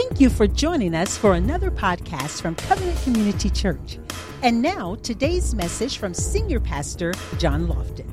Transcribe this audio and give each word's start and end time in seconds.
Thank 0.00 0.20
you 0.20 0.30
for 0.30 0.46
joining 0.46 0.94
us 0.94 1.18
for 1.18 1.34
another 1.34 1.72
podcast 1.72 2.40
from 2.40 2.54
Covenant 2.54 3.02
Community 3.02 3.50
Church. 3.50 3.98
And 4.44 4.62
now, 4.62 4.94
today's 4.94 5.56
message 5.56 5.98
from 5.98 6.14
Senior 6.14 6.60
Pastor 6.60 7.14
John 7.36 7.66
Lofton. 7.66 8.06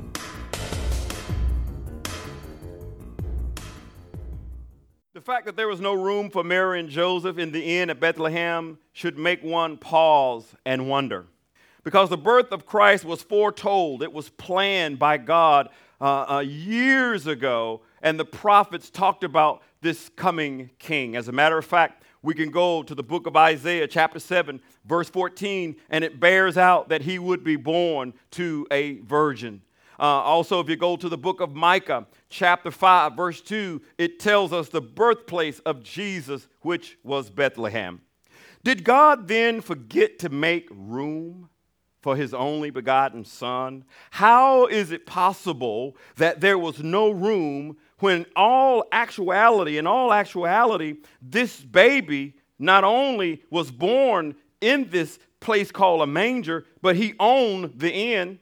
The 5.14 5.20
fact 5.20 5.46
that 5.46 5.54
there 5.54 5.68
was 5.68 5.80
no 5.80 5.92
room 5.92 6.28
for 6.28 6.42
Mary 6.42 6.80
and 6.80 6.88
Joseph 6.88 7.38
in 7.38 7.52
the 7.52 7.78
inn 7.78 7.88
at 7.88 8.00
Bethlehem 8.00 8.78
should 8.92 9.16
make 9.16 9.44
one 9.44 9.76
pause 9.76 10.56
and 10.64 10.88
wonder. 10.88 11.26
Because 11.84 12.08
the 12.10 12.18
birth 12.18 12.50
of 12.50 12.66
Christ 12.66 13.04
was 13.04 13.22
foretold, 13.22 14.02
it 14.02 14.12
was 14.12 14.28
planned 14.30 14.98
by 14.98 15.18
God 15.18 15.68
uh, 16.00 16.24
uh, 16.28 16.38
years 16.40 17.28
ago, 17.28 17.82
and 18.02 18.18
the 18.18 18.24
prophets 18.24 18.90
talked 18.90 19.22
about 19.22 19.62
this 19.86 20.08
coming 20.16 20.68
king. 20.80 21.14
As 21.14 21.28
a 21.28 21.32
matter 21.32 21.56
of 21.56 21.64
fact, 21.64 22.02
we 22.20 22.34
can 22.34 22.50
go 22.50 22.82
to 22.82 22.92
the 22.92 23.04
book 23.04 23.28
of 23.28 23.36
Isaiah, 23.36 23.86
chapter 23.86 24.18
7, 24.18 24.60
verse 24.84 25.08
14, 25.08 25.76
and 25.90 26.02
it 26.02 26.18
bears 26.18 26.58
out 26.58 26.88
that 26.88 27.02
he 27.02 27.20
would 27.20 27.44
be 27.44 27.54
born 27.54 28.12
to 28.32 28.66
a 28.72 28.98
virgin. 29.02 29.62
Uh, 30.00 30.02
also, 30.02 30.58
if 30.58 30.68
you 30.68 30.74
go 30.74 30.96
to 30.96 31.08
the 31.08 31.16
book 31.16 31.40
of 31.40 31.54
Micah, 31.54 32.04
chapter 32.30 32.72
5, 32.72 33.14
verse 33.14 33.40
2, 33.40 33.80
it 33.96 34.18
tells 34.18 34.52
us 34.52 34.70
the 34.70 34.80
birthplace 34.80 35.60
of 35.60 35.84
Jesus, 35.84 36.48
which 36.62 36.98
was 37.04 37.30
Bethlehem. 37.30 38.00
Did 38.64 38.82
God 38.82 39.28
then 39.28 39.60
forget 39.60 40.18
to 40.18 40.28
make 40.28 40.66
room 40.72 41.48
for 42.02 42.16
his 42.16 42.34
only 42.34 42.70
begotten 42.70 43.24
Son? 43.24 43.84
How 44.10 44.66
is 44.66 44.90
it 44.90 45.06
possible 45.06 45.96
that 46.16 46.40
there 46.40 46.58
was 46.58 46.82
no 46.82 47.10
room 47.12 47.76
when 47.98 48.26
all 48.34 48.84
actuality, 48.92 49.78
in 49.78 49.86
all 49.86 50.12
actuality, 50.12 50.96
this 51.22 51.60
baby 51.60 52.34
not 52.58 52.84
only 52.84 53.42
was 53.50 53.70
born 53.70 54.34
in 54.60 54.88
this 54.90 55.18
place 55.40 55.70
called 55.70 56.02
a 56.02 56.06
manger, 56.06 56.66
but 56.82 56.96
he 56.96 57.14
owned 57.18 57.78
the 57.78 57.92
inn 57.92 58.38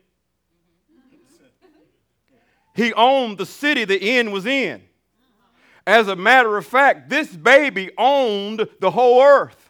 he 2.75 2.93
owned 2.93 3.39
the 3.39 3.47
city 3.47 3.85
the 3.85 4.01
inn 4.01 4.33
was 4.33 4.47
in. 4.47 4.83
As 5.87 6.09
a 6.09 6.17
matter 6.17 6.57
of 6.57 6.67
fact, 6.67 7.09
this 7.09 7.29
baby 7.29 7.91
owned 7.97 8.69
the 8.81 8.91
whole 8.91 9.23
earth. 9.23 9.64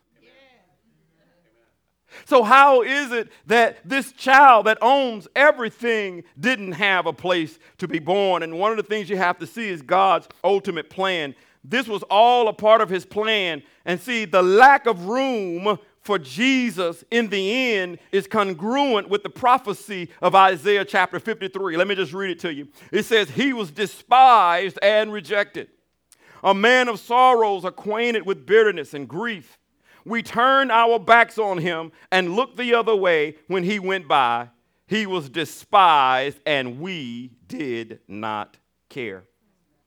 So, 2.26 2.42
how 2.42 2.82
is 2.82 3.12
it 3.12 3.30
that 3.46 3.78
this 3.84 4.12
child 4.12 4.66
that 4.66 4.78
owns 4.80 5.28
everything 5.36 6.24
didn't 6.38 6.72
have 6.72 7.06
a 7.06 7.12
place 7.12 7.58
to 7.78 7.88
be 7.88 7.98
born? 7.98 8.42
And 8.42 8.58
one 8.58 8.70
of 8.70 8.76
the 8.76 8.82
things 8.82 9.10
you 9.10 9.16
have 9.16 9.38
to 9.38 9.46
see 9.46 9.68
is 9.68 9.82
God's 9.82 10.28
ultimate 10.42 10.90
plan. 10.90 11.34
This 11.62 11.86
was 11.88 12.02
all 12.04 12.48
a 12.48 12.52
part 12.52 12.80
of 12.80 12.90
his 12.90 13.06
plan. 13.06 13.62
And 13.84 14.00
see, 14.00 14.24
the 14.24 14.42
lack 14.42 14.86
of 14.86 15.06
room 15.06 15.78
for 16.04 16.18
Jesus 16.18 17.02
in 17.10 17.28
the 17.28 17.74
end 17.74 17.98
is 18.12 18.26
congruent 18.26 19.08
with 19.08 19.22
the 19.22 19.30
prophecy 19.30 20.10
of 20.20 20.34
Isaiah 20.34 20.84
chapter 20.84 21.18
53. 21.18 21.76
Let 21.78 21.88
me 21.88 21.94
just 21.94 22.12
read 22.12 22.30
it 22.30 22.40
to 22.40 22.52
you. 22.52 22.68
It 22.92 23.04
says, 23.04 23.30
He 23.30 23.54
was 23.54 23.70
despised 23.70 24.78
and 24.82 25.12
rejected, 25.12 25.68
a 26.42 26.52
man 26.52 26.88
of 26.88 27.00
sorrows, 27.00 27.64
acquainted 27.64 28.26
with 28.26 28.44
bitterness 28.44 28.92
and 28.92 29.08
grief. 29.08 29.58
We 30.04 30.22
turned 30.22 30.70
our 30.70 30.98
backs 30.98 31.38
on 31.38 31.58
him 31.58 31.92
and 32.10 32.36
looked 32.36 32.56
the 32.56 32.74
other 32.74 32.94
way 32.94 33.36
when 33.46 33.64
he 33.64 33.78
went 33.78 34.06
by. 34.06 34.50
He 34.86 35.06
was 35.06 35.30
despised, 35.30 36.40
and 36.44 36.80
we 36.80 37.32
did 37.48 38.00
not 38.06 38.58
care. 38.90 39.24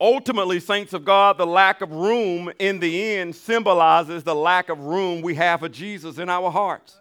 Ultimately, 0.00 0.60
saints 0.60 0.92
of 0.92 1.04
God, 1.04 1.38
the 1.38 1.46
lack 1.46 1.80
of 1.80 1.90
room 1.92 2.52
in 2.58 2.78
the 2.80 3.16
end 3.16 3.34
symbolizes 3.34 4.24
the 4.24 4.34
lack 4.34 4.68
of 4.68 4.80
room 4.80 5.22
we 5.22 5.34
have 5.36 5.60
for 5.60 5.68
Jesus 5.68 6.18
in 6.18 6.28
our 6.28 6.50
hearts 6.50 6.97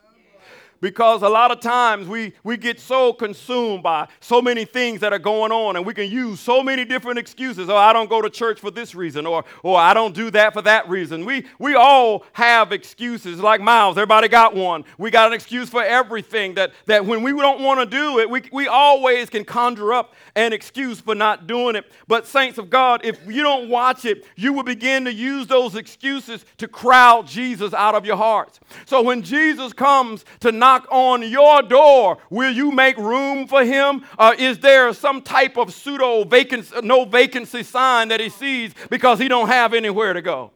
because 0.82 1.24
a 1.24 1.30
lot 1.30 1.52
of 1.52 1.60
times 1.60 2.08
we, 2.08 2.34
we 2.44 2.58
get 2.58 2.80
so 2.80 3.14
consumed 3.14 3.84
by 3.84 4.08
so 4.20 4.42
many 4.42 4.66
things 4.66 5.02
that 5.02 5.14
are 5.14 5.20
going 5.20 5.52
on 5.52 5.76
and 5.76 5.86
we 5.86 5.94
can 5.94 6.10
use 6.10 6.40
so 6.40 6.62
many 6.64 6.86
different 6.86 7.20
excuses. 7.20 7.70
Oh 7.70 7.76
i 7.76 7.94
don't 7.94 8.10
go 8.10 8.22
to 8.22 8.30
church 8.30 8.60
for 8.60 8.72
this 8.72 8.96
reason 8.96 9.26
or, 9.26 9.44
or 9.64 9.78
i 9.78 9.94
don't 9.94 10.14
do 10.14 10.30
that 10.32 10.54
for 10.54 10.62
that 10.64 10.88
reason. 10.90 11.26
We, 11.26 11.46
we 11.60 11.76
all 11.76 12.26
have 12.34 12.72
excuses 12.72 13.40
like 13.40 13.62
miles. 13.62 13.98
Everybody 13.98 14.28
got 14.28 14.56
one. 14.56 14.84
We 14.98 15.12
got 15.12 15.28
an 15.28 15.34
excuse 15.34 15.70
for 15.70 15.84
everything 15.84 16.56
that, 16.56 16.74
that 16.86 17.06
when 17.06 17.24
we 17.24 17.32
don't 17.32 17.62
want 17.62 17.80
to 17.80 17.86
do 17.86 18.20
it 18.20 18.30
we, 18.30 18.44
we 18.52 18.68
always 18.68 19.30
can 19.30 19.46
conjure 19.46 19.94
up 19.94 20.14
an 20.36 20.54
excuse 20.54 21.00
for 21.00 21.16
not 21.16 21.48
doing 21.48 21.76
it. 21.76 21.86
But 22.08 22.28
saints 22.28 22.58
of 22.58 22.70
god 22.70 23.02
if 23.04 23.20
you 23.28 23.44
don't 23.44 23.70
watch 23.70 24.06
it 24.06 24.26
you 24.36 24.54
will 24.54 24.64
begin 24.64 25.06
to 25.06 25.14
use 25.14 25.48
those 25.48 25.76
excuses 25.76 26.46
to 26.58 26.68
crowd 26.68 27.28
jesus 27.28 27.74
out 27.74 27.96
of 27.96 28.06
your 28.06 28.18
hearts. 28.18 28.60
So 28.86 29.02
when 29.02 29.22
jesus 29.22 29.74
comes 29.74 30.26
to 30.42 30.52
knock 30.68 30.88
on 30.92 31.24
your 31.24 31.62
door, 31.62 32.18
will 32.30 32.52
you 32.52 32.72
make 32.72 32.98
room 32.98 33.48
for 33.48 33.64
him? 33.64 34.04
Uh, 34.20 34.36
is 34.38 34.60
there 34.60 34.94
some 34.94 35.22
type 35.22 35.56
of 35.58 35.74
pseudo 35.74 36.26
vacancy, 36.26 36.76
no 36.82 37.06
vacancy 37.06 37.64
sign 37.64 38.10
that 38.10 38.20
he 38.20 38.30
sees 38.30 38.74
because 38.90 39.18
he 39.18 39.28
don't 39.30 39.48
have 39.48 39.74
anywhere 39.74 40.12
to 40.14 40.22
go? 40.22 40.52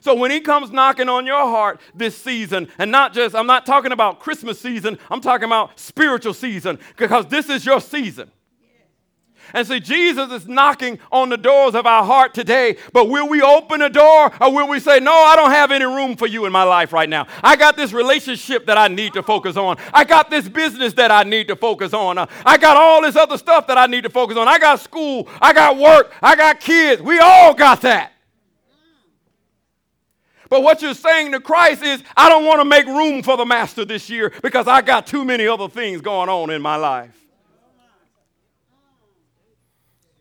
So 0.00 0.14
when 0.14 0.30
he 0.30 0.40
comes 0.40 0.70
knocking 0.72 1.08
on 1.08 1.26
your 1.26 1.42
heart 1.42 1.80
this 1.94 2.16
season, 2.16 2.66
and 2.78 2.90
not 2.90 3.12
just, 3.12 3.36
I'm 3.36 3.46
not 3.46 3.66
talking 3.66 3.92
about 3.92 4.18
Christmas 4.18 4.58
season, 4.58 4.98
I'm 5.10 5.20
talking 5.20 5.44
about 5.44 5.78
spiritual 5.78 6.34
season, 6.34 6.78
because 6.96 7.26
this 7.26 7.48
is 7.48 7.64
your 7.64 7.80
season. 7.80 8.30
And 9.54 9.66
see, 9.66 9.80
Jesus 9.80 10.30
is 10.32 10.48
knocking 10.48 10.98
on 11.10 11.28
the 11.28 11.36
doors 11.36 11.74
of 11.74 11.86
our 11.86 12.04
heart 12.04 12.34
today. 12.34 12.76
But 12.92 13.08
will 13.08 13.28
we 13.28 13.42
open 13.42 13.80
the 13.80 13.88
door 13.88 14.32
or 14.40 14.52
will 14.52 14.68
we 14.68 14.80
say, 14.80 15.00
No, 15.00 15.12
I 15.12 15.36
don't 15.36 15.50
have 15.50 15.70
any 15.70 15.84
room 15.84 16.16
for 16.16 16.26
you 16.26 16.46
in 16.46 16.52
my 16.52 16.62
life 16.62 16.92
right 16.92 17.08
now? 17.08 17.26
I 17.42 17.56
got 17.56 17.76
this 17.76 17.92
relationship 17.92 18.66
that 18.66 18.78
I 18.78 18.88
need 18.88 19.12
to 19.14 19.22
focus 19.22 19.56
on. 19.56 19.76
I 19.92 20.04
got 20.04 20.30
this 20.30 20.48
business 20.48 20.92
that 20.94 21.10
I 21.10 21.22
need 21.22 21.48
to 21.48 21.56
focus 21.56 21.92
on. 21.92 22.18
I 22.18 22.56
got 22.56 22.76
all 22.76 23.02
this 23.02 23.16
other 23.16 23.38
stuff 23.38 23.66
that 23.66 23.78
I 23.78 23.86
need 23.86 24.04
to 24.04 24.10
focus 24.10 24.36
on. 24.36 24.48
I 24.48 24.58
got 24.58 24.80
school. 24.80 25.28
I 25.40 25.52
got 25.52 25.76
work. 25.76 26.12
I 26.22 26.36
got 26.36 26.60
kids. 26.60 27.02
We 27.02 27.18
all 27.18 27.54
got 27.54 27.82
that. 27.82 28.12
But 30.52 30.62
what 30.62 30.82
you're 30.82 30.92
saying 30.92 31.32
to 31.32 31.40
Christ 31.40 31.82
is, 31.82 32.02
I 32.14 32.28
don't 32.28 32.44
want 32.44 32.60
to 32.60 32.66
make 32.66 32.84
room 32.84 33.22
for 33.22 33.38
the 33.38 33.46
master 33.46 33.86
this 33.86 34.10
year 34.10 34.30
because 34.42 34.68
I 34.68 34.82
got 34.82 35.06
too 35.06 35.24
many 35.24 35.46
other 35.46 35.66
things 35.66 36.02
going 36.02 36.28
on 36.28 36.50
in 36.50 36.60
my 36.60 36.76
life. 36.76 37.21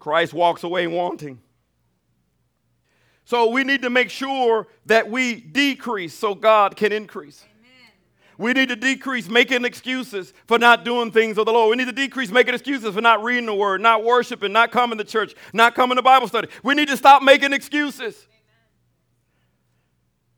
Christ 0.02 0.34
walks 0.34 0.64
away 0.64 0.88
wanting. 0.88 1.40
So 3.24 3.52
we 3.52 3.64
need 3.64 3.84
to 3.84 3.90
make 3.90 4.10
sure 4.10 4.68
that 4.88 5.10
we 5.10 5.40
decrease 5.40 6.14
so 6.14 6.36
God 6.36 6.76
can 6.76 6.92
increase. 6.92 7.46
We 8.38 8.54
need 8.54 8.70
to 8.70 8.76
decrease 8.76 9.30
making 9.30 9.64
excuses 9.64 10.34
for 10.48 10.58
not 10.58 10.84
doing 10.84 11.12
things 11.12 11.38
of 11.38 11.46
the 11.46 11.54
Lord. 11.54 11.70
We 11.70 11.76
need 11.76 11.96
to 11.96 11.96
decrease 11.96 12.32
making 12.32 12.56
excuses 12.56 12.96
for 12.96 13.02
not 13.02 13.24
reading 13.24 13.46
the 13.46 13.54
word, 13.54 13.80
not 13.80 14.04
worshiping, 14.04 14.52
not 14.52 14.72
coming 14.72 14.98
to 14.98 15.04
church, 15.04 15.36
not 15.54 15.76
coming 15.76 15.98
to 15.98 16.02
Bible 16.02 16.28
study. 16.28 16.48
We 16.64 16.74
need 16.74 16.88
to 16.88 16.98
stop 16.98 17.22
making 17.22 17.54
excuses 17.54 18.02
Amen. 18.02 18.16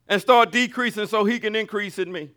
and 0.08 0.20
start 0.20 0.52
decreasing 0.52 1.06
so 1.06 1.24
he 1.24 1.38
can 1.38 1.56
increase 1.56 1.98
in 1.98 2.12
me. 2.12 2.24
Mm-hmm. 2.24 2.32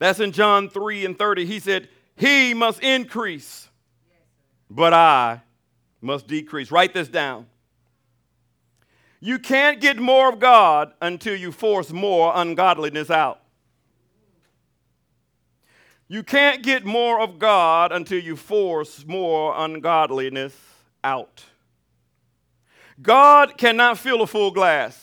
That's 0.00 0.20
in 0.20 0.32
John 0.32 0.68
3 0.68 1.06
and 1.06 1.18
30. 1.18 1.46
He 1.46 1.58
said, 1.58 1.88
He 2.16 2.52
must 2.52 2.80
increase, 2.80 3.70
but 4.68 4.92
I 4.92 5.40
must 6.00 6.26
decrease. 6.26 6.70
Write 6.70 6.94
this 6.94 7.08
down. 7.08 7.46
You 9.20 9.38
can't 9.38 9.80
get 9.80 9.96
more 9.96 10.28
of 10.28 10.38
God 10.38 10.92
until 11.00 11.34
you 11.34 11.50
force 11.50 11.90
more 11.90 12.32
ungodliness 12.34 13.10
out. 13.10 13.40
You 16.08 16.22
can't 16.22 16.62
get 16.62 16.84
more 16.84 17.20
of 17.20 17.38
God 17.38 17.90
until 17.90 18.20
you 18.20 18.36
force 18.36 19.04
more 19.06 19.54
ungodliness 19.56 20.56
out. 21.02 21.44
God 23.02 23.58
cannot 23.58 23.98
fill 23.98 24.22
a 24.22 24.26
full 24.26 24.52
glass. 24.52 25.02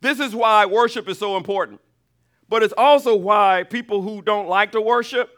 This 0.00 0.20
is 0.20 0.34
why 0.34 0.66
worship 0.66 1.08
is 1.08 1.18
so 1.18 1.36
important. 1.36 1.80
But 2.48 2.62
it's 2.62 2.74
also 2.76 3.16
why 3.16 3.64
people 3.64 4.02
who 4.02 4.22
don't 4.22 4.48
like 4.48 4.72
to 4.72 4.80
worship 4.80 5.30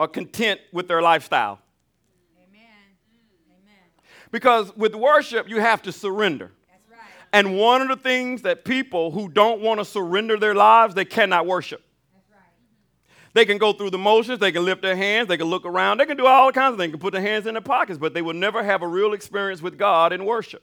are 0.00 0.08
content 0.08 0.60
with 0.72 0.88
their 0.88 1.00
lifestyle. 1.00 1.60
Because 4.30 4.74
with 4.76 4.94
worship, 4.94 5.48
you 5.48 5.60
have 5.60 5.82
to 5.82 5.92
surrender. 5.92 6.52
Right. 6.90 6.98
And 7.32 7.58
one 7.58 7.82
of 7.82 7.88
the 7.88 7.96
things 7.96 8.42
that 8.42 8.64
people 8.64 9.10
who 9.10 9.28
don't 9.28 9.60
want 9.60 9.80
to 9.80 9.84
surrender 9.84 10.38
their 10.38 10.54
lives, 10.54 10.94
they 10.94 11.04
cannot 11.04 11.46
worship. 11.46 11.82
Right. 12.30 12.40
They 13.32 13.44
can 13.44 13.58
go 13.58 13.72
through 13.72 13.90
the 13.90 13.98
motions, 13.98 14.38
they 14.38 14.52
can 14.52 14.64
lift 14.64 14.82
their 14.82 14.96
hands, 14.96 15.28
they 15.28 15.36
can 15.36 15.46
look 15.46 15.64
around, 15.64 15.98
they 15.98 16.06
can 16.06 16.16
do 16.16 16.26
all 16.26 16.52
kinds 16.52 16.72
of 16.72 16.78
things, 16.78 16.88
they 16.88 16.92
can 16.92 17.00
put 17.00 17.12
their 17.12 17.22
hands 17.22 17.46
in 17.46 17.54
their 17.54 17.62
pockets, 17.62 17.98
but 17.98 18.12
they 18.12 18.22
will 18.22 18.34
never 18.34 18.62
have 18.62 18.82
a 18.82 18.88
real 18.88 19.12
experience 19.14 19.62
with 19.62 19.78
God 19.78 20.12
in 20.12 20.24
worship. 20.24 20.62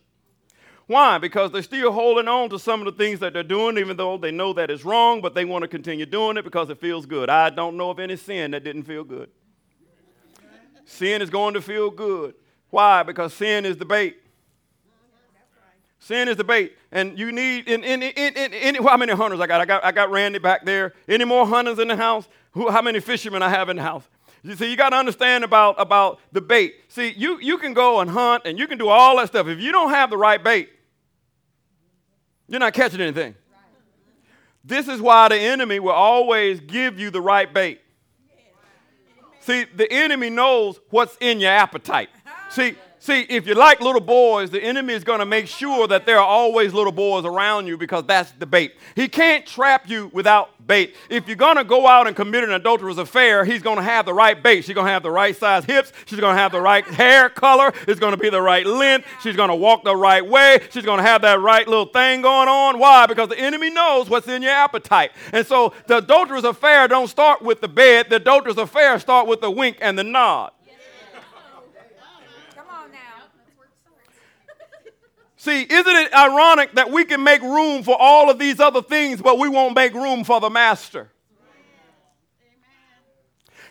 Why? 0.87 1.17
Because 1.17 1.51
they're 1.51 1.63
still 1.63 1.91
holding 1.91 2.27
on 2.27 2.49
to 2.51 2.59
some 2.59 2.81
of 2.81 2.85
the 2.85 3.03
things 3.03 3.19
that 3.21 3.33
they're 3.33 3.41
doing, 3.41 3.79
even 3.79 3.97
though 3.97 4.17
they 4.17 4.29
know 4.29 4.53
that 4.53 4.69
is 4.69 4.85
wrong, 4.85 5.19
but 5.19 5.33
they 5.33 5.43
want 5.43 5.63
to 5.63 5.67
continue 5.67 6.05
doing 6.05 6.37
it 6.37 6.43
because 6.43 6.69
it 6.69 6.79
feels 6.79 7.07
good. 7.07 7.27
I 7.27 7.49
don't 7.49 7.75
know 7.75 7.89
of 7.89 7.99
any 7.99 8.15
sin 8.15 8.51
that 8.51 8.63
didn't 8.63 8.83
feel 8.83 9.03
good. 9.03 9.31
sin 10.85 11.23
is 11.23 11.31
going 11.31 11.55
to 11.55 11.61
feel 11.61 11.89
good. 11.89 12.35
Why? 12.69 13.03
Because 13.03 13.33
sin 13.33 13.65
is 13.65 13.77
the 13.77 13.85
bait. 13.85 14.17
Sin 15.99 16.27
is 16.27 16.37
the 16.37 16.43
bait. 16.43 16.77
And 16.91 17.17
you 17.17 17.31
need, 17.31 17.67
in, 17.67 17.83
in, 17.83 18.03
in, 18.03 18.33
in, 18.37 18.53
in, 18.53 18.83
how 18.83 18.95
many 18.95 19.13
hunters 19.13 19.39
I 19.39 19.47
got? 19.47 19.61
I 19.61 19.65
got? 19.65 19.83
I 19.83 19.91
got 19.91 20.11
Randy 20.11 20.37
back 20.37 20.63
there. 20.63 20.93
Any 21.07 21.25
more 21.25 21.47
hunters 21.47 21.79
in 21.79 21.87
the 21.87 21.95
house? 21.95 22.27
Who, 22.51 22.69
how 22.69 22.81
many 22.81 22.99
fishermen 22.99 23.41
I 23.41 23.49
have 23.49 23.69
in 23.69 23.77
the 23.77 23.81
house? 23.81 24.07
You 24.43 24.55
see, 24.55 24.69
you 24.69 24.77
got 24.77 24.91
to 24.91 24.97
understand 24.97 25.43
about, 25.43 25.75
about 25.79 26.19
the 26.31 26.41
bait. 26.41 26.75
See, 26.89 27.11
you, 27.17 27.39
you 27.41 27.57
can 27.57 27.73
go 27.73 28.01
and 28.01 28.09
hunt 28.09 28.43
and 28.45 28.59
you 28.59 28.67
can 28.67 28.77
do 28.77 28.87
all 28.87 29.17
that 29.17 29.29
stuff. 29.29 29.47
If 29.47 29.59
you 29.59 29.71
don't 29.71 29.89
have 29.89 30.11
the 30.11 30.17
right 30.17 30.41
bait, 30.43 30.69
you're 32.47 32.59
not 32.59 32.73
catching 32.73 33.01
anything. 33.01 33.33
This 34.63 34.87
is 34.87 35.01
why 35.01 35.29
the 35.29 35.37
enemy 35.37 35.79
will 35.79 35.91
always 35.91 36.59
give 36.59 36.99
you 36.99 37.09
the 37.09 37.21
right 37.21 37.51
bait. 37.51 37.81
See, 39.39 39.65
the 39.75 39.91
enemy 39.91 40.29
knows 40.29 40.79
what's 40.91 41.17
in 41.19 41.39
your 41.39 41.51
appetite. 41.51 42.09
See, 42.49 42.75
See, 43.05 43.21
if 43.29 43.45
you 43.45 43.53
like 43.53 43.81
little 43.81 44.01
boys, 44.01 44.49
the 44.49 44.59
enemy 44.59 44.95
is 44.95 45.03
going 45.03 45.19
to 45.19 45.27
make 45.27 45.45
sure 45.45 45.87
that 45.89 46.07
there 46.07 46.17
are 46.17 46.25
always 46.25 46.73
little 46.73 46.91
boys 46.91 47.23
around 47.23 47.67
you 47.67 47.77
because 47.77 48.03
that's 48.05 48.31
the 48.31 48.47
bait. 48.47 48.73
He 48.95 49.07
can't 49.07 49.45
trap 49.45 49.87
you 49.87 50.09
without 50.11 50.65
bait. 50.65 50.95
If 51.07 51.27
you're 51.27 51.35
going 51.35 51.57
to 51.57 51.63
go 51.63 51.85
out 51.85 52.07
and 52.07 52.15
commit 52.15 52.43
an 52.43 52.49
adulterous 52.49 52.97
affair, 52.97 53.45
he's 53.45 53.61
going 53.61 53.77
to 53.77 53.83
have 53.83 54.07
the 54.07 54.13
right 54.15 54.41
bait. 54.41 54.63
She's 54.63 54.73
going 54.73 54.87
to 54.87 54.91
have 54.91 55.03
the 55.03 55.11
right 55.11 55.35
size 55.35 55.65
hips. 55.65 55.93
She's 56.07 56.19
going 56.19 56.35
to 56.35 56.41
have 56.41 56.51
the 56.51 56.61
right 56.61 56.83
hair 56.83 57.29
color. 57.29 57.71
It's 57.87 57.99
going 57.99 58.13
to 58.13 58.17
be 58.17 58.31
the 58.31 58.41
right 58.41 58.65
length. 58.65 59.07
She's 59.21 59.35
going 59.35 59.49
to 59.49 59.55
walk 59.55 59.83
the 59.83 59.95
right 59.95 60.27
way. 60.27 60.61
She's 60.71 60.83
going 60.83 60.97
to 60.97 61.05
have 61.05 61.21
that 61.21 61.39
right 61.39 61.67
little 61.67 61.85
thing 61.85 62.23
going 62.23 62.49
on. 62.49 62.79
Why? 62.79 63.05
Because 63.05 63.29
the 63.29 63.37
enemy 63.37 63.69
knows 63.69 64.09
what's 64.09 64.27
in 64.27 64.41
your 64.41 64.53
appetite. 64.53 65.11
And 65.31 65.45
so 65.45 65.75
the 65.85 65.97
adulterous 65.97 66.43
affair 66.43 66.87
don't 66.87 67.07
start 67.07 67.43
with 67.43 67.61
the 67.61 67.67
bed. 67.67 68.07
The 68.09 68.15
adulterous 68.15 68.57
affair 68.57 68.97
start 68.97 69.27
with 69.27 69.41
the 69.41 69.51
wink 69.51 69.77
and 69.79 69.95
the 69.95 70.03
nod. 70.03 70.53
See, 75.45 75.61
isn't 75.61 75.95
it 75.95 76.11
ironic 76.11 76.71
that 76.71 76.89
we 76.89 77.05
can 77.05 77.23
make 77.23 77.43
room 77.43 77.83
for 77.83 77.95
all 77.99 78.31
of 78.31 78.39
these 78.39 78.59
other 78.59 78.81
things, 78.81 79.21
but 79.21 79.37
we 79.37 79.47
won't 79.47 79.75
make 79.75 79.93
room 79.93 80.23
for 80.23 80.39
the 80.39 80.49
master? 80.49 81.11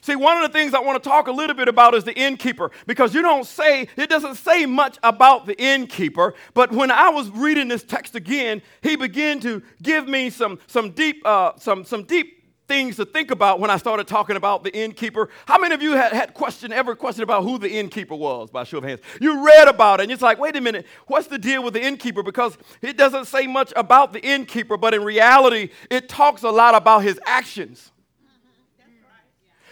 See, 0.00 0.14
one 0.14 0.36
of 0.36 0.52
the 0.52 0.56
things 0.56 0.72
I 0.72 0.78
want 0.78 1.02
to 1.02 1.08
talk 1.08 1.26
a 1.26 1.32
little 1.32 1.56
bit 1.56 1.66
about 1.66 1.94
is 1.94 2.04
the 2.04 2.14
innkeeper 2.14 2.70
because 2.86 3.12
you 3.12 3.22
don't 3.22 3.44
say, 3.44 3.88
it 3.96 4.08
doesn't 4.08 4.36
say 4.36 4.66
much 4.66 4.98
about 5.02 5.46
the 5.46 5.60
innkeeper. 5.60 6.34
But 6.52 6.70
when 6.70 6.92
I 6.92 7.08
was 7.08 7.28
reading 7.30 7.66
this 7.66 7.82
text 7.82 8.14
again, 8.14 8.62
he 8.80 8.94
began 8.94 9.40
to 9.40 9.60
give 9.82 10.06
me 10.06 10.30
some, 10.30 10.60
some, 10.68 10.92
deep, 10.92 11.26
uh, 11.26 11.54
some, 11.56 11.84
some 11.84 12.04
deep 12.04 12.43
things 12.66 12.96
to 12.96 13.04
think 13.04 13.30
about 13.30 13.60
when 13.60 13.70
I 13.70 13.76
started 13.76 14.06
talking 14.06 14.36
about 14.36 14.64
the 14.64 14.74
innkeeper. 14.74 15.28
How 15.46 15.58
many 15.58 15.74
of 15.74 15.82
you 15.82 15.92
had, 15.92 16.12
had 16.12 16.34
question, 16.34 16.72
ever 16.72 16.94
questioned 16.96 17.24
about 17.24 17.42
who 17.42 17.58
the 17.58 17.70
innkeeper 17.70 18.14
was 18.14 18.50
by 18.50 18.64
show 18.64 18.78
of 18.78 18.84
hands? 18.84 19.00
You 19.20 19.44
read 19.44 19.68
about 19.68 20.00
it 20.00 20.04
and 20.04 20.12
it's 20.12 20.22
like, 20.22 20.38
wait 20.38 20.56
a 20.56 20.60
minute, 20.60 20.86
what's 21.06 21.26
the 21.26 21.38
deal 21.38 21.62
with 21.62 21.74
the 21.74 21.82
innkeeper? 21.82 22.22
Because 22.22 22.56
it 22.80 22.96
doesn't 22.96 23.26
say 23.26 23.46
much 23.46 23.72
about 23.76 24.12
the 24.12 24.20
innkeeper, 24.20 24.76
but 24.76 24.94
in 24.94 25.04
reality, 25.04 25.70
it 25.90 26.08
talks 26.08 26.42
a 26.42 26.50
lot 26.50 26.74
about 26.74 27.00
his 27.00 27.20
actions. 27.26 27.90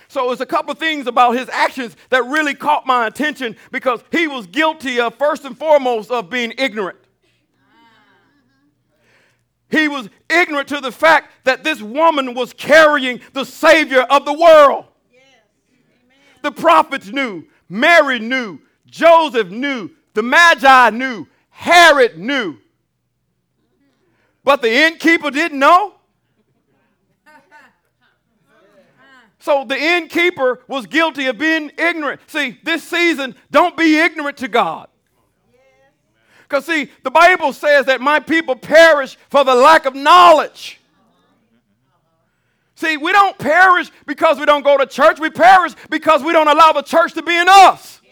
So 0.08 0.30
it's 0.30 0.42
a 0.42 0.46
couple 0.46 0.74
things 0.74 1.06
about 1.06 1.32
his 1.32 1.48
actions 1.48 1.96
that 2.10 2.22
really 2.26 2.52
caught 2.52 2.86
my 2.86 3.06
attention 3.06 3.56
because 3.70 4.04
he 4.10 4.28
was 4.28 4.46
guilty 4.46 5.00
of, 5.00 5.14
first 5.14 5.46
and 5.46 5.56
foremost, 5.56 6.10
of 6.10 6.28
being 6.28 6.52
ignorant. 6.58 6.98
He 9.72 9.88
was 9.88 10.08
ignorant 10.28 10.68
to 10.68 10.80
the 10.80 10.92
fact 10.92 11.30
that 11.44 11.64
this 11.64 11.80
woman 11.80 12.34
was 12.34 12.52
carrying 12.52 13.20
the 13.32 13.44
Savior 13.44 14.02
of 14.02 14.26
the 14.26 14.32
world. 14.32 14.84
Yes. 15.10 15.22
The 16.42 16.52
prophets 16.52 17.08
knew, 17.08 17.44
Mary 17.70 18.18
knew, 18.18 18.60
Joseph 18.86 19.48
knew, 19.48 19.90
the 20.12 20.22
Magi 20.22 20.90
knew, 20.90 21.26
Herod 21.48 22.18
knew. 22.18 22.58
But 24.44 24.60
the 24.60 24.70
innkeeper 24.70 25.30
didn't 25.30 25.58
know. 25.58 25.94
So 29.38 29.64
the 29.64 29.76
innkeeper 29.76 30.60
was 30.68 30.86
guilty 30.86 31.26
of 31.26 31.36
being 31.36 31.72
ignorant. 31.76 32.20
See, 32.28 32.60
this 32.62 32.84
season, 32.84 33.34
don't 33.50 33.76
be 33.76 33.98
ignorant 33.98 34.36
to 34.36 34.46
God. 34.46 34.88
Because, 36.52 36.66
see, 36.66 36.90
the 37.02 37.10
Bible 37.10 37.54
says 37.54 37.86
that 37.86 38.02
my 38.02 38.20
people 38.20 38.54
perish 38.54 39.16
for 39.30 39.42
the 39.42 39.54
lack 39.54 39.86
of 39.86 39.94
knowledge. 39.94 40.78
See, 42.74 42.98
we 42.98 43.10
don't 43.10 43.38
perish 43.38 43.90
because 44.04 44.38
we 44.38 44.44
don't 44.44 44.62
go 44.62 44.76
to 44.76 44.84
church. 44.84 45.18
We 45.18 45.30
perish 45.30 45.72
because 45.88 46.22
we 46.22 46.34
don't 46.34 46.48
allow 46.48 46.72
the 46.72 46.82
church 46.82 47.14
to 47.14 47.22
be 47.22 47.34
in 47.34 47.46
us. 47.48 48.02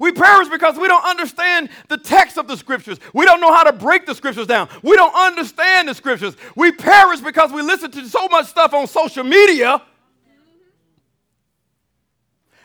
We 0.00 0.10
perish 0.10 0.48
because 0.48 0.76
we 0.76 0.88
don't 0.88 1.04
understand 1.04 1.68
the 1.86 1.96
text 1.96 2.38
of 2.38 2.48
the 2.48 2.56
scriptures. 2.56 2.98
We 3.14 3.24
don't 3.24 3.40
know 3.40 3.54
how 3.54 3.62
to 3.62 3.72
break 3.72 4.04
the 4.04 4.16
scriptures 4.16 4.48
down. 4.48 4.68
We 4.82 4.96
don't 4.96 5.14
understand 5.14 5.86
the 5.86 5.94
scriptures. 5.94 6.34
We 6.56 6.72
perish 6.72 7.20
because 7.20 7.52
we 7.52 7.62
listen 7.62 7.92
to 7.92 8.08
so 8.08 8.26
much 8.32 8.46
stuff 8.46 8.74
on 8.74 8.88
social 8.88 9.22
media. 9.22 9.80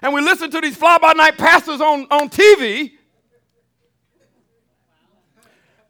And 0.02 0.16
we 0.16 0.22
listen 0.22 0.50
to 0.50 0.62
these 0.62 0.76
fly 0.76 0.98
by 0.98 1.14
night 1.14 1.38
pastors 1.38 1.80
on, 1.80 2.08
on 2.10 2.30
TV 2.30 2.97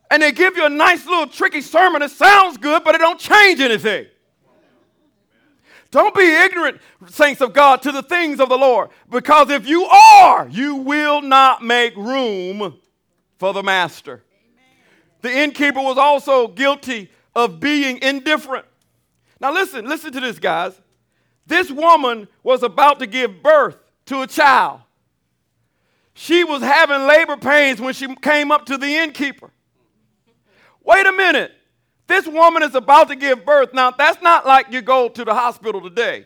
and 0.10 0.22
they 0.22 0.32
give 0.32 0.56
you 0.56 0.66
a 0.66 0.70
nice 0.70 1.06
little 1.06 1.28
tricky 1.28 1.62
sermon 1.62 2.02
that 2.02 2.12
sounds 2.12 2.58
good, 2.58 2.84
but 2.84 2.96
it 2.96 3.00
don't 3.00 3.20
change 3.20 3.60
anything. 3.60 4.08
Don't 5.90 6.14
be 6.14 6.26
ignorant, 6.26 6.82
saints 7.08 7.42
of 7.42 7.54
God, 7.54 7.82
to 7.84 7.92
the 7.92 8.04
things 8.04 8.40
of 8.40 8.50
the 8.50 8.58
Lord, 8.58 8.90
because 9.10 9.50
if 9.50 9.68
you 9.68 9.86
are, 9.86 10.48
you 10.50 10.76
will 10.76 11.22
not 11.22 11.64
make 11.64 11.96
room 11.96 12.78
for 13.38 13.54
the 13.54 13.64
master. 13.64 14.24
The 15.22 15.32
innkeeper 15.32 15.82
was 15.82 15.98
also 15.98 16.50
guilty 16.50 17.10
of 17.36 17.60
being 17.60 18.02
indifferent. 18.02 18.66
Now, 19.40 19.54
listen, 19.54 19.88
listen 19.88 20.12
to 20.14 20.20
this, 20.20 20.40
guys. 20.40 20.80
This 21.46 21.72
woman 21.72 22.28
was 22.44 22.64
about 22.64 23.00
to 23.00 23.08
give 23.08 23.42
birth 23.42 23.78
to 24.08 24.22
a 24.22 24.28
child. 24.28 24.82
She 26.14 26.44
was 26.44 26.62
having 26.62 27.08
labor 27.08 27.38
pains 27.38 27.80
when 27.80 27.94
she 27.94 28.14
came 28.16 28.52
up 28.52 28.66
to 28.66 28.78
the 28.78 28.88
innkeeper. 28.88 29.52
Wait 30.88 31.06
a 31.06 31.12
minute. 31.12 31.52
This 32.08 32.26
woman 32.26 32.64
is 32.64 32.74
about 32.74 33.10
to 33.10 33.16
give 33.18 33.46
birth. 33.46 33.74
Now, 33.74 33.92
that's 33.92 34.22
not 34.22 34.46
like 34.46 34.72
you 34.72 34.82
go 34.82 35.10
to 35.10 35.26
the 35.26 35.34
hospital 35.34 35.82
today. 35.82 36.26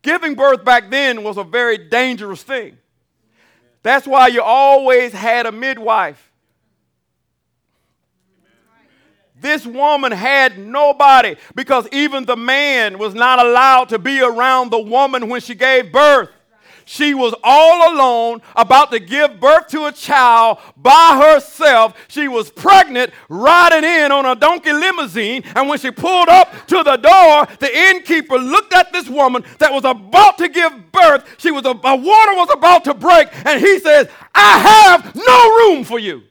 Giving 0.00 0.34
birth 0.34 0.64
back 0.64 0.90
then 0.90 1.22
was 1.22 1.36
a 1.36 1.44
very 1.44 1.76
dangerous 1.76 2.42
thing. 2.42 2.78
That's 3.82 4.06
why 4.06 4.28
you 4.28 4.40
always 4.40 5.12
had 5.12 5.44
a 5.44 5.52
midwife. 5.52 6.32
This 9.38 9.66
woman 9.66 10.12
had 10.12 10.58
nobody 10.58 11.36
because 11.54 11.86
even 11.92 12.24
the 12.24 12.36
man 12.36 12.98
was 12.98 13.14
not 13.14 13.44
allowed 13.44 13.90
to 13.90 13.98
be 13.98 14.22
around 14.22 14.70
the 14.70 14.80
woman 14.80 15.28
when 15.28 15.42
she 15.42 15.54
gave 15.54 15.92
birth. 15.92 16.30
She 16.90 17.14
was 17.14 17.32
all 17.44 17.94
alone, 17.94 18.42
about 18.56 18.90
to 18.90 18.98
give 18.98 19.38
birth 19.38 19.68
to 19.68 19.86
a 19.86 19.92
child 19.92 20.58
by 20.76 21.22
herself. 21.22 21.94
She 22.08 22.26
was 22.26 22.50
pregnant, 22.50 23.12
riding 23.28 23.88
in 23.88 24.10
on 24.10 24.26
a 24.26 24.34
donkey 24.34 24.72
limousine. 24.72 25.44
And 25.54 25.68
when 25.68 25.78
she 25.78 25.92
pulled 25.92 26.28
up 26.28 26.52
to 26.66 26.82
the 26.82 26.96
door, 26.96 27.46
the 27.60 27.70
innkeeper 27.72 28.36
looked 28.38 28.74
at 28.74 28.92
this 28.92 29.08
woman 29.08 29.44
that 29.60 29.72
was 29.72 29.84
about 29.84 30.36
to 30.38 30.48
give 30.48 30.90
birth. 30.90 31.36
She 31.38 31.52
was 31.52 31.64
a, 31.64 31.70
a 31.70 31.94
water 31.94 32.34
was 32.34 32.50
about 32.52 32.82
to 32.86 32.94
break, 32.94 33.28
and 33.46 33.60
he 33.60 33.78
says, 33.78 34.08
"I 34.34 34.58
have 34.58 35.14
no 35.14 35.48
room 35.58 35.84
for 35.84 36.00
you." 36.00 36.24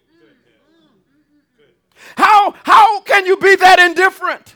How 2.18 2.54
how 2.64 3.00
can 3.04 3.26
you 3.26 3.38
be 3.38 3.56
that 3.56 3.80
indifferent? 3.80 4.56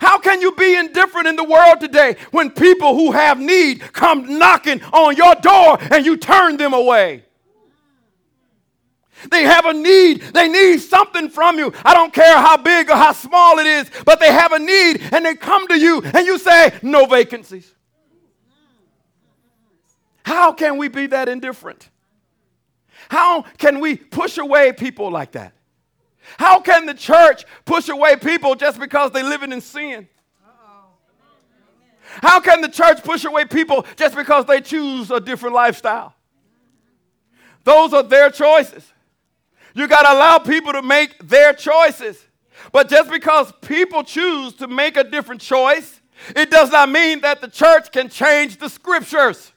How 0.00 0.18
can 0.18 0.40
you 0.40 0.52
be 0.52 0.76
indifferent 0.76 1.26
in 1.26 1.36
the 1.36 1.44
world 1.44 1.80
today 1.80 2.16
when 2.30 2.50
people 2.50 2.94
who 2.94 3.12
have 3.12 3.40
need 3.40 3.80
come 3.92 4.38
knocking 4.38 4.82
on 4.92 5.16
your 5.16 5.34
door 5.36 5.78
and 5.90 6.04
you 6.04 6.16
turn 6.16 6.56
them 6.56 6.74
away? 6.74 7.24
They 9.30 9.44
have 9.44 9.64
a 9.64 9.72
need. 9.72 10.20
They 10.20 10.48
need 10.48 10.78
something 10.78 11.30
from 11.30 11.58
you. 11.58 11.72
I 11.84 11.94
don't 11.94 12.12
care 12.12 12.36
how 12.36 12.58
big 12.58 12.90
or 12.90 12.96
how 12.96 13.12
small 13.12 13.58
it 13.58 13.66
is, 13.66 13.90
but 14.04 14.20
they 14.20 14.30
have 14.30 14.52
a 14.52 14.58
need 14.58 15.02
and 15.12 15.24
they 15.24 15.34
come 15.34 15.66
to 15.68 15.78
you 15.78 16.02
and 16.02 16.26
you 16.26 16.38
say, 16.38 16.72
No 16.82 17.06
vacancies. 17.06 17.72
How 20.24 20.52
can 20.52 20.76
we 20.76 20.88
be 20.88 21.06
that 21.06 21.28
indifferent? 21.28 21.88
How 23.08 23.42
can 23.58 23.80
we 23.80 23.96
push 23.96 24.38
away 24.38 24.72
people 24.72 25.10
like 25.10 25.32
that? 25.32 25.55
How 26.38 26.60
can 26.60 26.86
the 26.86 26.94
church 26.94 27.44
push 27.64 27.88
away 27.88 28.16
people 28.16 28.54
just 28.54 28.78
because 28.78 29.10
they're 29.12 29.24
living 29.24 29.52
in 29.52 29.60
sin? 29.60 30.08
How 32.22 32.40
can 32.40 32.60
the 32.60 32.68
church 32.68 33.02
push 33.02 33.24
away 33.24 33.44
people 33.44 33.84
just 33.96 34.16
because 34.16 34.44
they 34.46 34.60
choose 34.60 35.10
a 35.10 35.20
different 35.20 35.54
lifestyle? 35.54 36.14
Those 37.64 37.92
are 37.92 38.02
their 38.02 38.30
choices. 38.30 38.84
You 39.74 39.86
got 39.88 40.02
to 40.02 40.12
allow 40.12 40.38
people 40.38 40.72
to 40.72 40.82
make 40.82 41.18
their 41.28 41.52
choices. 41.52 42.24
But 42.72 42.88
just 42.88 43.10
because 43.10 43.52
people 43.60 44.02
choose 44.02 44.54
to 44.54 44.68
make 44.68 44.96
a 44.96 45.04
different 45.04 45.40
choice, 45.40 46.00
it 46.34 46.50
does 46.50 46.70
not 46.70 46.88
mean 46.88 47.20
that 47.20 47.40
the 47.40 47.48
church 47.48 47.92
can 47.92 48.08
change 48.08 48.58
the 48.58 48.68
scriptures. 48.68 49.52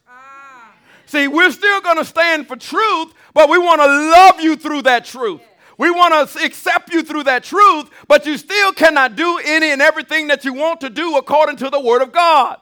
See, 1.06 1.28
we're 1.28 1.52
still 1.52 1.82
going 1.82 1.98
to 1.98 2.06
stand 2.06 2.48
for 2.48 2.56
truth, 2.56 3.14
but 3.34 3.50
we 3.50 3.58
want 3.58 3.82
to 3.82 3.88
love 3.88 4.42
you 4.42 4.56
through 4.56 4.84
that 4.84 5.06
truth. 5.06 5.42
We 5.80 5.90
want 5.90 6.30
to 6.30 6.44
accept 6.44 6.94
you 6.94 7.04
through 7.04 7.24
that 7.24 7.46
truth, 7.46 7.90
but 8.10 8.26
you 8.26 8.38
still 8.38 8.74
cannot 8.74 9.16
do 9.16 9.40
any 9.46 9.72
and 9.72 9.82
everything 9.82 10.28
that 10.28 10.44
you 10.44 10.54
want 10.54 10.82
to 10.82 10.90
do 10.90 11.16
according 11.16 11.56
to 11.56 11.70
the 11.70 11.80
Word 11.80 12.02
of 12.02 12.12
God. 12.12 12.58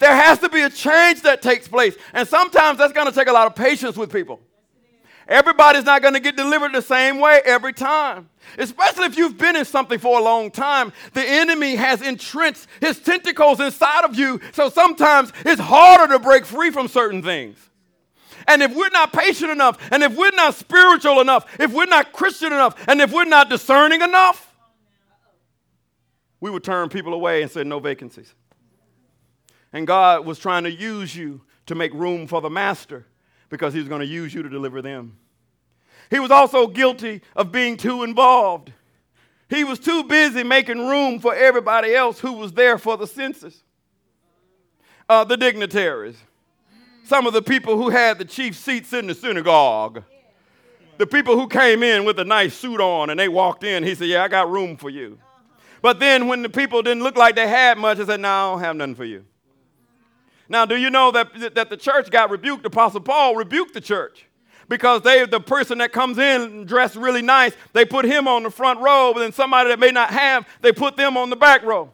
There 0.00 0.12
has 0.14 0.40
to 0.40 0.48
be 0.48 0.62
a 0.62 0.68
change 0.68 1.22
that 1.22 1.42
takes 1.42 1.68
place. 1.68 1.94
And 2.12 2.26
sometimes 2.26 2.78
that's 2.78 2.92
going 2.92 3.06
to 3.06 3.12
take 3.12 3.28
a 3.28 3.32
lot 3.32 3.46
of 3.46 3.54
patience 3.54 3.96
with 3.96 4.12
people. 4.12 4.40
Everybody's 5.28 5.84
not 5.84 6.02
going 6.02 6.14
to 6.14 6.20
get 6.20 6.36
delivered 6.36 6.72
the 6.72 6.82
same 6.82 7.20
way 7.20 7.40
every 7.44 7.72
time. 7.72 8.28
Especially 8.58 9.04
if 9.04 9.16
you've 9.16 9.38
been 9.38 9.54
in 9.54 9.64
something 9.64 10.00
for 10.00 10.18
a 10.18 10.22
long 10.24 10.50
time. 10.50 10.92
The 11.12 11.24
enemy 11.24 11.76
has 11.76 12.02
entrenched 12.02 12.66
his 12.80 12.98
tentacles 12.98 13.60
inside 13.60 14.04
of 14.04 14.16
you, 14.16 14.40
so 14.52 14.70
sometimes 14.70 15.32
it's 15.46 15.60
harder 15.60 16.12
to 16.14 16.18
break 16.18 16.46
free 16.46 16.72
from 16.72 16.88
certain 16.88 17.22
things. 17.22 17.56
And 18.46 18.62
if 18.62 18.74
we're 18.74 18.90
not 18.90 19.12
patient 19.12 19.50
enough, 19.50 19.78
and 19.92 20.02
if 20.02 20.16
we're 20.16 20.30
not 20.32 20.54
spiritual 20.54 21.20
enough, 21.20 21.46
if 21.60 21.72
we're 21.72 21.86
not 21.86 22.12
Christian 22.12 22.52
enough, 22.52 22.76
and 22.88 23.00
if 23.00 23.12
we're 23.12 23.24
not 23.24 23.48
discerning 23.48 24.02
enough, 24.02 24.54
we 26.40 26.50
would 26.50 26.64
turn 26.64 26.88
people 26.88 27.14
away 27.14 27.42
and 27.42 27.50
say, 27.50 27.62
no 27.64 27.78
vacancies. 27.78 28.34
And 29.72 29.86
God 29.86 30.26
was 30.26 30.38
trying 30.38 30.64
to 30.64 30.70
use 30.70 31.14
you 31.14 31.42
to 31.66 31.74
make 31.74 31.94
room 31.94 32.26
for 32.26 32.40
the 32.40 32.50
master 32.50 33.06
because 33.48 33.72
he 33.72 33.80
was 33.80 33.88
going 33.88 34.00
to 34.00 34.06
use 34.06 34.34
you 34.34 34.42
to 34.42 34.48
deliver 34.48 34.82
them. 34.82 35.16
He 36.10 36.18
was 36.18 36.30
also 36.30 36.66
guilty 36.66 37.22
of 37.36 37.52
being 37.52 37.76
too 37.76 38.02
involved. 38.02 38.72
He 39.48 39.64
was 39.64 39.78
too 39.78 40.04
busy 40.04 40.42
making 40.42 40.78
room 40.88 41.18
for 41.18 41.34
everybody 41.34 41.94
else 41.94 42.18
who 42.18 42.32
was 42.32 42.52
there 42.52 42.76
for 42.76 42.96
the 42.96 43.06
census. 43.06 43.62
Uh, 45.08 45.24
the 45.24 45.36
dignitaries, 45.36 46.16
some 47.12 47.26
of 47.26 47.34
the 47.34 47.42
people 47.42 47.76
who 47.76 47.90
had 47.90 48.16
the 48.16 48.24
chief 48.24 48.56
seats 48.56 48.94
in 48.94 49.06
the 49.06 49.14
synagogue, 49.14 50.02
the 50.96 51.06
people 51.06 51.38
who 51.38 51.46
came 51.46 51.82
in 51.82 52.06
with 52.06 52.18
a 52.18 52.24
nice 52.24 52.54
suit 52.54 52.80
on 52.80 53.10
and 53.10 53.20
they 53.20 53.28
walked 53.28 53.64
in, 53.64 53.84
he 53.84 53.94
said, 53.94 54.08
Yeah, 54.08 54.24
I 54.24 54.28
got 54.28 54.50
room 54.50 54.78
for 54.78 54.88
you. 54.88 55.18
But 55.82 56.00
then 56.00 56.26
when 56.26 56.40
the 56.40 56.48
people 56.48 56.80
didn't 56.80 57.02
look 57.02 57.18
like 57.18 57.34
they 57.34 57.46
had 57.46 57.76
much, 57.76 57.98
he 57.98 58.06
said, 58.06 58.20
No, 58.20 58.28
I 58.30 58.50
don't 58.52 58.60
have 58.60 58.76
nothing 58.76 58.94
for 58.94 59.04
you. 59.04 59.26
Now, 60.48 60.64
do 60.64 60.74
you 60.74 60.88
know 60.88 61.10
that, 61.10 61.54
that 61.54 61.68
the 61.68 61.76
church 61.76 62.10
got 62.10 62.30
rebuked? 62.30 62.64
Apostle 62.64 63.02
Paul 63.02 63.36
rebuked 63.36 63.74
the 63.74 63.82
church 63.82 64.24
because 64.70 65.02
they 65.02 65.26
the 65.26 65.38
person 65.38 65.76
that 65.78 65.92
comes 65.92 66.16
in 66.16 66.64
dressed 66.64 66.96
really 66.96 67.20
nice, 67.20 67.52
they 67.74 67.84
put 67.84 68.06
him 68.06 68.26
on 68.26 68.42
the 68.42 68.50
front 68.50 68.80
row, 68.80 69.12
but 69.12 69.20
then 69.20 69.32
somebody 69.32 69.68
that 69.68 69.78
may 69.78 69.90
not 69.90 70.08
have, 70.08 70.48
they 70.62 70.72
put 70.72 70.96
them 70.96 71.18
on 71.18 71.28
the 71.28 71.36
back 71.36 71.62
row. 71.62 71.92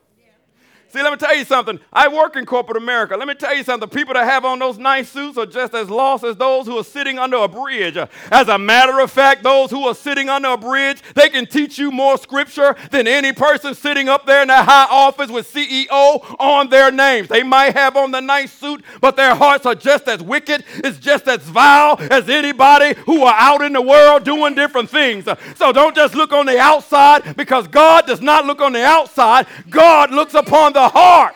See, 0.91 1.03
let 1.03 1.11
me 1.11 1.19
tell 1.19 1.37
you 1.37 1.45
something. 1.45 1.79
I 1.93 2.09
work 2.09 2.37
in 2.37 2.47
corporate 2.47 2.79
America. 2.79 3.15
Let 3.15 3.29
me 3.29 3.35
tell 3.35 3.55
you 3.55 3.63
something. 3.63 3.89
The 3.89 3.95
people 3.95 4.15
that 4.15 4.25
have 4.25 4.47
on 4.47 4.59
those 4.59 4.79
nice 4.79 5.11
suits 5.11 5.37
are 5.37 5.45
just 5.45 5.75
as 5.75 5.91
lost 5.91 6.25
as 6.25 6.37
those 6.37 6.67
who 6.67 6.79
are 6.79 6.85
sitting 6.85 7.19
under 7.19 7.37
a 7.37 7.49
bridge. 7.49 7.99
As 8.31 8.49
a 8.49 8.59
matter 8.59 8.99
of 9.01 9.11
fact, 9.11 9.43
those 9.43 9.71
who 9.71 9.87
are 9.87 9.95
sitting 9.95 10.31
under 10.31 10.49
a 10.49 10.57
bridge, 10.57 11.03
they 11.15 11.29
can 11.29 11.45
teach 11.45 11.79
you 11.79 11.91
more 11.91 12.17
scripture 12.17 12.75
than 12.91 13.07
any 13.07 13.35
person 13.35 13.75
sitting 13.75 14.09
up 14.09 14.25
there 14.25 14.41
in 14.41 14.49
that 14.49 14.65
high 14.65 14.87
office 14.91 15.31
with 15.31 15.53
CEO 15.53 16.37
on 16.41 16.71
their 16.71 16.91
names. 16.91 17.29
They 17.29 17.43
might 17.43 17.75
have 17.75 17.95
on 17.95 18.11
the 18.11 18.21
nice 18.21 18.53
suit, 18.53 18.83
but 19.03 19.15
their 19.15 19.35
hearts 19.35 19.67
are 19.67 19.75
just 19.75 20.09
as 20.09 20.23
wicked, 20.23 20.65
it's 20.77 20.99
just 20.99 21.29
as 21.29 21.43
vile 21.43 21.99
as 22.11 22.31
anybody 22.31 22.99
who 23.05 23.25
are 23.25 23.35
out 23.37 23.61
in 23.61 23.75
the 23.75 23.83
world 23.83 24.25
doing 24.25 24.55
different 24.55 24.89
things. 24.89 25.27
So 25.57 25.71
don't 25.71 25.95
just 25.95 26.15
look 26.15 26.33
on 26.33 26.47
the 26.47 26.59
outside 26.59 27.37
because 27.37 27.69
God 27.69 28.07
does 28.07 28.23
not 28.23 28.47
look 28.47 28.63
on 28.63 28.73
the 28.73 28.85
outside. 28.85 29.47
God 29.69 30.13
looks 30.13 30.33
upon 30.33 30.73
the 30.73 30.78
the 30.79 30.89
heart. 30.89 31.35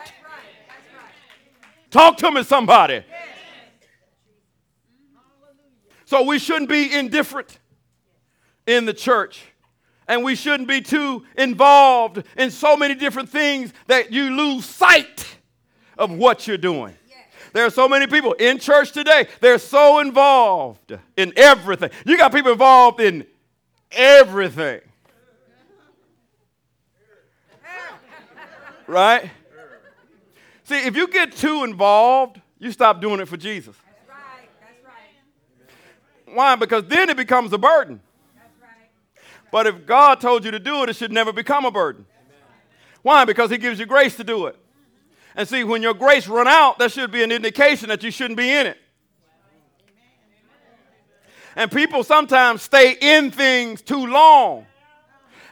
Talk 1.91 2.17
to 2.17 2.31
me, 2.31 2.43
somebody. 2.43 3.03
So 6.05 6.23
we 6.23 6.39
shouldn't 6.39 6.69
be 6.69 6.93
indifferent 6.93 7.59
in 8.65 8.85
the 8.85 8.93
church. 8.93 9.41
And 10.07 10.23
we 10.23 10.35
shouldn't 10.35 10.69
be 10.69 10.79
too 10.81 11.25
involved 11.37 12.23
in 12.37 12.51
so 12.51 12.77
many 12.77 12.95
different 12.95 13.29
things 13.29 13.73
that 13.87 14.13
you 14.13 14.29
lose 14.35 14.65
sight 14.65 15.25
of 15.97 16.11
what 16.11 16.47
you're 16.47 16.57
doing. 16.57 16.95
There 17.51 17.65
are 17.65 17.69
so 17.69 17.87
many 17.89 18.07
people 18.07 18.33
in 18.33 18.59
church 18.59 18.93
today, 18.93 19.27
they're 19.41 19.59
so 19.59 19.99
involved 19.99 20.97
in 21.17 21.33
everything. 21.35 21.91
You 22.05 22.17
got 22.17 22.33
people 22.33 22.53
involved 22.53 22.99
in 23.01 23.27
everything. 23.91 24.81
Right? 28.87 29.29
See, 30.63 30.85
if 30.85 30.95
you 30.95 31.07
get 31.07 31.33
too 31.33 31.63
involved, 31.63 32.39
you 32.59 32.71
stop 32.71 33.01
doing 33.01 33.19
it 33.19 33.27
for 33.27 33.37
Jesus. 33.37 33.75
Why? 36.33 36.55
Because 36.55 36.85
then 36.85 37.09
it 37.09 37.17
becomes 37.17 37.53
a 37.53 37.57
burden. 37.57 38.01
That's 38.35 38.49
right. 38.61 38.89
But 39.51 39.67
if 39.67 39.85
God 39.85 40.19
told 40.19 40.43
you 40.43 40.51
to 40.51 40.59
do 40.59 40.83
it, 40.83 40.89
it 40.89 40.95
should 40.95 41.11
never 41.11 41.31
become 41.31 41.65
a 41.65 41.71
burden. 41.71 42.05
Why? 43.03 43.25
Because 43.25 43.51
He 43.51 43.57
gives 43.57 43.79
you 43.79 43.85
grace 43.85 44.15
to 44.17 44.23
do 44.23 44.47
it. 44.47 44.57
And 45.35 45.47
see, 45.47 45.63
when 45.63 45.81
your 45.81 45.93
grace 45.93 46.27
run 46.27 46.47
out, 46.47 46.79
that 46.79 46.91
should 46.91 47.11
be 47.11 47.23
an 47.23 47.31
indication 47.31 47.89
that 47.89 48.03
you 48.03 48.11
shouldn't 48.11 48.37
be 48.37 48.49
in 48.49 48.67
it. 48.67 48.77
And 51.55 51.71
people 51.71 52.03
sometimes 52.03 52.63
stay 52.63 52.95
in 52.99 53.29
things 53.29 53.81
too 53.81 54.07
long 54.07 54.65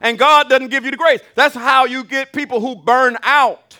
and 0.01 0.17
God 0.17 0.49
doesn't 0.49 0.69
give 0.69 0.83
you 0.83 0.91
the 0.91 0.97
grace. 0.97 1.21
That's 1.35 1.55
how 1.55 1.85
you 1.85 2.03
get 2.03 2.33
people 2.33 2.59
who 2.59 2.75
burn 2.75 3.17
out. 3.23 3.77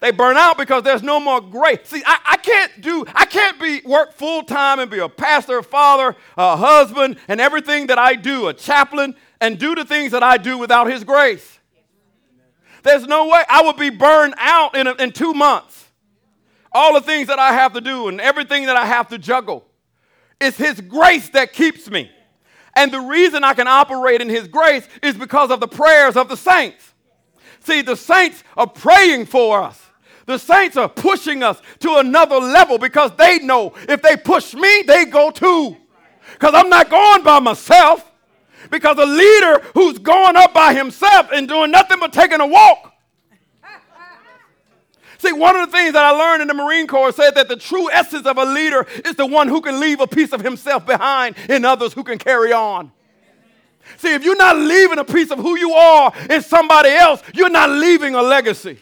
They 0.00 0.10
burn 0.10 0.36
out 0.36 0.58
because 0.58 0.82
there's 0.82 1.02
no 1.02 1.20
more 1.20 1.40
grace. 1.40 1.78
See, 1.84 2.02
I, 2.04 2.18
I 2.26 2.36
can't 2.36 2.80
do, 2.80 3.04
I 3.14 3.24
can't 3.24 3.60
be 3.60 3.82
work 3.84 4.14
full 4.14 4.42
time 4.42 4.80
and 4.80 4.90
be 4.90 4.98
a 4.98 5.08
pastor, 5.08 5.58
a 5.58 5.62
father, 5.62 6.16
a 6.36 6.56
husband, 6.56 7.18
and 7.28 7.40
everything 7.40 7.86
that 7.86 7.98
I 7.98 8.14
do, 8.14 8.48
a 8.48 8.52
chaplain, 8.52 9.14
and 9.40 9.60
do 9.60 9.76
the 9.76 9.84
things 9.84 10.10
that 10.10 10.24
I 10.24 10.38
do 10.38 10.58
without 10.58 10.90
His 10.90 11.04
grace. 11.04 11.60
There's 12.82 13.06
no 13.06 13.28
way 13.28 13.42
I 13.48 13.62
would 13.62 13.76
be 13.76 13.90
burned 13.90 14.34
out 14.38 14.76
in, 14.76 14.88
a, 14.88 14.94
in 14.94 15.12
two 15.12 15.34
months. 15.34 15.86
All 16.72 16.94
the 16.94 17.00
things 17.00 17.28
that 17.28 17.38
I 17.38 17.52
have 17.52 17.74
to 17.74 17.80
do 17.80 18.08
and 18.08 18.20
everything 18.20 18.66
that 18.66 18.76
I 18.76 18.86
have 18.86 19.06
to 19.10 19.18
juggle. 19.18 19.64
It's 20.40 20.56
His 20.56 20.80
grace 20.80 21.28
that 21.28 21.52
keeps 21.52 21.88
me. 21.88 22.10
And 22.74 22.90
the 22.90 23.00
reason 23.00 23.44
I 23.44 23.54
can 23.54 23.68
operate 23.68 24.20
in 24.20 24.28
His 24.28 24.48
grace 24.48 24.86
is 25.02 25.14
because 25.14 25.50
of 25.50 25.60
the 25.60 25.68
prayers 25.68 26.16
of 26.16 26.28
the 26.28 26.36
saints. 26.36 26.94
See, 27.60 27.82
the 27.82 27.96
saints 27.96 28.42
are 28.56 28.66
praying 28.66 29.26
for 29.26 29.62
us. 29.62 29.80
The 30.26 30.38
saints 30.38 30.76
are 30.76 30.88
pushing 30.88 31.42
us 31.42 31.60
to 31.80 31.96
another 31.96 32.36
level 32.36 32.78
because 32.78 33.12
they 33.16 33.38
know 33.40 33.74
if 33.88 34.02
they 34.02 34.16
push 34.16 34.54
me, 34.54 34.82
they 34.86 35.04
go 35.04 35.30
too. 35.30 35.76
Because 36.32 36.54
I'm 36.54 36.68
not 36.68 36.90
going 36.90 37.22
by 37.22 37.40
myself. 37.40 38.10
Because 38.70 38.96
a 38.98 39.04
leader 39.04 39.60
who's 39.74 39.98
going 39.98 40.36
up 40.36 40.54
by 40.54 40.72
himself 40.72 41.28
and 41.32 41.48
doing 41.48 41.70
nothing 41.70 41.98
but 42.00 42.12
taking 42.12 42.40
a 42.40 42.46
walk 42.46 42.91
See, 45.22 45.30
one 45.30 45.54
of 45.54 45.70
the 45.70 45.76
things 45.76 45.92
that 45.92 46.04
I 46.04 46.10
learned 46.10 46.42
in 46.42 46.48
the 46.48 46.54
Marine 46.54 46.88
Corps 46.88 47.12
said 47.12 47.36
that 47.36 47.46
the 47.46 47.54
true 47.54 47.88
essence 47.92 48.26
of 48.26 48.38
a 48.38 48.44
leader 48.44 48.84
is 49.04 49.14
the 49.14 49.24
one 49.24 49.46
who 49.46 49.60
can 49.60 49.78
leave 49.78 50.00
a 50.00 50.06
piece 50.08 50.32
of 50.32 50.40
himself 50.40 50.84
behind 50.84 51.36
in 51.48 51.64
others 51.64 51.92
who 51.92 52.02
can 52.02 52.18
carry 52.18 52.52
on. 52.52 52.90
See, 53.98 54.12
if 54.12 54.24
you're 54.24 54.34
not 54.34 54.56
leaving 54.56 54.98
a 54.98 55.04
piece 55.04 55.30
of 55.30 55.38
who 55.38 55.56
you 55.56 55.74
are 55.74 56.12
in 56.28 56.42
somebody 56.42 56.88
else, 56.88 57.22
you're 57.34 57.50
not 57.50 57.70
leaving 57.70 58.16
a 58.16 58.22
legacy. 58.22 58.80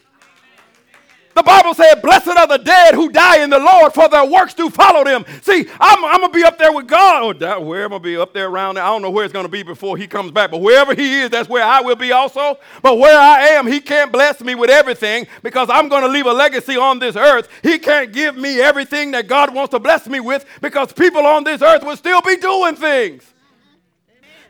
The 1.33 1.43
Bible 1.43 1.73
said, 1.73 2.01
Blessed 2.01 2.29
are 2.29 2.47
the 2.47 2.57
dead 2.57 2.93
who 2.93 3.09
die 3.09 3.43
in 3.43 3.49
the 3.49 3.59
Lord, 3.59 3.93
for 3.93 4.09
their 4.09 4.25
works 4.25 4.53
do 4.53 4.69
follow 4.69 5.03
them. 5.03 5.23
See, 5.41 5.67
I'm, 5.79 6.05
I'm 6.05 6.19
going 6.19 6.31
to 6.31 6.37
be 6.37 6.43
up 6.43 6.57
there 6.57 6.73
with 6.73 6.87
God. 6.87 7.23
Oh, 7.23 7.33
that, 7.33 7.63
where 7.63 7.83
am 7.85 7.91
I 7.91 7.99
going 7.99 8.01
to 8.01 8.09
be 8.09 8.17
up 8.17 8.33
there 8.33 8.47
around 8.47 8.75
there? 8.75 8.83
I 8.83 8.87
don't 8.87 9.01
know 9.01 9.09
where 9.09 9.23
it's 9.23 9.33
going 9.33 9.45
to 9.45 9.51
be 9.51 9.63
before 9.63 9.97
he 9.97 10.07
comes 10.07 10.31
back. 10.31 10.51
But 10.51 10.59
wherever 10.59 10.93
he 10.93 11.21
is, 11.21 11.29
that's 11.29 11.47
where 11.47 11.63
I 11.63 11.81
will 11.81 11.95
be 11.95 12.11
also. 12.11 12.57
But 12.81 12.97
where 12.97 13.17
I 13.17 13.49
am, 13.49 13.67
he 13.67 13.79
can't 13.79 14.11
bless 14.11 14.41
me 14.41 14.55
with 14.55 14.69
everything 14.69 15.27
because 15.41 15.69
I'm 15.69 15.87
going 15.87 16.03
to 16.03 16.09
leave 16.09 16.25
a 16.25 16.33
legacy 16.33 16.75
on 16.75 16.99
this 16.99 17.15
earth. 17.15 17.47
He 17.63 17.79
can't 17.79 18.11
give 18.11 18.35
me 18.35 18.59
everything 18.59 19.11
that 19.11 19.27
God 19.27 19.53
wants 19.53 19.71
to 19.71 19.79
bless 19.79 20.07
me 20.07 20.19
with 20.19 20.45
because 20.61 20.91
people 20.91 21.25
on 21.25 21.43
this 21.43 21.61
earth 21.61 21.83
will 21.83 21.97
still 21.97 22.21
be 22.21 22.37
doing 22.37 22.75
things. 22.75 23.23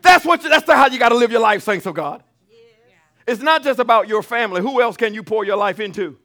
That's, 0.01 0.25
what 0.25 0.43
you, 0.43 0.50
that's 0.50 0.65
how 0.65 0.88
you 0.88 0.97
got 0.97 1.09
to 1.09 1.15
live 1.15 1.31
your 1.31 1.41
life, 1.41 1.61
saints 1.61 1.85
of 1.85 1.93
God. 1.93 2.23
It's 3.27 3.41
not 3.41 3.63
just 3.63 3.79
about 3.79 4.07
your 4.07 4.23
family. 4.23 4.61
Who 4.61 4.81
else 4.81 4.97
can 4.97 5.13
you 5.13 5.21
pour 5.21 5.45
your 5.45 5.57
life 5.57 5.79
into? 5.79 6.17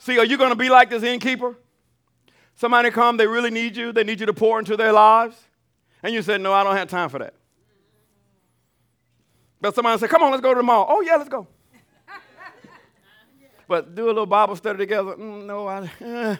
See, 0.00 0.18
are 0.18 0.24
you 0.24 0.38
going 0.38 0.48
to 0.48 0.56
be 0.56 0.70
like 0.70 0.88
this 0.88 1.02
innkeeper? 1.02 1.54
Somebody 2.56 2.90
come, 2.90 3.18
they 3.18 3.26
really 3.26 3.50
need 3.50 3.76
you, 3.76 3.92
they 3.92 4.02
need 4.02 4.18
you 4.18 4.26
to 4.26 4.32
pour 4.32 4.58
into 4.58 4.76
their 4.76 4.92
lives, 4.92 5.36
and 6.02 6.14
you 6.14 6.22
said, 6.22 6.40
No, 6.40 6.52
I 6.52 6.64
don't 6.64 6.76
have 6.76 6.88
time 6.88 7.10
for 7.10 7.18
that. 7.18 7.34
But 9.60 9.74
somebody 9.74 9.98
said, 10.00 10.08
Come 10.08 10.22
on, 10.22 10.30
let's 10.30 10.42
go 10.42 10.54
to 10.54 10.58
the 10.58 10.62
mall. 10.62 10.86
Oh, 10.88 11.02
yeah, 11.02 11.16
let's 11.16 11.28
go. 11.28 11.46
but 13.68 13.94
do 13.94 14.06
a 14.06 14.06
little 14.06 14.26
Bible 14.26 14.56
study 14.56 14.78
together. 14.78 15.16
Mm, 15.16 15.44
no, 15.44 15.66
I, 15.66 15.90
uh, 16.02 16.36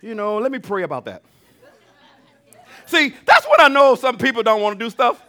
you 0.00 0.14
know, 0.14 0.38
let 0.38 0.50
me 0.50 0.58
pray 0.58 0.84
about 0.84 1.04
that. 1.04 1.22
See, 2.86 3.14
that's 3.26 3.46
what 3.46 3.60
I 3.60 3.68
know 3.68 3.94
some 3.94 4.16
people 4.16 4.42
don't 4.42 4.62
want 4.62 4.78
to 4.78 4.84
do 4.84 4.88
stuff. 4.88 5.22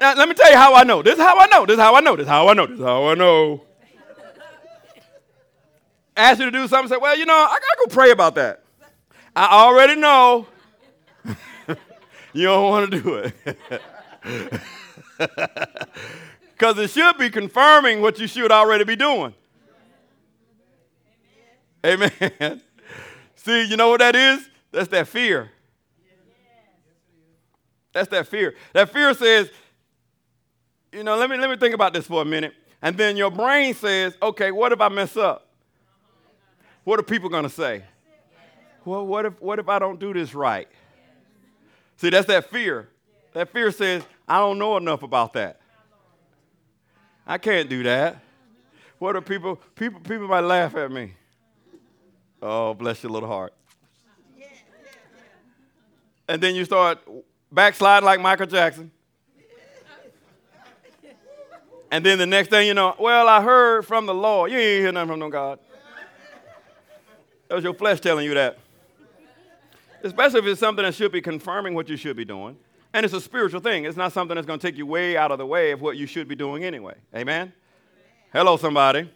Now, 0.00 0.14
let 0.14 0.28
me 0.28 0.34
tell 0.34 0.50
you 0.50 0.56
how 0.56 0.74
I 0.74 0.84
know. 0.84 1.02
This 1.02 1.14
is 1.14 1.20
how 1.20 1.38
I 1.38 1.46
know. 1.46 1.66
This 1.66 1.74
is 1.74 1.80
how 1.80 1.96
I 1.96 2.00
know. 2.00 2.16
This 2.16 2.24
is 2.24 2.28
how 2.28 2.48
I 2.48 2.54
know. 2.54 2.66
This 2.66 2.78
is 2.78 2.84
how 2.84 3.08
I 3.08 3.14
know 3.14 3.64
ask 6.16 6.38
you 6.38 6.46
to 6.46 6.50
do 6.50 6.68
something, 6.68 6.88
say, 6.88 7.00
well, 7.00 7.16
you 7.16 7.26
know, 7.26 7.34
I 7.34 7.58
gotta 7.58 7.88
go 7.88 7.94
pray 7.94 8.10
about 8.10 8.34
that. 8.36 8.64
I 9.34 9.64
already 9.64 10.00
know. 10.00 10.46
you 12.32 12.44
don't 12.46 12.68
want 12.68 12.90
to 12.90 13.00
do 13.00 13.32
it. 14.28 14.60
Because 16.62 16.78
it 16.78 16.90
should 16.90 17.18
be 17.18 17.28
confirming 17.28 18.02
what 18.02 18.20
you 18.20 18.28
should 18.28 18.52
already 18.52 18.84
be 18.84 18.94
doing. 18.94 19.34
Amen. 21.84 22.12
Amen. 22.22 22.62
See, 23.34 23.64
you 23.64 23.76
know 23.76 23.88
what 23.88 23.98
that 23.98 24.14
is? 24.14 24.48
That's 24.70 24.86
that 24.90 25.08
fear. 25.08 25.50
That's 27.92 28.08
that 28.10 28.28
fear. 28.28 28.54
That 28.74 28.90
fear 28.90 29.12
says, 29.12 29.50
you 30.92 31.02
know, 31.02 31.16
let 31.16 31.28
me 31.28 31.36
let 31.36 31.50
me 31.50 31.56
think 31.56 31.74
about 31.74 31.92
this 31.92 32.06
for 32.06 32.22
a 32.22 32.24
minute. 32.24 32.54
And 32.80 32.96
then 32.96 33.16
your 33.16 33.32
brain 33.32 33.74
says, 33.74 34.16
okay, 34.22 34.52
what 34.52 34.70
if 34.70 34.80
I 34.80 34.88
mess 34.88 35.16
up? 35.16 35.48
What 36.84 36.98
are 36.98 37.02
people 37.02 37.28
gonna 37.28 37.48
say? 37.48 37.84
Well, 38.84 39.06
what 39.06 39.26
if 39.26 39.40
what 39.40 39.58
if 39.58 39.68
I 39.68 39.78
don't 39.78 40.00
do 40.00 40.12
this 40.12 40.34
right? 40.34 40.68
See, 41.96 42.10
that's 42.10 42.26
that 42.26 42.50
fear. 42.50 42.88
That 43.32 43.52
fear 43.52 43.70
says, 43.70 44.02
I 44.28 44.38
don't 44.38 44.58
know 44.58 44.76
enough 44.76 45.02
about 45.02 45.34
that. 45.34 45.60
I 47.26 47.38
can't 47.38 47.68
do 47.68 47.82
that. 47.84 48.18
What 48.98 49.16
are 49.16 49.20
people 49.20 49.56
people 49.76 50.00
people 50.00 50.26
might 50.26 50.40
laugh 50.40 50.74
at 50.74 50.90
me? 50.90 51.12
Oh, 52.40 52.74
bless 52.74 53.02
your 53.02 53.12
little 53.12 53.28
heart. 53.28 53.54
And 56.28 56.42
then 56.42 56.54
you 56.54 56.64
start 56.64 56.98
backsliding 57.50 58.04
like 58.04 58.20
Michael 58.20 58.46
Jackson. 58.46 58.90
And 61.90 62.04
then 62.06 62.18
the 62.18 62.26
next 62.26 62.48
thing 62.48 62.66
you 62.66 62.74
know, 62.74 62.96
well, 62.98 63.28
I 63.28 63.42
heard 63.42 63.86
from 63.86 64.06
the 64.06 64.14
Lord. 64.14 64.50
You 64.50 64.58
ain't 64.58 64.80
hear 64.80 64.92
nothing 64.92 65.10
from 65.10 65.20
no 65.20 65.28
God. 65.28 65.58
That 67.52 67.56
was 67.56 67.64
your 67.64 67.74
flesh 67.74 68.00
telling 68.00 68.24
you 68.24 68.32
that. 68.32 68.56
Especially 70.02 70.38
if 70.38 70.46
it's 70.46 70.58
something 70.58 70.86
that 70.86 70.94
should 70.94 71.12
be 71.12 71.20
confirming 71.20 71.74
what 71.74 71.86
you 71.86 71.98
should 71.98 72.16
be 72.16 72.24
doing. 72.24 72.56
And 72.94 73.04
it's 73.04 73.12
a 73.12 73.20
spiritual 73.20 73.60
thing. 73.60 73.84
It's 73.84 73.94
not 73.94 74.14
something 74.14 74.36
that's 74.36 74.46
going 74.46 74.58
to 74.58 74.66
take 74.66 74.78
you 74.78 74.86
way 74.86 75.18
out 75.18 75.30
of 75.30 75.36
the 75.36 75.44
way 75.44 75.72
of 75.72 75.82
what 75.82 75.98
you 75.98 76.06
should 76.06 76.28
be 76.28 76.34
doing 76.34 76.64
anyway. 76.64 76.94
Amen? 77.14 77.52
Hello, 78.32 78.56
somebody. 78.56 79.12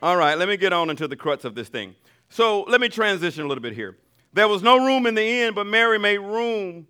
All 0.00 0.16
right, 0.16 0.38
let 0.38 0.48
me 0.48 0.56
get 0.56 0.72
on 0.72 0.88
into 0.88 1.08
the 1.08 1.16
crux 1.16 1.44
of 1.44 1.56
this 1.56 1.68
thing. 1.68 1.96
So 2.28 2.62
let 2.68 2.80
me 2.80 2.88
transition 2.88 3.44
a 3.44 3.48
little 3.48 3.60
bit 3.60 3.72
here. 3.72 3.96
There 4.32 4.46
was 4.46 4.62
no 4.62 4.86
room 4.86 5.04
in 5.08 5.16
the 5.16 5.26
inn, 5.26 5.52
but 5.52 5.66
Mary 5.66 5.98
made 5.98 6.18
room 6.18 6.86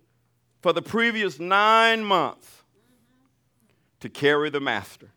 for 0.61 0.71
the 0.71 0.83
previous 0.83 1.39
nine 1.39 2.03
months 2.03 2.61
to 4.01 4.09
carry 4.09 4.51
the 4.51 4.59
master. 4.59 5.09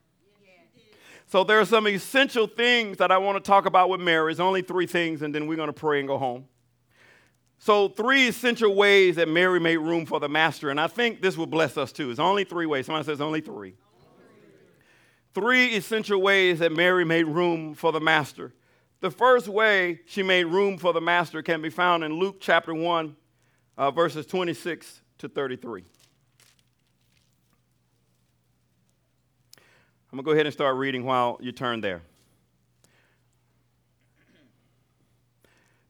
So 1.28 1.44
there 1.44 1.60
are 1.60 1.66
some 1.66 1.86
essential 1.86 2.46
things 2.46 2.96
that 2.96 3.12
I 3.12 3.18
want 3.18 3.36
to 3.36 3.46
talk 3.46 3.66
about 3.66 3.90
with 3.90 4.00
Mary. 4.00 4.32
It's 4.32 4.40
only 4.40 4.62
three 4.62 4.86
things, 4.86 5.20
and 5.20 5.34
then 5.34 5.46
we're 5.46 5.56
going 5.56 5.68
to 5.68 5.74
pray 5.74 5.98
and 5.98 6.08
go 6.08 6.16
home. 6.16 6.46
So, 7.58 7.88
three 7.88 8.28
essential 8.28 8.74
ways 8.74 9.16
that 9.16 9.28
Mary 9.28 9.60
made 9.60 9.76
room 9.76 10.06
for 10.06 10.20
the 10.20 10.28
master, 10.28 10.70
and 10.70 10.80
I 10.80 10.86
think 10.86 11.20
this 11.20 11.36
will 11.36 11.46
bless 11.46 11.76
us 11.76 11.92
too. 11.92 12.10
It's 12.10 12.18
only 12.18 12.44
three 12.44 12.64
ways. 12.64 12.86
Somebody 12.86 13.04
says 13.04 13.20
only 13.20 13.42
three. 13.42 13.74
Three 15.34 15.76
essential 15.76 16.22
ways 16.22 16.60
that 16.60 16.72
Mary 16.72 17.04
made 17.04 17.26
room 17.26 17.74
for 17.74 17.92
the 17.92 18.00
master. 18.00 18.54
The 19.00 19.10
first 19.10 19.48
way 19.48 20.00
she 20.06 20.22
made 20.22 20.44
room 20.44 20.78
for 20.78 20.94
the 20.94 21.00
master 21.02 21.42
can 21.42 21.60
be 21.60 21.68
found 21.68 22.04
in 22.04 22.12
Luke 22.14 22.36
chapter 22.40 22.72
1, 22.72 23.14
uh, 23.76 23.90
verses 23.90 24.24
26 24.24 25.02
to 25.18 25.28
33. 25.28 25.84
I'm 30.10 30.16
going 30.16 30.24
to 30.24 30.28
go 30.30 30.32
ahead 30.32 30.46
and 30.46 30.52
start 30.52 30.76
reading 30.76 31.04
while 31.04 31.38
you 31.40 31.52
turn 31.52 31.82
there. 31.82 32.02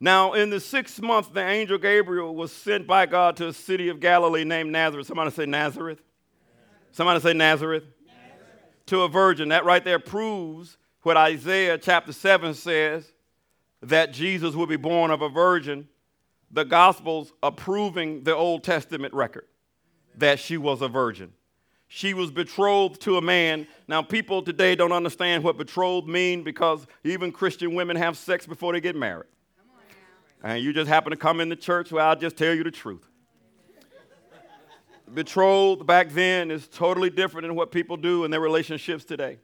Now, 0.01 0.33
in 0.33 0.51
the 0.51 0.61
sixth 0.61 1.01
month, 1.01 1.33
the 1.33 1.45
angel 1.45 1.79
Gabriel 1.79 2.35
was 2.35 2.53
sent 2.53 2.87
by 2.87 3.07
God 3.07 3.37
to 3.37 3.49
a 3.49 3.53
city 3.53 3.89
of 3.89 4.01
Galilee 4.01 4.45
named 4.45 4.71
Nazareth. 4.71 5.07
Somebody 5.07 5.31
say 5.31 5.47
Nazareth. 5.47 6.01
Somebody 6.93 7.21
say 7.21 7.33
Nazareth. 7.33 7.85
Nazareth. 8.07 8.87
To 8.87 9.02
a 9.02 9.09
virgin. 9.09 9.49
That 9.49 9.65
right 9.65 9.85
there 9.85 9.99
proves 9.99 10.78
what 11.02 11.17
Isaiah 11.17 11.78
chapter 11.78 12.13
7 12.13 12.54
says 12.54 13.13
that 13.83 14.13
Jesus 14.13 14.54
will 14.54 14.67
be 14.67 14.76
born 14.76 15.11
of 15.11 15.23
a 15.23 15.28
virgin. 15.28 15.89
The 16.50 16.65
Gospels 16.65 17.33
approving 17.43 18.25
the 18.25 18.35
Old 18.35 18.65
Testament 18.65 19.15
record 19.15 19.47
that 20.17 20.39
she 20.39 20.57
was 20.57 20.83
a 20.83 20.89
virgin. 20.89 21.33
She 21.89 22.13
was 22.13 22.31
betrothed 22.31 23.01
to 23.03 23.17
a 23.17 23.23
man. 23.23 23.67
Now, 23.89 24.03
people 24.03 24.43
today 24.43 24.75
don't 24.75 24.93
understand 24.93 25.43
what 25.43 25.57
betrothed 25.57 26.07
mean 26.07 26.43
because 26.43 26.87
even 27.03 27.33
Christian 27.33 27.75
women 27.75 27.97
have 27.97 28.17
sex 28.17 28.47
before 28.47 28.75
they 28.75 28.81
get 28.81 28.95
married. 28.95 29.29
And 30.43 30.63
you 30.63 30.73
just 30.73 30.89
happen 30.89 31.11
to 31.11 31.17
come 31.17 31.41
in 31.41 31.49
the 31.49 31.57
church, 31.57 31.91
well, 31.91 32.09
I'll 32.09 32.17
just 32.17 32.37
tell 32.37 32.55
you 32.55 32.63
the 32.63 32.71
truth. 32.71 33.09
Betrothed 35.13 35.87
back 35.87 36.11
then 36.11 36.51
is 36.51 36.69
totally 36.69 37.09
different 37.09 37.47
than 37.47 37.57
what 37.57 37.73
people 37.73 37.97
do 37.97 38.25
in 38.25 38.31
their 38.31 38.41
relationships 38.41 39.05
today. 39.05 39.39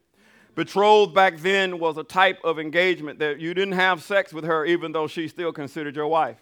Betrothed 0.54 1.14
back 1.14 1.38
then 1.38 1.78
was 1.78 1.96
a 1.96 2.04
type 2.04 2.38
of 2.44 2.58
engagement 2.58 3.18
that 3.18 3.40
you 3.40 3.54
didn't 3.54 3.74
have 3.74 4.02
sex 4.02 4.32
with 4.32 4.44
her 4.44 4.64
even 4.66 4.92
though 4.92 5.08
she 5.08 5.26
still 5.26 5.52
considered 5.52 5.96
your 5.96 6.06
wife. 6.06 6.36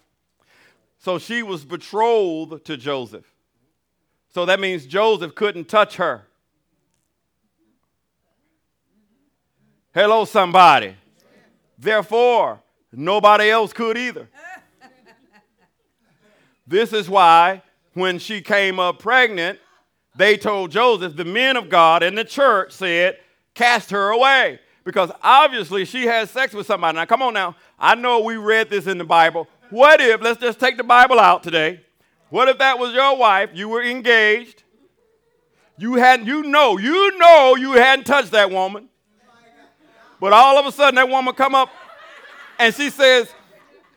So 0.98 1.18
she 1.18 1.42
was 1.42 1.64
betrothed 1.64 2.64
to 2.66 2.76
Joseph. 2.76 3.31
So 4.32 4.46
that 4.46 4.60
means 4.60 4.86
Joseph 4.86 5.34
couldn't 5.34 5.68
touch 5.68 5.96
her. 5.96 6.22
Hello, 9.94 10.24
somebody. 10.24 10.96
Therefore, 11.78 12.60
nobody 12.92 13.50
else 13.50 13.72
could 13.72 13.98
either. 13.98 14.28
This 16.66 16.94
is 16.94 17.10
why 17.10 17.62
when 17.92 18.18
she 18.18 18.40
came 18.40 18.80
up 18.80 18.98
pregnant, 18.98 19.58
they 20.16 20.38
told 20.38 20.70
Joseph, 20.70 21.16
the 21.16 21.24
men 21.24 21.56
of 21.56 21.68
God 21.68 22.02
and 22.02 22.16
the 22.16 22.24
church 22.24 22.72
said, 22.72 23.18
cast 23.54 23.90
her 23.90 24.10
away. 24.10 24.60
Because 24.84 25.10
obviously 25.22 25.84
she 25.84 26.06
had 26.06 26.28
sex 26.28 26.54
with 26.54 26.66
somebody. 26.66 26.96
Now, 26.96 27.04
come 27.04 27.20
on 27.22 27.34
now. 27.34 27.54
I 27.78 27.94
know 27.94 28.20
we 28.20 28.36
read 28.36 28.70
this 28.70 28.86
in 28.86 28.96
the 28.96 29.04
Bible. 29.04 29.46
What 29.70 30.00
if, 30.00 30.22
let's 30.22 30.40
just 30.40 30.58
take 30.58 30.76
the 30.76 30.84
Bible 30.84 31.20
out 31.20 31.42
today. 31.42 31.80
What 32.32 32.48
if 32.48 32.56
that 32.60 32.78
was 32.78 32.94
your 32.94 33.14
wife? 33.18 33.50
You 33.52 33.68
were 33.68 33.82
engaged. 33.82 34.62
You 35.76 35.96
hadn't, 35.96 36.26
you 36.26 36.44
know, 36.44 36.78
you 36.78 37.18
know 37.18 37.56
you 37.56 37.72
hadn't 37.72 38.06
touched 38.06 38.30
that 38.30 38.50
woman. 38.50 38.88
But 40.18 40.32
all 40.32 40.56
of 40.56 40.64
a 40.64 40.72
sudden 40.72 40.94
that 40.94 41.10
woman 41.10 41.34
come 41.34 41.54
up 41.54 41.68
and 42.58 42.74
she 42.74 42.88
says, 42.88 43.30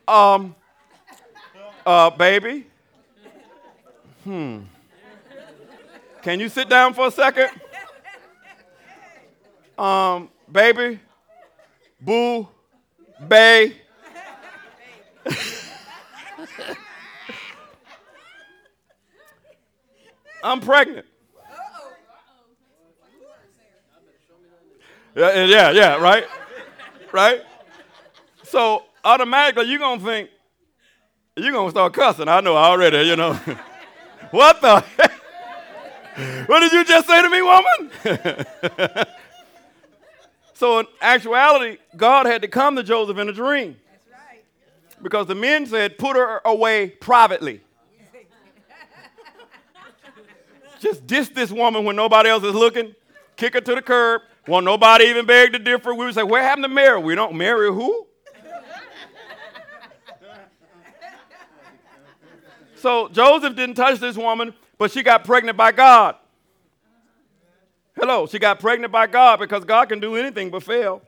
um, 0.05 0.53
uh, 1.85 2.09
baby, 2.09 2.67
hmm. 4.25 4.63
Can 6.21 6.41
you 6.41 6.49
sit 6.49 6.67
down 6.67 6.93
for 6.93 7.07
a 7.07 7.11
second? 7.11 7.51
Um, 9.77 10.29
baby, 10.51 10.99
boo, 12.01 12.49
bay. 13.29 13.77
I'm 20.45 20.61
pregnant. 20.61 21.07
Yeah, 25.15 25.45
yeah, 25.45 25.71
yeah, 25.71 25.95
right? 25.95 26.25
Right? 27.11 27.41
So 28.43 28.83
automatically 29.03 29.65
you're 29.65 29.79
going 29.79 29.99
to 29.99 30.05
think, 30.05 30.29
you're 31.35 31.51
going 31.51 31.67
to 31.67 31.71
start 31.71 31.93
cussing. 31.93 32.27
I 32.27 32.41
know 32.41 32.55
already, 32.55 33.07
you 33.07 33.15
know. 33.15 33.33
what 34.31 34.61
the 34.61 34.85
What 36.45 36.59
did 36.59 36.71
you 36.71 36.85
just 36.85 37.07
say 37.07 37.21
to 37.21 37.29
me, 37.29 37.41
woman? 37.41 38.45
so 40.53 40.79
in 40.79 40.85
actuality, 41.01 41.77
God 41.97 42.27
had 42.27 42.43
to 42.43 42.47
come 42.47 42.75
to 42.75 42.83
Joseph 42.83 43.17
in 43.17 43.29
a 43.29 43.33
dream. 43.33 43.77
Right. 44.11 44.43
Because 45.01 45.25
the 45.25 45.35
men 45.35 45.65
said, 45.65 45.97
put 45.97 46.15
her 46.15 46.41
away 46.45 46.89
privately. 46.89 47.61
Just 50.85 51.07
diss 51.07 51.29
this 51.29 51.51
woman 51.51 51.83
when 51.83 51.95
nobody 51.95 52.29
else 52.29 52.43
is 52.43 52.53
looking, 52.53 52.93
kick 53.37 53.55
her 53.55 53.61
to 53.61 53.73
the 53.73 53.81
curb. 53.81 54.21
Won't 54.47 54.65
nobody 54.65 55.05
even 55.05 55.25
beg 55.25 55.53
to 55.53 55.59
differ. 55.59 55.95
We 55.95 56.05
would 56.05 56.13
say, 56.13 56.21
Where 56.21 56.43
happened 56.43 56.65
to 56.65 56.69
Mary? 56.69 57.01
We 57.01 57.15
don't 57.15 57.33
marry 57.33 57.69
who? 57.69 58.05
so 62.75 63.07
Joseph 63.07 63.55
didn't 63.55 63.73
touch 63.73 63.99
this 63.99 64.15
woman, 64.15 64.53
but 64.77 64.91
she 64.91 65.01
got 65.01 65.23
pregnant 65.23 65.57
by 65.57 65.71
God. 65.71 66.17
Hello, 67.99 68.27
she 68.27 68.37
got 68.37 68.59
pregnant 68.59 68.93
by 68.93 69.07
God 69.07 69.39
because 69.39 69.65
God 69.65 69.89
can 69.89 69.99
do 69.99 70.15
anything 70.15 70.51
but 70.51 70.61
fail. 70.61 71.01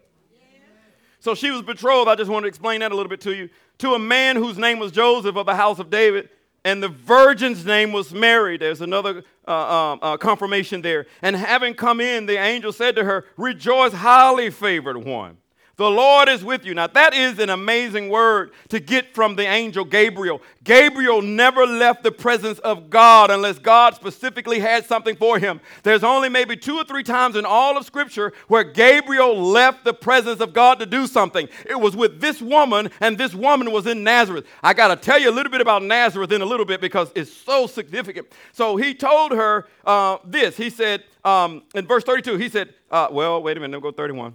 So 1.19 1.35
she 1.35 1.51
was 1.51 1.61
betrothed. 1.61 2.09
I 2.09 2.15
just 2.15 2.31
want 2.31 2.45
to 2.45 2.47
explain 2.47 2.79
that 2.79 2.91
a 2.91 2.95
little 2.95 3.11
bit 3.11 3.21
to 3.21 3.35
you. 3.35 3.49
To 3.77 3.93
a 3.93 3.99
man 3.99 4.37
whose 4.37 4.57
name 4.57 4.79
was 4.79 4.91
Joseph 4.91 5.35
of 5.35 5.45
the 5.45 5.53
house 5.53 5.77
of 5.77 5.91
David, 5.91 6.29
and 6.67 6.83
the 6.83 6.89
virgin's 6.89 7.65
name 7.65 7.93
was 7.93 8.13
Mary. 8.13 8.57
There's 8.57 8.81
another 8.81 9.23
uh, 9.47 9.51
uh, 9.51 9.97
uh, 10.01 10.17
confirmation 10.17 10.81
there. 10.81 11.05
And 11.21 11.33
having 11.33 11.73
come 11.73 12.01
in, 12.01 12.25
the 12.25 12.35
angel 12.37 12.73
said 12.73 12.97
to 12.97 13.05
her, 13.05 13.23
Rejoice, 13.37 13.93
highly 13.93 14.49
favored 14.49 14.97
one. 14.97 15.37
The 15.77 15.91
Lord 15.91 16.27
is 16.27 16.43
with 16.43 16.65
you. 16.65 16.73
Now, 16.73 16.87
that 16.87 17.13
is 17.13 17.37
an 17.37 17.51
amazing 17.51 18.09
word 18.09 18.51
to 18.69 18.79
get 18.79 19.13
from 19.13 19.35
the 19.35 19.45
angel 19.45 19.85
Gabriel. 19.85 20.41
Gabriel 20.63 21.21
never 21.21 21.67
left 21.67 22.01
the 22.01 22.11
presence 22.11 22.57
of 22.59 22.89
God 22.89 23.29
unless 23.29 23.59
God 23.59 23.93
specifically 23.93 24.57
had 24.57 24.87
something 24.87 25.15
for 25.15 25.37
him. 25.37 25.61
There's 25.83 26.03
only 26.03 26.29
maybe 26.29 26.57
two 26.57 26.77
or 26.77 26.83
three 26.83 27.03
times 27.03 27.35
in 27.35 27.45
all 27.45 27.77
of 27.77 27.85
Scripture 27.85 28.33
where 28.47 28.63
Gabriel 28.63 29.39
left 29.39 29.85
the 29.85 29.93
presence 29.93 30.41
of 30.41 30.51
God 30.51 30.79
to 30.79 30.87
do 30.87 31.05
something. 31.05 31.47
It 31.69 31.79
was 31.79 31.95
with 31.95 32.21
this 32.21 32.41
woman, 32.41 32.89
and 32.99 33.15
this 33.15 33.35
woman 33.35 33.71
was 33.71 33.85
in 33.85 34.03
Nazareth. 34.03 34.47
I 34.63 34.73
got 34.73 34.87
to 34.87 34.95
tell 34.95 35.19
you 35.19 35.29
a 35.29 35.35
little 35.35 35.51
bit 35.51 35.61
about 35.61 35.83
Nazareth 35.83 36.31
in 36.31 36.41
a 36.41 36.45
little 36.45 36.65
bit 36.65 36.81
because 36.81 37.11
it's 37.13 37.31
so 37.31 37.67
significant. 37.67 38.29
So 38.51 38.77
he 38.77 38.95
told 38.95 39.31
her 39.31 39.67
uh, 39.85 40.17
this. 40.25 40.57
He 40.57 40.71
said, 40.71 41.03
um, 41.23 41.61
in 41.75 41.85
verse 41.85 42.03
32, 42.03 42.37
he 42.37 42.49
said, 42.49 42.73
uh, 42.89 43.09
well, 43.11 43.43
wait 43.43 43.57
a 43.57 43.59
minute, 43.59 43.73
let 43.73 43.83
me 43.83 43.91
go 43.91 43.95
31. 43.95 44.33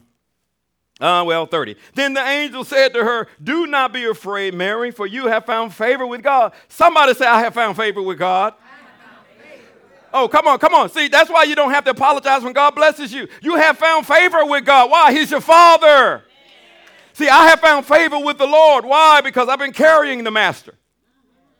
Uh, 1.00 1.24
well, 1.26 1.46
30. 1.46 1.74
Then 1.94 2.14
the 2.14 2.24
angel 2.24 2.64
said 2.64 2.94
to 2.94 3.02
her, 3.02 3.26
Do 3.42 3.66
not 3.66 3.92
be 3.92 4.04
afraid, 4.04 4.54
Mary, 4.54 4.90
for 4.90 5.06
you 5.06 5.26
have 5.26 5.44
found 5.44 5.74
favor 5.74 6.06
with 6.06 6.22
God. 6.22 6.52
Somebody 6.68 7.14
say, 7.14 7.26
I 7.26 7.40
have 7.40 7.54
found 7.54 7.76
favor 7.76 8.02
with 8.02 8.18
God. 8.18 8.54
Oh, 10.14 10.28
come 10.28 10.46
on, 10.46 10.58
come 10.58 10.74
on. 10.74 10.90
See, 10.90 11.08
that's 11.08 11.30
why 11.30 11.44
you 11.44 11.54
don't 11.54 11.70
have 11.70 11.84
to 11.84 11.90
apologize 11.90 12.42
when 12.42 12.52
God 12.52 12.74
blesses 12.74 13.12
you. 13.14 13.28
You 13.40 13.56
have 13.56 13.78
found 13.78 14.06
favor 14.06 14.44
with 14.44 14.64
God. 14.66 14.90
Why? 14.90 15.12
He's 15.12 15.30
your 15.30 15.40
father. 15.40 16.24
See, 17.14 17.28
I 17.28 17.46
have 17.48 17.60
found 17.60 17.86
favor 17.86 18.18
with 18.18 18.38
the 18.38 18.46
Lord. 18.46 18.84
Why? 18.84 19.20
Because 19.22 19.48
I've 19.48 19.58
been 19.58 19.72
carrying 19.72 20.24
the 20.24 20.30
master. 20.30 20.74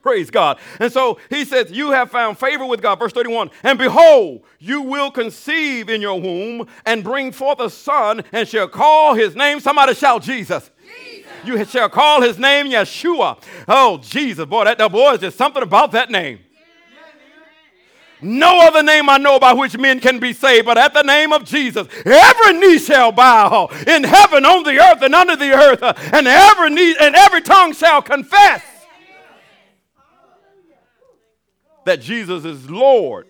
Praise 0.03 0.31
God. 0.31 0.59
And 0.81 0.93
so 0.93 1.19
he 1.31 1.45
says, 1.45 1.71
You 1.71 1.93
have 1.93 2.11
found 2.11 2.37
favor 2.37 2.67
with 2.67 2.83
God. 2.83 2.99
Verse 2.99 3.13
31 3.13 3.51
And 3.63 3.79
behold, 3.79 4.43
you 4.59 4.83
will 4.83 5.11
conceive 5.13 5.89
in 5.89 6.01
your 6.01 6.21
womb 6.21 6.67
and 6.85 7.05
bring 7.05 7.31
forth 7.31 7.61
a 7.61 7.71
son 7.71 8.25
and 8.33 8.47
shall 8.47 8.69
call 8.69 9.15
his 9.15 9.37
name. 9.37 9.61
Somebody 9.61 9.95
shout, 9.95 10.23
Jesus. 10.23 10.71
Jesus. 10.83 11.31
You 11.45 11.65
shall 11.65 11.89
call 11.89 12.21
his 12.21 12.39
name 12.39 12.67
Yeshua. 12.67 13.41
Oh, 13.69 13.99
Jesus. 13.99 14.45
Boy, 14.45 14.65
that, 14.65 14.79
that 14.79 14.91
boy 14.91 15.13
is 15.13 15.21
just 15.21 15.39
something 15.39 15.63
about 15.63 15.93
that 15.93 16.11
name. 16.11 16.41
No 18.21 18.61
other 18.61 18.85
name 18.85 19.09
I 19.09 19.19
know 19.19 19.41
by 19.41 19.53
which 19.53 19.77
men 19.77 19.99
can 19.99 20.21
be 20.21 20.33
saved, 20.33 20.67
but 20.67 20.79
at 20.79 20.95
the 20.95 21.03
name 21.03 21.33
of 21.33 21.45
Jesus, 21.45 21.89
every 22.05 22.53
knee 22.53 22.79
shall 22.79 23.11
bow 23.11 23.69
in 23.85 24.05
heaven, 24.05 24.45
on 24.45 24.63
the 24.63 24.79
earth, 24.81 25.03
and 25.03 25.13
under 25.13 25.35
the 25.35 25.51
earth, 25.53 25.83
and 26.13 26.29
every 26.29 26.71
knee 26.71 26.95
and 27.01 27.17
every 27.17 27.41
tongue 27.41 27.73
shall 27.73 28.01
confess 28.01 28.63
that 31.85 32.01
Jesus 32.01 32.45
is 32.45 32.71
Lord 32.71 33.27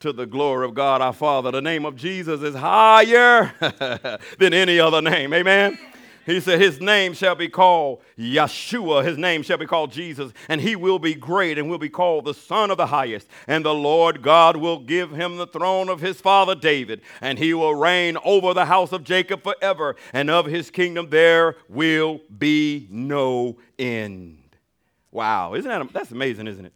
to 0.00 0.12
the 0.12 0.26
glory 0.26 0.66
of 0.66 0.74
God 0.74 1.02
our 1.02 1.12
Father. 1.12 1.50
The 1.50 1.60
name 1.60 1.84
of 1.84 1.94
Jesus 1.94 2.40
is 2.40 2.54
higher 2.54 3.52
than 4.38 4.54
any 4.54 4.80
other 4.80 5.02
name. 5.02 5.32
Amen. 5.34 5.78
He 6.26 6.40
said, 6.40 6.60
His 6.60 6.80
name 6.80 7.12
shall 7.12 7.34
be 7.34 7.48
called 7.48 8.02
Yeshua. 8.18 9.04
His 9.04 9.18
name 9.18 9.42
shall 9.42 9.58
be 9.58 9.66
called 9.66 9.90
Jesus, 9.90 10.32
and 10.48 10.60
he 10.60 10.76
will 10.76 10.98
be 10.98 11.14
great 11.14 11.58
and 11.58 11.68
will 11.68 11.78
be 11.78 11.88
called 11.88 12.24
the 12.24 12.34
Son 12.34 12.70
of 12.70 12.76
the 12.76 12.86
Highest. 12.86 13.26
And 13.46 13.64
the 13.64 13.74
Lord 13.74 14.22
God 14.22 14.56
will 14.56 14.78
give 14.78 15.10
him 15.10 15.36
the 15.36 15.46
throne 15.46 15.88
of 15.88 16.00
his 16.00 16.20
father 16.20 16.54
David, 16.54 17.02
and 17.20 17.38
he 17.38 17.52
will 17.52 17.74
reign 17.74 18.16
over 18.24 18.54
the 18.54 18.66
house 18.66 18.92
of 18.92 19.04
Jacob 19.04 19.42
forever, 19.42 19.96
and 20.12 20.30
of 20.30 20.46
his 20.46 20.70
kingdom 20.70 21.10
there 21.10 21.56
will 21.68 22.20
be 22.38 22.86
no 22.90 23.58
end. 23.78 24.38
Wow, 25.10 25.54
isn't 25.54 25.68
that 25.68 25.92
that's 25.92 26.12
amazing, 26.12 26.46
isn't 26.46 26.66
it? 26.66 26.72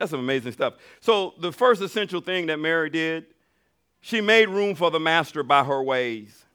That's 0.00 0.12
some 0.12 0.20
amazing 0.20 0.52
stuff. 0.52 0.74
So, 1.00 1.34
the 1.40 1.52
first 1.52 1.82
essential 1.82 2.22
thing 2.22 2.46
that 2.46 2.58
Mary 2.58 2.88
did, 2.88 3.26
she 4.00 4.22
made 4.22 4.48
room 4.48 4.74
for 4.74 4.90
the 4.90 4.98
master 4.98 5.42
by 5.42 5.62
her 5.62 5.82
ways. 5.82 6.46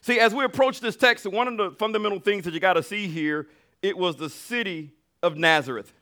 See, 0.00 0.18
as 0.18 0.34
we 0.34 0.44
approach 0.44 0.80
this 0.80 0.96
text, 0.96 1.24
one 1.26 1.46
of 1.46 1.56
the 1.56 1.70
fundamental 1.78 2.18
things 2.18 2.44
that 2.44 2.52
you 2.52 2.58
got 2.58 2.72
to 2.72 2.82
see 2.82 3.06
here, 3.06 3.46
it 3.82 3.96
was 3.96 4.16
the 4.16 4.28
city 4.28 4.92
of 5.22 5.36
Nazareth. 5.36 5.92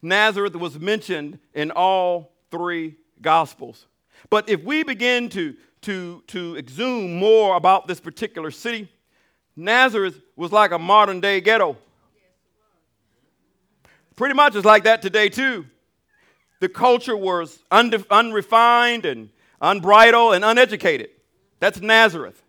Nazareth 0.00 0.56
was 0.56 0.80
mentioned 0.80 1.38
in 1.52 1.70
all 1.70 2.32
three 2.50 2.96
gospels. 3.20 3.86
But 4.30 4.48
if 4.48 4.64
we 4.64 4.84
begin 4.84 5.28
to, 5.30 5.54
to, 5.82 6.22
to 6.28 6.56
exhume 6.56 7.18
more 7.18 7.56
about 7.56 7.86
this 7.86 8.00
particular 8.00 8.50
city, 8.50 8.90
Nazareth 9.54 10.18
was 10.34 10.50
like 10.50 10.70
a 10.70 10.78
modern 10.78 11.20
day 11.20 11.42
ghetto. 11.42 11.76
Pretty 14.16 14.34
much 14.34 14.56
it's 14.56 14.64
like 14.64 14.84
that 14.84 15.02
today, 15.02 15.28
too. 15.28 15.66
The 16.60 16.68
culture 16.68 17.16
was 17.16 17.58
unde- 17.70 18.06
unrefined 18.10 19.04
and 19.04 19.28
unbridled 19.60 20.34
and 20.34 20.44
uneducated. 20.44 21.10
That's 21.60 21.80
Nazareth. 21.80 22.42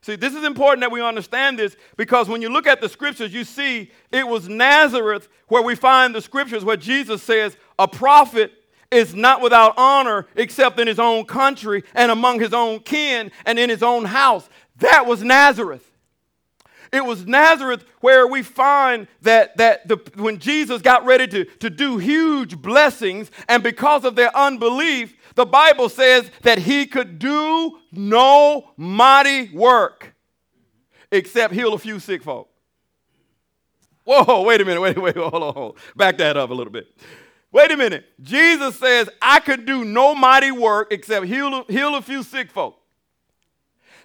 See, 0.00 0.16
this 0.16 0.34
is 0.34 0.44
important 0.44 0.80
that 0.80 0.90
we 0.90 1.02
understand 1.02 1.58
this 1.58 1.76
because 1.96 2.28
when 2.28 2.40
you 2.40 2.48
look 2.48 2.66
at 2.66 2.80
the 2.80 2.88
scriptures, 2.88 3.34
you 3.34 3.44
see 3.44 3.90
it 4.10 4.26
was 4.26 4.48
Nazareth 4.48 5.28
where 5.48 5.62
we 5.62 5.74
find 5.74 6.14
the 6.14 6.22
scriptures 6.22 6.64
where 6.64 6.76
Jesus 6.76 7.22
says, 7.22 7.56
A 7.78 7.86
prophet 7.86 8.52
is 8.90 9.14
not 9.14 9.42
without 9.42 9.74
honor 9.76 10.26
except 10.34 10.80
in 10.80 10.86
his 10.86 10.98
own 10.98 11.24
country 11.26 11.84
and 11.94 12.10
among 12.10 12.40
his 12.40 12.54
own 12.54 12.80
kin 12.80 13.30
and 13.44 13.58
in 13.58 13.68
his 13.68 13.82
own 13.82 14.06
house. 14.06 14.48
That 14.76 15.06
was 15.06 15.22
Nazareth. 15.22 15.87
It 16.92 17.04
was 17.04 17.26
Nazareth 17.26 17.84
where 18.00 18.26
we 18.26 18.42
find 18.42 19.08
that, 19.22 19.56
that 19.58 19.86
the, 19.88 19.98
when 20.16 20.38
Jesus 20.38 20.82
got 20.82 21.04
ready 21.04 21.26
to, 21.28 21.44
to 21.44 21.70
do 21.70 21.98
huge 21.98 22.60
blessings, 22.60 23.30
and 23.48 23.62
because 23.62 24.04
of 24.04 24.16
their 24.16 24.34
unbelief, 24.36 25.14
the 25.34 25.46
Bible 25.46 25.88
says 25.88 26.30
that 26.42 26.58
he 26.58 26.86
could 26.86 27.18
do 27.18 27.78
no 27.92 28.70
mighty 28.76 29.54
work 29.54 30.14
except 31.12 31.54
heal 31.54 31.74
a 31.74 31.78
few 31.78 32.00
sick 32.00 32.22
folk. 32.22 32.48
Whoa, 34.04 34.42
wait 34.42 34.60
a 34.60 34.64
minute, 34.64 34.80
wait, 34.80 34.96
wait, 34.98 35.16
hold 35.16 35.34
on, 35.34 35.54
hold 35.54 35.56
on. 35.56 35.72
Back 35.94 36.16
that 36.18 36.36
up 36.36 36.50
a 36.50 36.54
little 36.54 36.72
bit. 36.72 36.86
Wait 37.52 37.70
a 37.70 37.76
minute. 37.76 38.06
Jesus 38.22 38.78
says, 38.78 39.08
I 39.20 39.40
could 39.40 39.66
do 39.66 39.84
no 39.84 40.14
mighty 40.14 40.50
work 40.50 40.88
except 40.90 41.26
heal, 41.26 41.64
heal 41.64 41.94
a 41.94 42.02
few 42.02 42.22
sick 42.22 42.50
folk. 42.50 42.78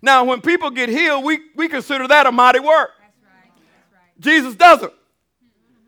Now, 0.03 0.25
when 0.25 0.41
people 0.41 0.69
get 0.69 0.89
healed, 0.89 1.23
we, 1.23 1.39
we 1.55 1.69
consider 1.69 2.09
that 2.09 2.27
a 2.27 2.31
mighty 2.31 2.59
work. 2.59 2.91
That's 2.99 3.13
right. 3.23 3.51
That's 3.55 3.93
right. 3.93 4.19
Jesus 4.19 4.53
doesn't. 4.53 4.91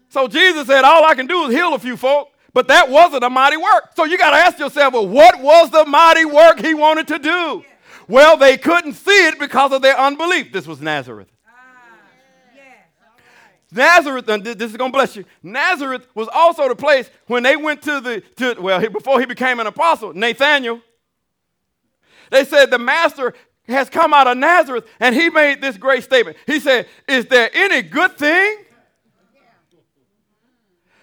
So 0.08 0.30
Jesus 0.30 0.68
said, 0.68 0.86
All 0.86 1.04
I 1.04 1.16
can 1.16 1.28
do 1.28 1.44
is 1.44 1.54
heal 1.54 1.76
a 1.76 1.80
few 1.80 1.98
folk, 1.98 2.30
but 2.54 2.70
that 2.70 2.90
wasn't 2.90 3.26
a 3.26 3.30
mighty 3.30 3.58
work. 3.58 3.90
So 3.94 4.06
you 4.06 4.18
got 4.18 4.32
to 4.32 4.38
ask 4.38 4.58
yourself, 4.58 4.94
Well, 4.94 5.06
what 5.06 5.42
was 5.42 5.70
the 5.70 5.84
mighty 5.86 6.24
work 6.24 6.62
he 6.62 6.74
wanted 6.74 7.10
to 7.10 7.20
do? 7.20 7.30
Yeah. 7.30 7.64
Well, 8.08 8.38
they 8.38 8.58
couldn't 8.58 8.94
see 8.94 9.28
it 9.28 9.38
because 9.38 9.74
of 9.74 9.82
their 9.82 10.00
unbelief. 10.00 10.54
This 10.54 10.66
was 10.66 10.80
Nazareth. 10.80 11.28
Nazareth, 13.70 14.26
this 14.26 14.72
is 14.72 14.78
going 14.78 14.94
to 14.94 14.98
bless 14.98 15.18
you. 15.18 15.26
Nazareth 15.44 16.08
was 16.16 16.30
also 16.34 16.70
the 16.70 16.76
place 16.78 17.10
when 17.28 17.44
they 17.44 17.58
went 17.58 17.82
to 17.82 18.00
the, 18.00 18.24
to, 18.38 18.62
well, 18.62 18.80
before 18.90 19.20
he 19.20 19.26
became 19.26 19.60
an 19.60 19.68
apostle, 19.68 20.14
Nathaniel. 20.14 20.80
They 22.32 22.44
said 22.44 22.72
the 22.72 22.80
master 22.80 23.34
has 23.74 23.90
come 23.90 24.14
out 24.14 24.28
of 24.28 24.38
Nazareth, 24.38 24.86
and 25.00 25.16
he 25.16 25.30
made 25.30 25.62
this 25.62 25.78
great 25.78 26.04
statement. 26.04 26.38
He 26.46 26.60
said, 26.60 26.88
Is 27.08 27.26
there 27.26 27.50
any 27.54 27.82
good 27.82 28.18
thing 28.18 28.58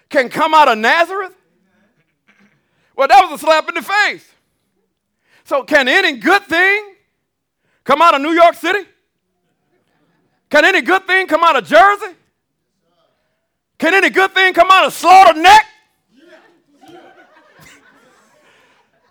can 0.09 0.29
come 0.29 0.55
out 0.55 0.69
of 0.69 0.79
Nazareth? 0.79 1.35
Well, 2.97 3.09
that 3.09 3.29
was 3.29 3.41
a 3.41 3.45
slap 3.45 3.69
in 3.69 3.75
the 3.75 3.83
face. 3.83 4.29
So, 5.45 5.65
can 5.65 5.89
any 5.89 6.19
good 6.19 6.43
thing 6.45 6.95
come 7.85 8.01
out 8.01 8.15
of 8.15 8.21
New 8.21 8.33
York 8.33 8.55
City? 8.55 8.87
Can 10.51 10.65
any 10.65 10.83
good 10.83 11.07
thing 11.07 11.27
come 11.27 11.43
out 11.43 11.57
of 11.57 11.67
Jersey? 11.67 12.15
Can 13.79 13.95
any 13.95 14.11
good 14.11 14.33
thing 14.33 14.55
come 14.55 14.69
out 14.71 14.87
of 14.87 14.93
Slaughter 14.93 15.41
Neck? 15.41 15.67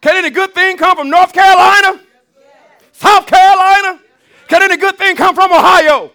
Can 0.02 0.16
any 0.16 0.30
good 0.30 0.54
thing 0.54 0.78
come 0.78 0.96
from 0.96 1.10
North 1.10 1.34
Carolina? 1.34 2.00
South 3.02 3.26
Carolina? 3.26 4.00
Can 4.48 4.62
any 4.62 4.78
good 4.78 4.96
thing 4.96 5.16
come 5.16 5.34
from 5.34 5.52
Ohio? 5.52 6.12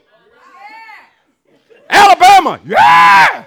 Alabama? 1.90 2.60
Yeah! 2.64 3.44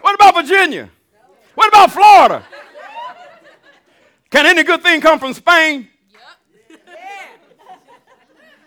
What 0.00 0.14
about 0.14 0.34
Virginia? 0.34 0.88
What 1.54 1.68
about 1.68 1.92
Florida? 1.92 2.42
Can 4.30 4.46
any 4.46 4.62
good 4.62 4.82
thing 4.82 5.02
come 5.02 5.18
from 5.18 5.34
Spain? 5.34 5.88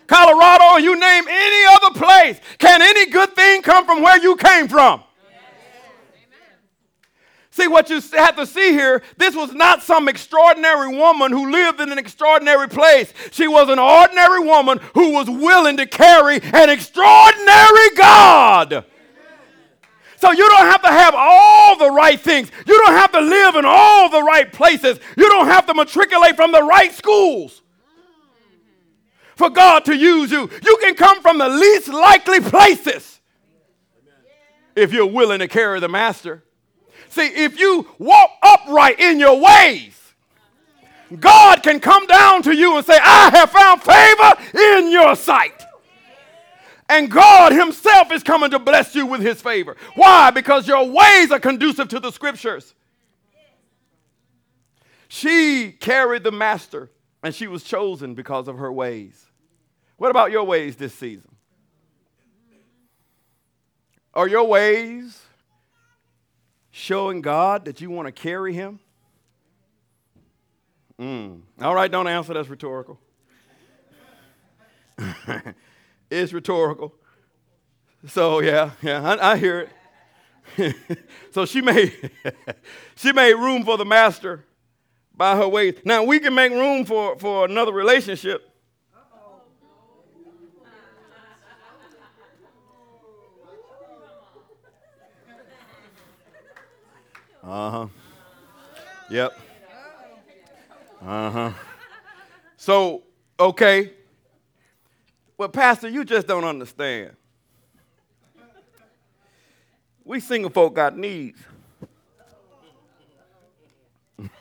Colorado, 0.06 0.76
you 0.76 0.94
name 0.94 1.24
any 1.26 1.74
other 1.74 1.98
place. 1.98 2.38
Can 2.58 2.82
any 2.82 3.10
good 3.10 3.34
thing 3.34 3.62
come 3.62 3.84
from 3.84 4.00
where 4.00 4.22
you 4.22 4.36
came 4.36 4.68
from? 4.68 5.02
See, 7.54 7.68
what 7.68 7.88
you 7.88 8.00
have 8.00 8.34
to 8.34 8.46
see 8.46 8.72
here, 8.72 9.00
this 9.16 9.36
was 9.36 9.52
not 9.52 9.80
some 9.80 10.08
extraordinary 10.08 10.88
woman 10.88 11.30
who 11.30 11.52
lived 11.52 11.80
in 11.80 11.92
an 11.92 11.98
extraordinary 11.98 12.68
place. 12.68 13.14
She 13.30 13.46
was 13.46 13.68
an 13.68 13.78
ordinary 13.78 14.40
woman 14.40 14.80
who 14.94 15.12
was 15.12 15.30
willing 15.30 15.76
to 15.76 15.86
carry 15.86 16.40
an 16.42 16.68
extraordinary 16.68 17.90
God. 17.96 18.84
So 20.16 20.32
you 20.32 20.48
don't 20.48 20.66
have 20.66 20.82
to 20.82 20.88
have 20.88 21.14
all 21.16 21.78
the 21.78 21.92
right 21.92 22.18
things. 22.18 22.50
You 22.66 22.76
don't 22.86 22.96
have 22.96 23.12
to 23.12 23.20
live 23.20 23.54
in 23.54 23.64
all 23.64 24.08
the 24.08 24.24
right 24.24 24.52
places. 24.52 24.98
You 25.16 25.28
don't 25.28 25.46
have 25.46 25.64
to 25.66 25.74
matriculate 25.74 26.34
from 26.34 26.50
the 26.50 26.64
right 26.64 26.92
schools 26.92 27.62
for 29.36 29.48
God 29.48 29.84
to 29.84 29.94
use 29.94 30.32
you. 30.32 30.50
You 30.60 30.78
can 30.80 30.96
come 30.96 31.22
from 31.22 31.38
the 31.38 31.48
least 31.48 31.86
likely 31.86 32.40
places 32.40 33.20
if 34.74 34.92
you're 34.92 35.06
willing 35.06 35.38
to 35.38 35.46
carry 35.46 35.78
the 35.78 35.88
master. 35.88 36.42
See, 37.14 37.28
if 37.28 37.60
you 37.60 37.86
walk 38.00 38.30
upright 38.42 38.98
in 38.98 39.20
your 39.20 39.40
ways, 39.40 39.96
God 41.20 41.62
can 41.62 41.78
come 41.78 42.08
down 42.08 42.42
to 42.42 42.52
you 42.52 42.76
and 42.76 42.84
say, 42.84 42.98
I 43.00 43.30
have 43.30 43.50
found 43.50 43.82
favor 43.84 44.80
in 44.80 44.90
your 44.90 45.14
sight. 45.14 45.62
And 46.88 47.08
God 47.08 47.52
Himself 47.52 48.10
is 48.10 48.24
coming 48.24 48.50
to 48.50 48.58
bless 48.58 48.96
you 48.96 49.06
with 49.06 49.20
His 49.20 49.40
favor. 49.40 49.76
Why? 49.94 50.32
Because 50.32 50.66
your 50.66 50.90
ways 50.90 51.30
are 51.30 51.38
conducive 51.38 51.86
to 51.90 52.00
the 52.00 52.10
scriptures. 52.10 52.74
She 55.06 55.70
carried 55.70 56.24
the 56.24 56.32
master, 56.32 56.90
and 57.22 57.32
she 57.32 57.46
was 57.46 57.62
chosen 57.62 58.14
because 58.14 58.48
of 58.48 58.58
her 58.58 58.72
ways. 58.72 59.24
What 59.98 60.10
about 60.10 60.32
your 60.32 60.42
ways 60.42 60.74
this 60.74 60.92
season? 60.92 61.30
Are 64.12 64.26
your 64.26 64.48
ways 64.48 65.23
showing 66.74 67.20
God 67.20 67.66
that 67.66 67.80
you 67.80 67.88
want 67.88 68.06
to 68.06 68.12
carry 68.12 68.52
Him? 68.52 68.80
Mm. 71.00 71.42
All 71.62 71.74
right, 71.74 71.90
don't 71.90 72.08
answer. 72.08 72.34
That's 72.34 72.48
rhetorical. 72.48 72.98
it's 76.10 76.32
rhetorical. 76.32 76.92
So 78.08 78.40
yeah, 78.40 78.72
yeah, 78.82 79.02
I, 79.02 79.32
I 79.32 79.36
hear 79.36 79.68
it. 80.56 80.76
so 81.30 81.46
she 81.46 81.60
made 81.60 82.10
she 82.96 83.12
made 83.12 83.34
room 83.34 83.64
for 83.64 83.78
the 83.78 83.84
master 83.84 84.44
by 85.16 85.36
her 85.36 85.48
ways. 85.48 85.76
Now 85.84 86.02
we 86.02 86.18
can 86.18 86.34
make 86.34 86.50
room 86.52 86.84
for, 86.84 87.16
for 87.18 87.44
another 87.44 87.72
relationship. 87.72 88.50
Uh 97.54 97.70
huh. 97.70 97.86
Yep. 99.08 99.38
Uh 101.00 101.30
huh. 101.30 101.52
So, 102.56 103.04
okay. 103.38 103.92
Well, 105.38 105.50
Pastor, 105.50 105.88
you 105.88 106.04
just 106.04 106.26
don't 106.26 106.42
understand. 106.42 107.12
We 110.04 110.18
single 110.18 110.50
folk 110.50 110.74
got 110.74 110.98
needs. 110.98 111.38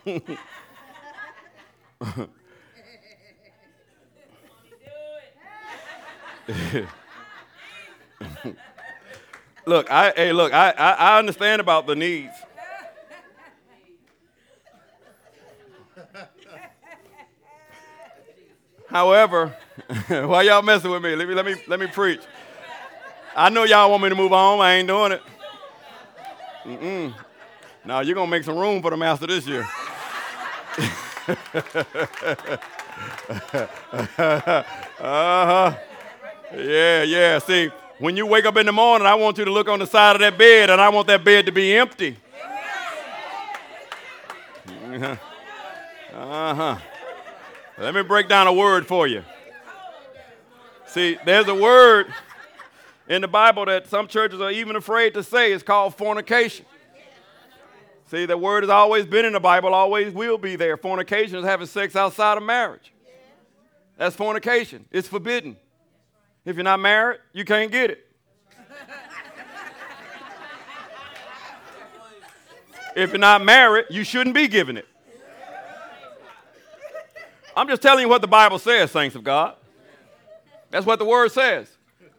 look, 9.67 9.91
I 9.91 10.13
hey, 10.15 10.33
look, 10.33 10.51
I, 10.51 10.71
I, 10.71 10.91
I 10.93 11.19
understand 11.19 11.61
about 11.61 11.85
the 11.85 11.95
needs. 11.95 12.33
However, 18.93 19.57
why 20.07 20.43
y'all 20.43 20.61
messing 20.61 20.91
with 20.91 21.01
me? 21.01 21.15
Let 21.15 21.27
me 21.27 21.33
let 21.33 21.45
me 21.47 21.55
let 21.67 21.79
me 21.79 21.87
preach. 21.87 22.21
I 23.35 23.49
know 23.49 23.63
y'all 23.63 23.89
want 23.89 24.03
me 24.03 24.09
to 24.09 24.15
move 24.15 24.31
on. 24.31 24.59
I 24.59 24.75
ain't 24.75 24.87
doing 24.87 25.13
it. 25.13 25.21
Mm-mm. 26.63 27.15
Now 27.83 28.01
you're 28.01 28.13
gonna 28.13 28.29
make 28.29 28.43
some 28.43 28.55
room 28.55 28.83
for 28.83 28.91
the 28.91 28.97
master 28.97 29.25
this 29.25 29.47
year. 29.47 29.61
uh-huh. 34.99 35.75
Yeah, 36.55 37.01
yeah. 37.01 37.39
See, 37.39 37.71
when 37.97 38.15
you 38.15 38.27
wake 38.27 38.45
up 38.45 38.57
in 38.57 38.67
the 38.67 38.71
morning, 38.71 39.07
I 39.07 39.15
want 39.15 39.39
you 39.39 39.45
to 39.45 39.51
look 39.51 39.69
on 39.69 39.79
the 39.79 39.87
side 39.87 40.17
of 40.17 40.19
that 40.19 40.37
bed, 40.37 40.69
and 40.69 40.79
I 40.79 40.89
want 40.89 41.07
that 41.07 41.23
bed 41.23 41.47
to 41.47 41.51
be 41.51 41.75
empty. 41.75 42.17
Uh-huh. 44.93 45.15
uh-huh. 46.13 46.92
Let 47.77 47.95
me 47.95 48.03
break 48.03 48.29
down 48.29 48.45
a 48.47 48.53
word 48.53 48.85
for 48.85 49.07
you. 49.07 49.23
See, 50.85 51.17
there's 51.25 51.47
a 51.47 51.55
word 51.55 52.05
in 53.07 53.21
the 53.21 53.27
Bible 53.27 53.65
that 53.65 53.87
some 53.87 54.07
churches 54.07 54.39
are 54.41 54.51
even 54.51 54.75
afraid 54.75 55.15
to 55.15 55.23
say. 55.23 55.51
It's 55.51 55.63
called 55.63 55.95
fornication. 55.95 56.67
See, 58.11 58.27
the 58.27 58.37
word 58.37 58.61
has 58.61 58.69
always 58.69 59.07
been 59.07 59.25
in 59.25 59.33
the 59.33 59.39
Bible, 59.39 59.73
always 59.73 60.13
will 60.13 60.37
be 60.37 60.55
there. 60.55 60.77
Fornication 60.77 61.37
is 61.37 61.45
having 61.45 61.65
sex 61.65 61.95
outside 61.95 62.37
of 62.37 62.43
marriage. 62.43 62.93
That's 63.97 64.15
fornication. 64.15 64.85
It's 64.91 65.07
forbidden. 65.07 65.57
If 66.45 66.55
you're 66.55 66.63
not 66.63 66.79
married, 66.79 67.21
you 67.31 67.43
can't 67.43 67.71
get 67.71 67.89
it. 67.89 68.07
if 72.95 73.09
you're 73.09 73.17
not 73.17 73.43
married, 73.43 73.85
you 73.89 74.03
shouldn't 74.03 74.35
be 74.35 74.47
giving 74.47 74.77
it. 74.77 74.87
I'm 77.55 77.67
just 77.67 77.81
telling 77.81 78.01
you 78.01 78.09
what 78.09 78.21
the 78.21 78.27
Bible 78.27 78.59
says, 78.59 78.91
saints 78.91 79.15
of 79.15 79.23
God. 79.23 79.55
That's 80.71 80.85
what 80.85 80.99
the 80.99 81.05
word 81.05 81.31
says. 81.31 81.69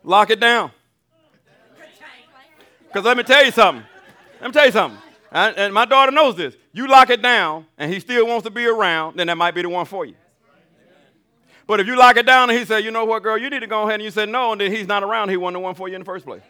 Lock 0.03 0.31
it 0.31 0.39
down. 0.39 0.71
Because 2.87 3.05
let 3.05 3.17
me 3.17 3.25
tell 3.25 3.45
you 3.45 3.51
something. 3.51 3.85
Let 4.41 4.49
me 4.49 4.53
tell 4.53 4.67
you 4.67 4.73
something. 4.73 5.01
And, 5.33 5.57
and, 5.57 5.75
my 5.75 5.85
daughter 5.85 6.13
knows 6.13 6.37
this. 6.37 6.55
You 6.73 6.87
lock 6.87 7.11
it 7.11 7.21
down 7.21 7.67
and 7.77 7.93
he 7.93 7.99
still 7.99 8.25
wants 8.27 8.45
to 8.45 8.51
be 8.51 8.67
around, 8.67 9.17
then 9.17 9.27
that 9.27 9.37
might 9.37 9.53
be 9.53 9.63
the 9.63 9.69
one 9.69 9.85
for 9.85 10.07
you. 10.07 10.15
But 11.67 11.81
if 11.81 11.89
you 11.89 11.97
lock 11.97 12.17
it 12.17 12.27
down 12.27 12.51
and 12.51 12.59
he 12.59 12.65
said, 12.65 12.85
you 12.85 12.93
know 12.93 13.05
what, 13.05 13.25
girl, 13.25 13.37
you 13.37 13.51
need 13.51 13.61
to 13.61 13.67
go 13.67 13.83
ahead 13.83 13.95
and 13.95 14.03
you 14.05 14.13
said 14.13 14.29
no, 14.29 14.53
and 14.53 14.61
then 14.61 14.71
he's 14.71 14.87
not 14.87 15.03
around, 15.03 15.31
he 15.31 15.37
wasn't 15.37 15.55
the 15.55 15.61
one 15.61 15.75
for 15.75 15.89
you 15.89 15.95
in 15.97 16.03
the 16.03 16.05
first 16.05 16.25
place. 16.25 16.43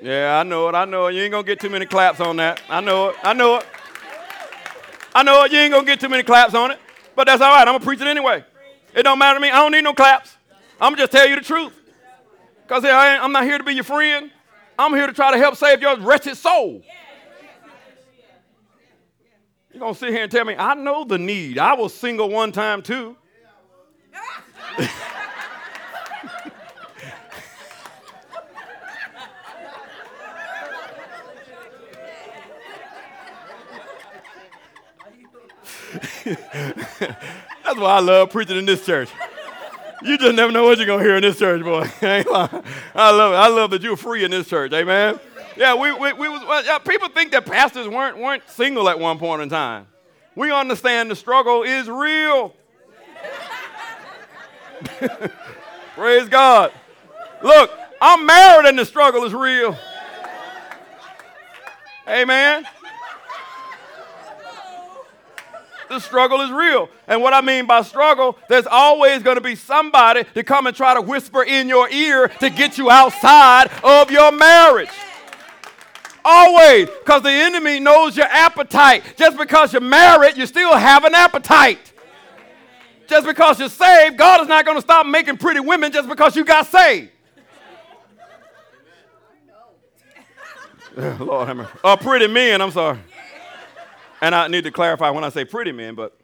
Yeah, 0.00 0.38
I 0.38 0.44
know 0.44 0.68
it. 0.68 0.74
I 0.74 0.86
know 0.86 1.08
it. 1.08 1.14
You 1.14 1.22
ain't 1.22 1.32
going 1.32 1.44
to 1.44 1.46
get 1.46 1.60
too 1.60 1.68
many 1.68 1.84
claps 1.84 2.20
on 2.20 2.36
that. 2.36 2.62
I 2.70 2.80
know 2.80 3.10
it. 3.10 3.16
I 3.22 3.34
know 3.34 3.56
it. 3.56 3.66
I 5.14 5.22
know 5.22 5.44
you 5.44 5.58
ain't 5.58 5.72
gonna 5.72 5.86
get 5.86 6.00
too 6.00 6.08
many 6.08 6.22
claps 6.22 6.54
on 6.54 6.70
it, 6.70 6.78
but 7.16 7.26
that's 7.26 7.42
all 7.42 7.52
right. 7.52 7.66
I'm 7.66 7.74
gonna 7.74 7.84
preach 7.84 8.00
it 8.00 8.06
anyway. 8.06 8.44
It 8.94 9.02
don't 9.02 9.18
matter 9.18 9.38
to 9.38 9.40
me. 9.40 9.50
I 9.50 9.56
don't 9.56 9.72
need 9.72 9.84
no 9.84 9.92
claps. 9.92 10.36
I'm 10.80 10.92
gonna 10.92 11.02
just 11.02 11.12
tell 11.12 11.28
you 11.28 11.36
the 11.36 11.42
truth. 11.42 11.72
Because 12.66 12.84
I'm 12.84 13.32
not 13.32 13.44
here 13.44 13.58
to 13.58 13.64
be 13.64 13.74
your 13.74 13.84
friend. 13.84 14.30
I'm 14.78 14.94
here 14.94 15.06
to 15.06 15.12
try 15.12 15.32
to 15.32 15.38
help 15.38 15.56
save 15.56 15.80
your 15.80 15.98
wretched 15.98 16.36
soul. 16.36 16.82
You're 19.72 19.80
gonna 19.80 19.94
sit 19.94 20.10
here 20.10 20.22
and 20.22 20.32
tell 20.32 20.44
me, 20.44 20.54
I 20.56 20.74
know 20.74 21.04
the 21.04 21.18
need. 21.18 21.58
I 21.58 21.74
was 21.74 21.94
single 21.94 22.28
one 22.28 22.52
time 22.52 22.82
too. 22.82 23.16
That's 36.24 37.78
why 37.78 37.96
I 37.96 38.00
love 38.00 38.30
preaching 38.30 38.56
in 38.56 38.66
this 38.66 38.84
church. 38.84 39.08
You 40.02 40.16
just 40.16 40.34
never 40.34 40.52
know 40.52 40.64
what 40.64 40.78
you're 40.78 40.86
gonna 40.86 41.02
hear 41.02 41.16
in 41.16 41.22
this 41.22 41.38
church, 41.38 41.62
boy. 41.62 41.86
I 42.02 42.22
love 42.22 42.54
it. 42.54 43.36
I 43.36 43.48
love 43.48 43.70
that 43.72 43.82
you're 43.82 43.96
free 43.96 44.24
in 44.24 44.30
this 44.30 44.48
church. 44.48 44.72
Amen. 44.72 45.20
Yeah, 45.56 45.74
we, 45.74 45.92
we, 45.92 46.12
we 46.14 46.28
was, 46.28 46.42
well, 46.42 46.64
yeah, 46.64 46.78
people 46.78 47.08
think 47.08 47.32
that 47.32 47.44
pastors 47.44 47.86
weren't, 47.86 48.16
weren't 48.16 48.48
single 48.48 48.88
at 48.88 48.98
one 48.98 49.18
point 49.18 49.42
in 49.42 49.48
time. 49.48 49.86
We 50.34 50.52
understand 50.52 51.10
the 51.10 51.16
struggle 51.16 51.64
is 51.64 51.88
real. 51.88 52.54
Praise 55.94 56.28
God. 56.28 56.72
Look, 57.42 57.70
I'm 58.00 58.24
married 58.24 58.68
and 58.68 58.78
the 58.78 58.86
struggle 58.86 59.24
is 59.24 59.34
real. 59.34 59.76
Amen. 62.08 62.66
The 65.90 65.98
struggle 65.98 66.40
is 66.40 66.50
real. 66.50 66.88
And 67.08 67.20
what 67.20 67.34
I 67.34 67.40
mean 67.40 67.66
by 67.66 67.82
struggle, 67.82 68.38
there's 68.48 68.66
always 68.66 69.22
going 69.24 69.36
to 69.36 69.42
be 69.42 69.56
somebody 69.56 70.24
to 70.34 70.44
come 70.44 70.68
and 70.68 70.74
try 70.74 70.94
to 70.94 71.02
whisper 71.02 71.42
in 71.42 71.68
your 71.68 71.90
ear 71.90 72.28
to 72.28 72.48
get 72.48 72.78
you 72.78 72.88
outside 72.90 73.68
of 73.82 74.10
your 74.10 74.30
marriage. 74.30 74.88
Always, 76.24 76.88
because 76.88 77.22
the 77.22 77.30
enemy 77.30 77.80
knows 77.80 78.16
your 78.16 78.26
appetite. 78.26 79.02
Just 79.16 79.36
because 79.36 79.72
you're 79.72 79.82
married, 79.82 80.36
you 80.36 80.46
still 80.46 80.76
have 80.76 81.04
an 81.04 81.14
appetite. 81.14 81.92
Just 83.08 83.26
because 83.26 83.58
you're 83.58 83.68
saved, 83.68 84.16
God 84.16 84.42
is 84.42 84.46
not 84.46 84.64
going 84.64 84.76
to 84.76 84.82
stop 84.82 85.04
making 85.06 85.38
pretty 85.38 85.58
women 85.58 85.90
just 85.90 86.08
because 86.08 86.36
you 86.36 86.44
got 86.44 86.68
saved. 86.68 87.10
Lord 91.18 91.48
have 91.48 91.56
mercy. 91.56 91.70
Oh, 91.82 91.96
pretty 91.96 92.28
men, 92.28 92.60
I'm 92.60 92.70
sorry. 92.70 92.98
And 94.20 94.34
I 94.34 94.48
need 94.48 94.64
to 94.64 94.70
clarify 94.70 95.10
when 95.10 95.24
I 95.24 95.30
say 95.30 95.44
pretty 95.44 95.72
men, 95.72 95.94
but 95.94 96.18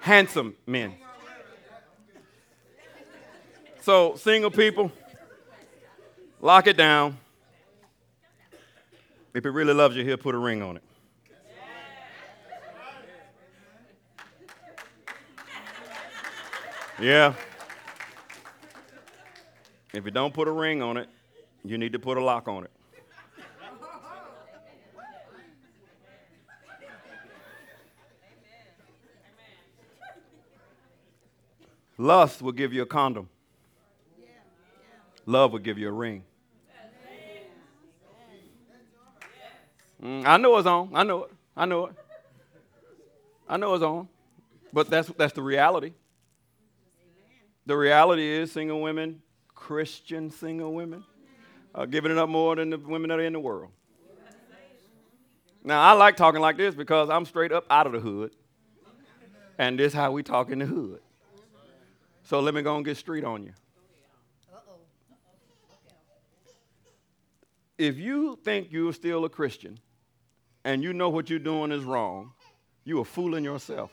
handsome 0.00 0.54
men. 0.66 0.94
So, 3.80 4.16
single 4.16 4.50
people, 4.50 4.90
lock 6.40 6.66
it 6.66 6.76
down. 6.76 7.18
If 9.32 9.44
he 9.44 9.50
really 9.50 9.74
loves 9.74 9.96
you, 9.96 10.04
he'll 10.04 10.16
put 10.16 10.34
a 10.34 10.38
ring 10.38 10.62
on 10.62 10.76
it. 10.76 10.82
Yeah. 16.98 17.34
If 19.92 20.04
you 20.04 20.10
don't 20.10 20.32
put 20.32 20.48
a 20.48 20.52
ring 20.52 20.82
on 20.82 20.96
it, 20.96 21.08
you 21.64 21.78
need 21.78 21.92
to 21.92 21.98
put 21.98 22.16
a 22.16 22.24
lock 22.24 22.48
on 22.48 22.64
it. 22.64 22.70
Lust 31.98 32.42
will 32.42 32.52
give 32.52 32.72
you 32.72 32.82
a 32.82 32.86
condom. 32.86 33.28
Love 35.24 35.52
will 35.52 35.58
give 35.58 35.78
you 35.78 35.88
a 35.88 35.92
ring. 35.92 36.22
Mm, 40.02 40.26
I 40.26 40.36
know 40.36 40.56
it's 40.58 40.66
on. 40.66 40.90
I 40.94 41.02
know 41.02 41.24
it. 41.24 41.32
I 41.56 41.64
know 41.64 41.86
it. 41.86 41.94
I 43.48 43.56
know 43.56 43.74
it's 43.74 43.82
on. 43.82 44.08
But 44.72 44.90
that's, 44.90 45.08
that's 45.16 45.32
the 45.32 45.42
reality. 45.42 45.94
The 47.64 47.76
reality 47.76 48.28
is, 48.28 48.52
single 48.52 48.80
women, 48.80 49.22
Christian 49.54 50.30
single 50.30 50.74
women, 50.74 51.02
are 51.74 51.86
giving 51.86 52.12
it 52.12 52.18
up 52.18 52.28
more 52.28 52.54
than 52.56 52.70
the 52.70 52.78
women 52.78 53.08
that 53.08 53.18
are 53.18 53.24
in 53.24 53.32
the 53.32 53.40
world. 53.40 53.70
Now, 55.64 55.80
I 55.80 55.92
like 55.92 56.16
talking 56.16 56.40
like 56.40 56.56
this 56.56 56.74
because 56.74 57.10
I'm 57.10 57.24
straight 57.24 57.50
up 57.50 57.64
out 57.68 57.86
of 57.86 57.92
the 57.92 58.00
hood. 58.00 58.32
And 59.58 59.78
this 59.78 59.88
is 59.88 59.94
how 59.94 60.12
we 60.12 60.22
talk 60.22 60.50
in 60.50 60.60
the 60.60 60.66
hood. 60.66 61.00
So 62.26 62.40
let 62.40 62.54
me 62.54 62.62
go 62.62 62.74
and 62.74 62.84
get 62.84 62.96
street 62.96 63.22
on 63.22 63.44
you. 63.44 63.52
If 67.78 67.98
you 67.98 68.36
think 68.42 68.72
you're 68.72 68.92
still 68.92 69.24
a 69.26 69.28
Christian 69.28 69.78
and 70.64 70.82
you 70.82 70.92
know 70.92 71.08
what 71.08 71.30
you're 71.30 71.38
doing 71.38 71.70
is 71.70 71.84
wrong, 71.84 72.32
you 72.82 73.00
are 73.00 73.04
fooling 73.04 73.44
yourself. 73.44 73.92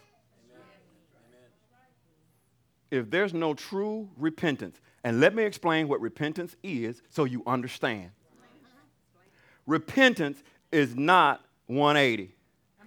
If 2.90 3.12
there's 3.12 3.36
no 3.36 3.54
true 3.54 4.10
repentance, 4.18 4.80
and 5.04 5.20
let 5.20 5.36
me 5.36 5.44
explain 5.44 5.88
what 5.88 6.02
repentance 6.02 6.56
is 6.64 7.04
so 7.10 7.26
you 7.26 7.44
understand. 7.46 8.10
Repentance 9.68 10.42
is 10.72 10.96
not 10.96 11.46
180 11.68 12.34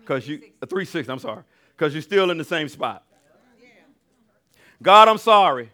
because 0.00 0.28
you 0.28 0.38
360 0.38 1.10
i'm 1.10 1.18
sorry 1.18 1.42
because 1.76 1.94
you're 1.94 2.02
still 2.02 2.30
in 2.30 2.36
the 2.36 2.44
same 2.44 2.68
spot 2.68 3.05
god 4.82 5.08
i'm 5.08 5.18
sorry. 5.18 5.70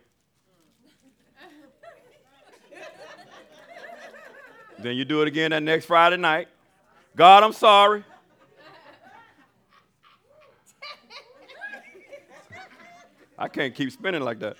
Then 4.78 4.96
you 4.96 5.04
do 5.04 5.22
it 5.22 5.28
again 5.28 5.52
that 5.52 5.62
next 5.62 5.86
friday 5.86 6.16
night. 6.16 6.48
God 7.16 7.42
i'm 7.42 7.52
sorry. 7.52 8.04
I 13.38 13.48
can't 13.48 13.74
keep 13.74 13.90
spinning 13.90 14.22
like 14.22 14.38
that. 14.40 14.56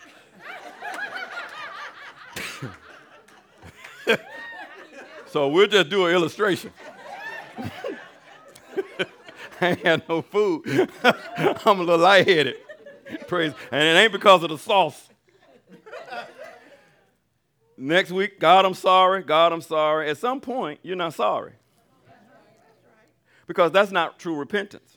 So 5.33 5.49
we'll 5.49 5.67
just 5.67 5.89
do 5.89 6.05
an 6.05 6.13
illustration. 6.13 6.71
I 9.63 9.69
ain't 9.69 9.79
had 9.79 10.07
no 10.07 10.21
food. 10.21 10.91
I'm 11.03 11.81
a 11.81 11.83
little 11.83 11.97
lightheaded. 11.97 12.57
Praise. 13.29 13.53
And 13.71 13.83
it 13.83 14.01
ain't 14.01 14.13
because 14.13 14.43
of 14.43 14.51
the 14.51 14.59
sauce. 14.59 15.09
Next 17.77 18.11
week, 18.13 18.39
God, 18.39 18.65
I'm 18.65 18.75
sorry. 18.75 19.23
God, 19.23 19.53
I'm 19.53 19.61
sorry. 19.61 20.09
At 20.09 20.19
some 20.19 20.41
point, 20.41 20.81
you're 20.83 20.97
not 20.97 21.15
sorry. 21.15 21.53
Because 23.47 23.73
that's 23.73 23.91
not 23.91 24.19
true 24.19 24.37
repentance. 24.37 24.97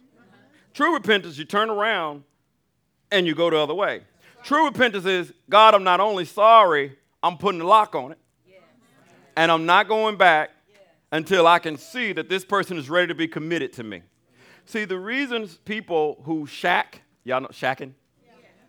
True 0.73 0.93
repentance, 0.93 1.37
you 1.37 1.45
turn 1.45 1.69
around 1.69 2.23
and 3.11 3.25
you 3.25 3.33
go 3.33 3.49
the 3.49 3.57
other 3.57 3.73
way. 3.73 4.01
True 4.43 4.65
repentance 4.65 5.05
is 5.05 5.33
God, 5.49 5.73
I'm 5.73 5.83
not 5.83 5.99
only 5.99 6.25
sorry, 6.25 6.97
I'm 7.23 7.37
putting 7.37 7.61
a 7.61 7.65
lock 7.65 7.95
on 7.95 8.11
it. 8.11 8.19
And 9.37 9.51
I'm 9.51 9.65
not 9.65 9.87
going 9.87 10.17
back 10.17 10.51
until 11.11 11.47
I 11.47 11.59
can 11.59 11.77
see 11.77 12.13
that 12.13 12.29
this 12.29 12.45
person 12.45 12.77
is 12.77 12.89
ready 12.89 13.07
to 13.07 13.15
be 13.15 13.27
committed 13.27 13.73
to 13.73 13.83
me. 13.83 14.03
See, 14.65 14.85
the 14.85 14.99
reasons 14.99 15.55
people 15.65 16.21
who 16.25 16.45
shack, 16.45 17.01
y'all 17.23 17.41
know 17.41 17.47
shacking? 17.47 17.93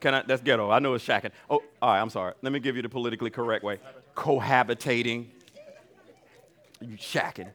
Can 0.01 0.15
I, 0.15 0.23
that's 0.23 0.43
ghetto. 0.43 0.71
I 0.71 0.79
know 0.79 0.95
it's 0.95 1.05
shacking. 1.05 1.31
Oh, 1.49 1.63
all 1.81 1.91
right, 1.91 2.01
I'm 2.01 2.11
sorry. 2.11 2.35
Let 2.43 2.53
me 2.53 2.61
give 2.61 2.77
you 2.77 2.83
the 2.83 2.89
politically 2.89 3.31
correct 3.31 3.65
way. 3.65 3.79
Cohabitating. 4.15 5.27
You 6.81 6.97
shacking. 6.97 7.51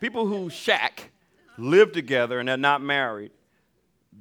People 0.00 0.26
who 0.26 0.48
shack 0.48 1.10
live 1.56 1.92
together 1.92 2.38
and 2.38 2.48
they're 2.48 2.56
not 2.56 2.80
married, 2.80 3.32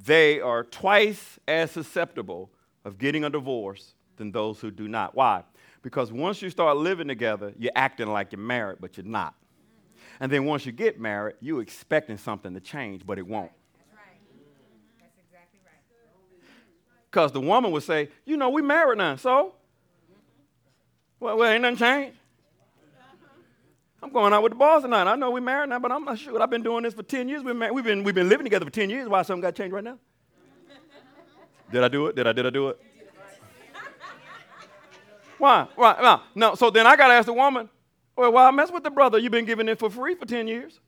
they 0.06 0.42
are 0.42 0.64
twice 0.64 1.40
as 1.48 1.72
susceptible 1.72 2.50
of 2.84 2.98
getting 2.98 3.24
a 3.24 3.30
divorce 3.30 3.94
than 4.18 4.32
those 4.32 4.60
who 4.60 4.72
do 4.72 4.88
not. 4.88 5.16
Why? 5.16 5.44
Because 5.84 6.12
once 6.12 6.42
you 6.42 6.50
start 6.50 6.78
living 6.78 7.08
together, 7.08 7.54
you're 7.58 7.72
acting 7.76 8.08
like 8.08 8.32
you're 8.32 8.42
married, 8.42 8.80
but 8.82 8.98
you're 8.98 9.06
not. 9.06 9.36
And 10.20 10.32
then 10.32 10.46
once 10.46 10.66
you 10.66 10.72
get 10.72 11.00
married, 11.00 11.36
you're 11.40 11.62
expecting 11.62 12.18
something 12.18 12.54
to 12.54 12.60
change, 12.60 13.06
but 13.06 13.20
it 13.20 13.28
won't. 13.28 13.52
Because 17.10 17.32
the 17.32 17.42
woman 17.42 17.72
would 17.72 17.84
say, 17.84 18.10
You 18.26 18.38
know, 18.38 18.50
we 18.50 18.62
married 18.62 18.98
now, 18.98 19.16
so? 19.16 19.54
Well, 21.20 21.38
well, 21.38 21.52
ain't 21.52 21.62
nothing 21.62 21.78
changed. 21.78 22.18
I'm 24.02 24.12
going 24.12 24.32
out 24.32 24.44
with 24.44 24.52
the 24.52 24.56
boss 24.58 24.84
tonight. 24.84 25.08
I 25.08 25.16
know 25.16 25.32
we 25.32 25.42
married 25.42 25.70
now, 25.70 25.80
but 25.80 25.92
I'm 25.92 26.06
not 26.06 26.20
sure. 26.20 26.40
I've 26.40 26.50
been 26.50 26.62
doing 26.62 26.84
this 26.84 26.94
for 26.94 27.02
10 27.02 27.28
years. 27.28 27.44
We've 27.44 27.58
been, 27.58 27.74
we've 27.74 27.84
been, 27.84 28.04
we've 28.04 28.14
been 28.14 28.30
living 28.30 28.46
together 28.46 28.66
for 28.66 28.72
10 28.72 28.90
years. 28.90 29.10
Why 29.10 29.24
something 29.24 29.42
got 29.42 29.56
changed 29.56 29.74
right 29.74 29.84
now? 29.84 29.98
Did 31.72 31.84
I 31.84 31.88
do 31.88 32.08
it? 32.08 32.16
Did 32.16 32.28
I, 32.28 32.32
did 32.32 32.46
I 32.46 32.50
do 32.52 32.70
it? 32.70 32.80
Why? 35.38 35.68
Why? 35.76 35.98
No. 36.02 36.22
no. 36.36 36.56
So 36.56 36.70
then 36.70 36.88
I 36.88 36.96
got 36.96 37.08
to 37.08 37.14
ask 37.14 37.26
the 37.26 37.34
woman, 37.34 37.70
well, 38.16 38.32
why 38.32 38.50
mess 38.52 38.72
with 38.72 38.84
the 38.84 38.90
brother? 38.90 39.18
You've 39.18 39.32
been 39.32 39.46
giving 39.46 39.68
it 39.68 39.78
for 39.80 39.90
free 39.90 40.16
for 40.16 40.26
10 40.26 40.48
years. 40.48 40.80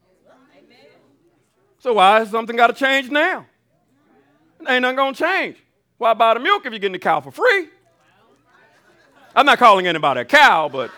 So 1.80 1.94
why 1.94 2.20
has 2.20 2.30
something 2.30 2.56
got 2.56 2.68
to 2.68 2.74
change 2.74 3.10
now? 3.10 3.46
Ain't 4.68 4.82
nothing 4.82 4.96
going 4.96 5.14
to 5.14 5.24
change. 5.24 5.58
Why 6.00 6.14
buy 6.14 6.34
the 6.34 6.40
milk 6.40 6.66
if 6.66 6.72
you're 6.72 6.80
getting 6.80 6.94
the 6.94 7.00
cow 7.00 7.20
for 7.20 7.30
free? 7.30 7.68
I'm 9.36 9.46
not 9.46 9.60
calling 9.60 9.86
anybody 9.86 10.22
a 10.22 10.26
cow, 10.26 10.70
but 10.70 10.92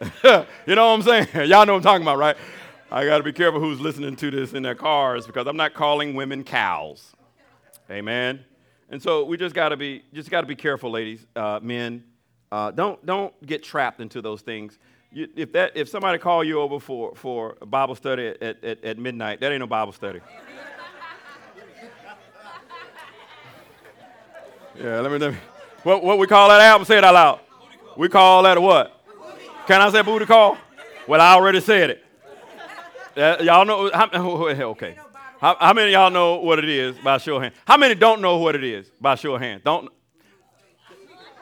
you 0.66 0.74
know 0.76 0.86
what 0.90 0.94
I'm 0.94 1.02
saying? 1.02 1.26
Y'all 1.50 1.66
know 1.66 1.74
what 1.74 1.78
I'm 1.78 1.82
talking 1.82 2.02
about, 2.02 2.18
right? 2.18 2.36
I 2.90 3.04
got 3.04 3.18
to 3.18 3.24
be 3.24 3.32
careful 3.32 3.58
who's 3.58 3.80
listening 3.80 4.14
to 4.14 4.30
this 4.30 4.52
in 4.52 4.62
their 4.62 4.76
cars 4.76 5.26
because 5.26 5.48
I'm 5.48 5.56
not 5.56 5.74
calling 5.74 6.14
women 6.14 6.44
cows. 6.44 7.12
Amen. 7.90 8.44
And 8.90 9.02
so 9.02 9.24
we 9.24 9.36
just 9.36 9.56
got 9.56 9.70
to 9.70 9.76
be 9.76 10.04
just 10.14 10.30
got 10.30 10.42
to 10.42 10.46
be 10.46 10.54
careful, 10.54 10.92
ladies, 10.92 11.26
uh, 11.34 11.58
men. 11.60 12.04
Uh, 12.52 12.70
don't 12.70 13.04
don't 13.04 13.34
get 13.44 13.64
trapped 13.64 14.00
into 14.00 14.22
those 14.22 14.40
things. 14.40 14.78
You, 15.10 15.28
if 15.34 15.52
that 15.52 15.72
if 15.74 15.88
somebody 15.88 16.18
call 16.18 16.44
you 16.44 16.60
over 16.60 16.78
for 16.78 17.16
for 17.16 17.56
a 17.60 17.66
Bible 17.66 17.96
study 17.96 18.28
at, 18.28 18.62
at, 18.62 18.84
at 18.84 18.98
midnight, 18.98 19.40
that 19.40 19.50
ain't 19.50 19.60
no 19.60 19.66
Bible 19.66 19.92
study. 19.92 20.20
Yeah, 24.76 25.00
let 25.00 25.12
me, 25.12 25.18
let 25.18 25.32
me 25.32 25.38
what 25.82 26.02
what 26.02 26.18
we 26.18 26.26
call 26.26 26.48
that 26.48 26.60
album? 26.60 26.84
Say 26.84 26.98
it 26.98 27.04
out 27.04 27.14
loud. 27.14 27.40
We 27.96 28.08
call 28.08 28.44
that 28.44 28.56
a 28.56 28.60
what? 28.60 29.00
Can 29.66 29.80
I 29.80 29.90
say 29.90 30.02
booty 30.02 30.26
call? 30.26 30.56
Well, 31.06 31.20
I 31.20 31.34
already 31.34 31.60
said 31.60 31.90
it. 31.90 32.04
Uh, 33.16 33.42
y'all 33.42 33.64
know? 33.64 33.90
How, 33.92 34.06
okay. 34.12 34.96
How, 35.40 35.56
how, 35.58 35.72
many 35.72 35.92
y'all 35.92 36.10
know 36.10 36.36
what 36.36 36.58
it 36.58 36.68
is 36.68 36.96
by 36.98 37.18
show 37.18 37.38
hand? 37.38 37.52
How 37.66 37.76
many 37.76 37.94
don't 37.94 38.22
know 38.22 38.38
what 38.38 38.54
it 38.54 38.64
is 38.64 38.88
by 39.00 39.16
show 39.16 39.36
hand? 39.36 39.62
Don't. 39.64 39.90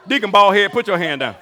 Deacon 0.07 0.31
Ballhead, 0.31 0.71
put 0.71 0.87
your 0.87 0.97
hand 0.97 1.19
down. 1.19 1.35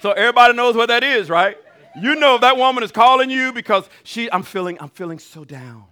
So 0.00 0.12
everybody 0.12 0.52
knows 0.54 0.76
what 0.76 0.88
that 0.88 1.02
is, 1.02 1.28
right? 1.30 1.56
You 2.00 2.14
know 2.14 2.36
if 2.36 2.42
that 2.42 2.56
woman 2.56 2.84
is 2.84 2.92
calling 2.92 3.30
you 3.30 3.52
because 3.52 3.88
she, 4.04 4.30
I'm 4.30 4.42
feeling, 4.42 4.76
I'm 4.78 4.90
feeling 4.90 5.18
so 5.18 5.44
down. 5.44 5.87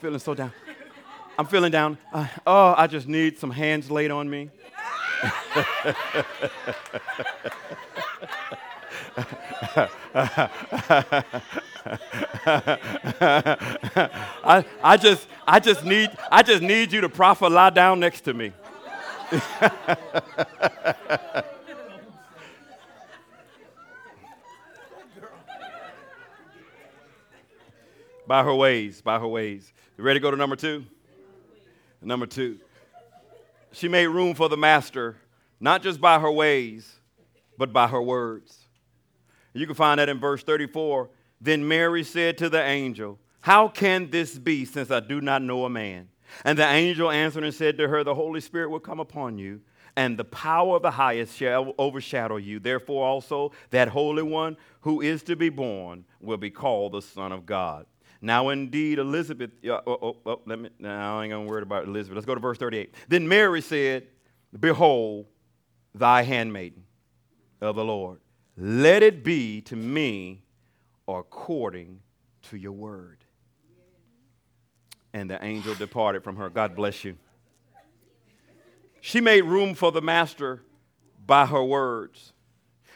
Feeling 0.00 0.18
so 0.18 0.34
down. 0.34 0.52
I'm 1.38 1.46
feeling 1.46 1.70
down. 1.70 1.98
Uh, 2.10 2.26
oh, 2.46 2.74
I 2.76 2.86
just 2.86 3.06
need 3.06 3.38
some 3.38 3.50
hands 3.50 3.90
laid 3.90 4.10
on 4.10 4.30
me. 4.30 4.48
I, 14.42 14.64
I 14.82 14.96
just 14.96 15.28
I 15.46 15.60
just 15.60 15.84
need 15.84 16.08
I 16.30 16.42
just 16.42 16.62
need 16.62 16.92
you 16.92 17.02
to 17.02 17.10
prophet 17.10 17.50
lie 17.50 17.68
down 17.70 18.00
next 18.00 18.22
to 18.22 18.32
me. 18.32 18.52
by 28.30 28.44
her 28.44 28.54
ways, 28.54 29.02
by 29.02 29.18
her 29.18 29.26
ways. 29.26 29.72
You 29.98 30.04
ready 30.04 30.20
to 30.20 30.22
go 30.22 30.30
to 30.30 30.36
number 30.36 30.54
two? 30.54 30.84
Number 32.00 32.26
two. 32.26 32.60
She 33.72 33.88
made 33.88 34.06
room 34.06 34.36
for 34.36 34.48
the 34.48 34.56
master 34.56 35.16
not 35.58 35.82
just 35.82 36.00
by 36.00 36.16
her 36.20 36.30
ways, 36.30 36.94
but 37.58 37.72
by 37.72 37.88
her 37.88 38.00
words. 38.00 38.56
You 39.52 39.66
can 39.66 39.74
find 39.74 39.98
that 39.98 40.08
in 40.08 40.20
verse 40.20 40.44
34. 40.44 41.10
Then 41.40 41.66
Mary 41.66 42.04
said 42.04 42.38
to 42.38 42.48
the 42.48 42.62
angel, 42.62 43.18
How 43.40 43.66
can 43.66 44.10
this 44.10 44.38
be 44.38 44.64
since 44.64 44.92
I 44.92 45.00
do 45.00 45.20
not 45.20 45.42
know 45.42 45.64
a 45.64 45.68
man? 45.68 46.08
And 46.44 46.56
the 46.56 46.68
angel 46.68 47.10
answered 47.10 47.42
and 47.42 47.52
said 47.52 47.78
to 47.78 47.88
her, 47.88 48.04
The 48.04 48.14
Holy 48.14 48.40
Spirit 48.40 48.70
will 48.70 48.78
come 48.78 49.00
upon 49.00 49.38
you, 49.38 49.60
and 49.96 50.16
the 50.16 50.24
power 50.24 50.76
of 50.76 50.82
the 50.82 50.92
highest 50.92 51.36
shall 51.36 51.74
overshadow 51.78 52.36
you. 52.36 52.60
Therefore, 52.60 53.04
also, 53.04 53.50
that 53.70 53.88
Holy 53.88 54.22
One 54.22 54.56
who 54.82 55.00
is 55.00 55.24
to 55.24 55.34
be 55.34 55.48
born 55.48 56.04
will 56.20 56.36
be 56.36 56.50
called 56.50 56.92
the 56.92 57.02
Son 57.02 57.32
of 57.32 57.44
God. 57.44 57.86
Now, 58.22 58.50
indeed, 58.50 58.98
Elizabeth, 58.98 59.50
oh, 59.66 59.80
oh, 59.86 60.16
oh, 60.26 60.40
let 60.44 60.58
me, 60.58 60.68
now 60.78 61.18
I 61.18 61.24
ain't 61.24 61.32
gonna 61.32 61.46
worry 61.46 61.62
about 61.62 61.84
Elizabeth. 61.84 62.16
Let's 62.16 62.26
go 62.26 62.34
to 62.34 62.40
verse 62.40 62.58
38. 62.58 62.94
Then 63.08 63.26
Mary 63.26 63.62
said, 63.62 64.06
Behold, 64.58 65.26
thy 65.94 66.22
handmaiden 66.22 66.84
of 67.60 67.76
the 67.76 67.84
Lord. 67.84 68.20
Let 68.56 69.02
it 69.02 69.24
be 69.24 69.62
to 69.62 69.76
me 69.76 70.42
according 71.08 72.00
to 72.50 72.58
your 72.58 72.72
word. 72.72 73.24
And 75.12 75.30
the 75.30 75.42
angel 75.42 75.74
departed 75.74 76.22
from 76.22 76.36
her. 76.36 76.50
God 76.50 76.76
bless 76.76 77.04
you. 77.04 77.16
She 79.00 79.20
made 79.20 79.42
room 79.42 79.74
for 79.74 79.90
the 79.90 80.02
master 80.02 80.62
by 81.26 81.46
her 81.46 81.64
words. 81.64 82.32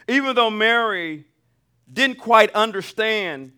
Even 0.07 0.37
though 0.37 0.51
Mary 0.51 1.25
didn't 1.91 2.19
quite 2.19 2.51
understand 2.55 3.53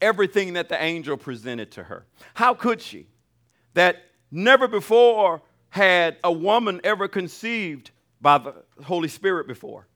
everything 0.00 0.54
that 0.54 0.68
the 0.68 0.82
angel 0.82 1.16
presented 1.16 1.70
to 1.72 1.84
her. 1.84 2.06
How 2.34 2.54
could 2.54 2.80
she? 2.80 3.06
That 3.74 3.96
never 4.30 4.68
before 4.68 5.42
had 5.70 6.16
a 6.24 6.32
woman 6.32 6.80
ever 6.84 7.08
conceived 7.08 7.90
by 8.20 8.38
the 8.38 8.54
Holy 8.84 9.08
Spirit 9.08 9.46
before. 9.46 9.86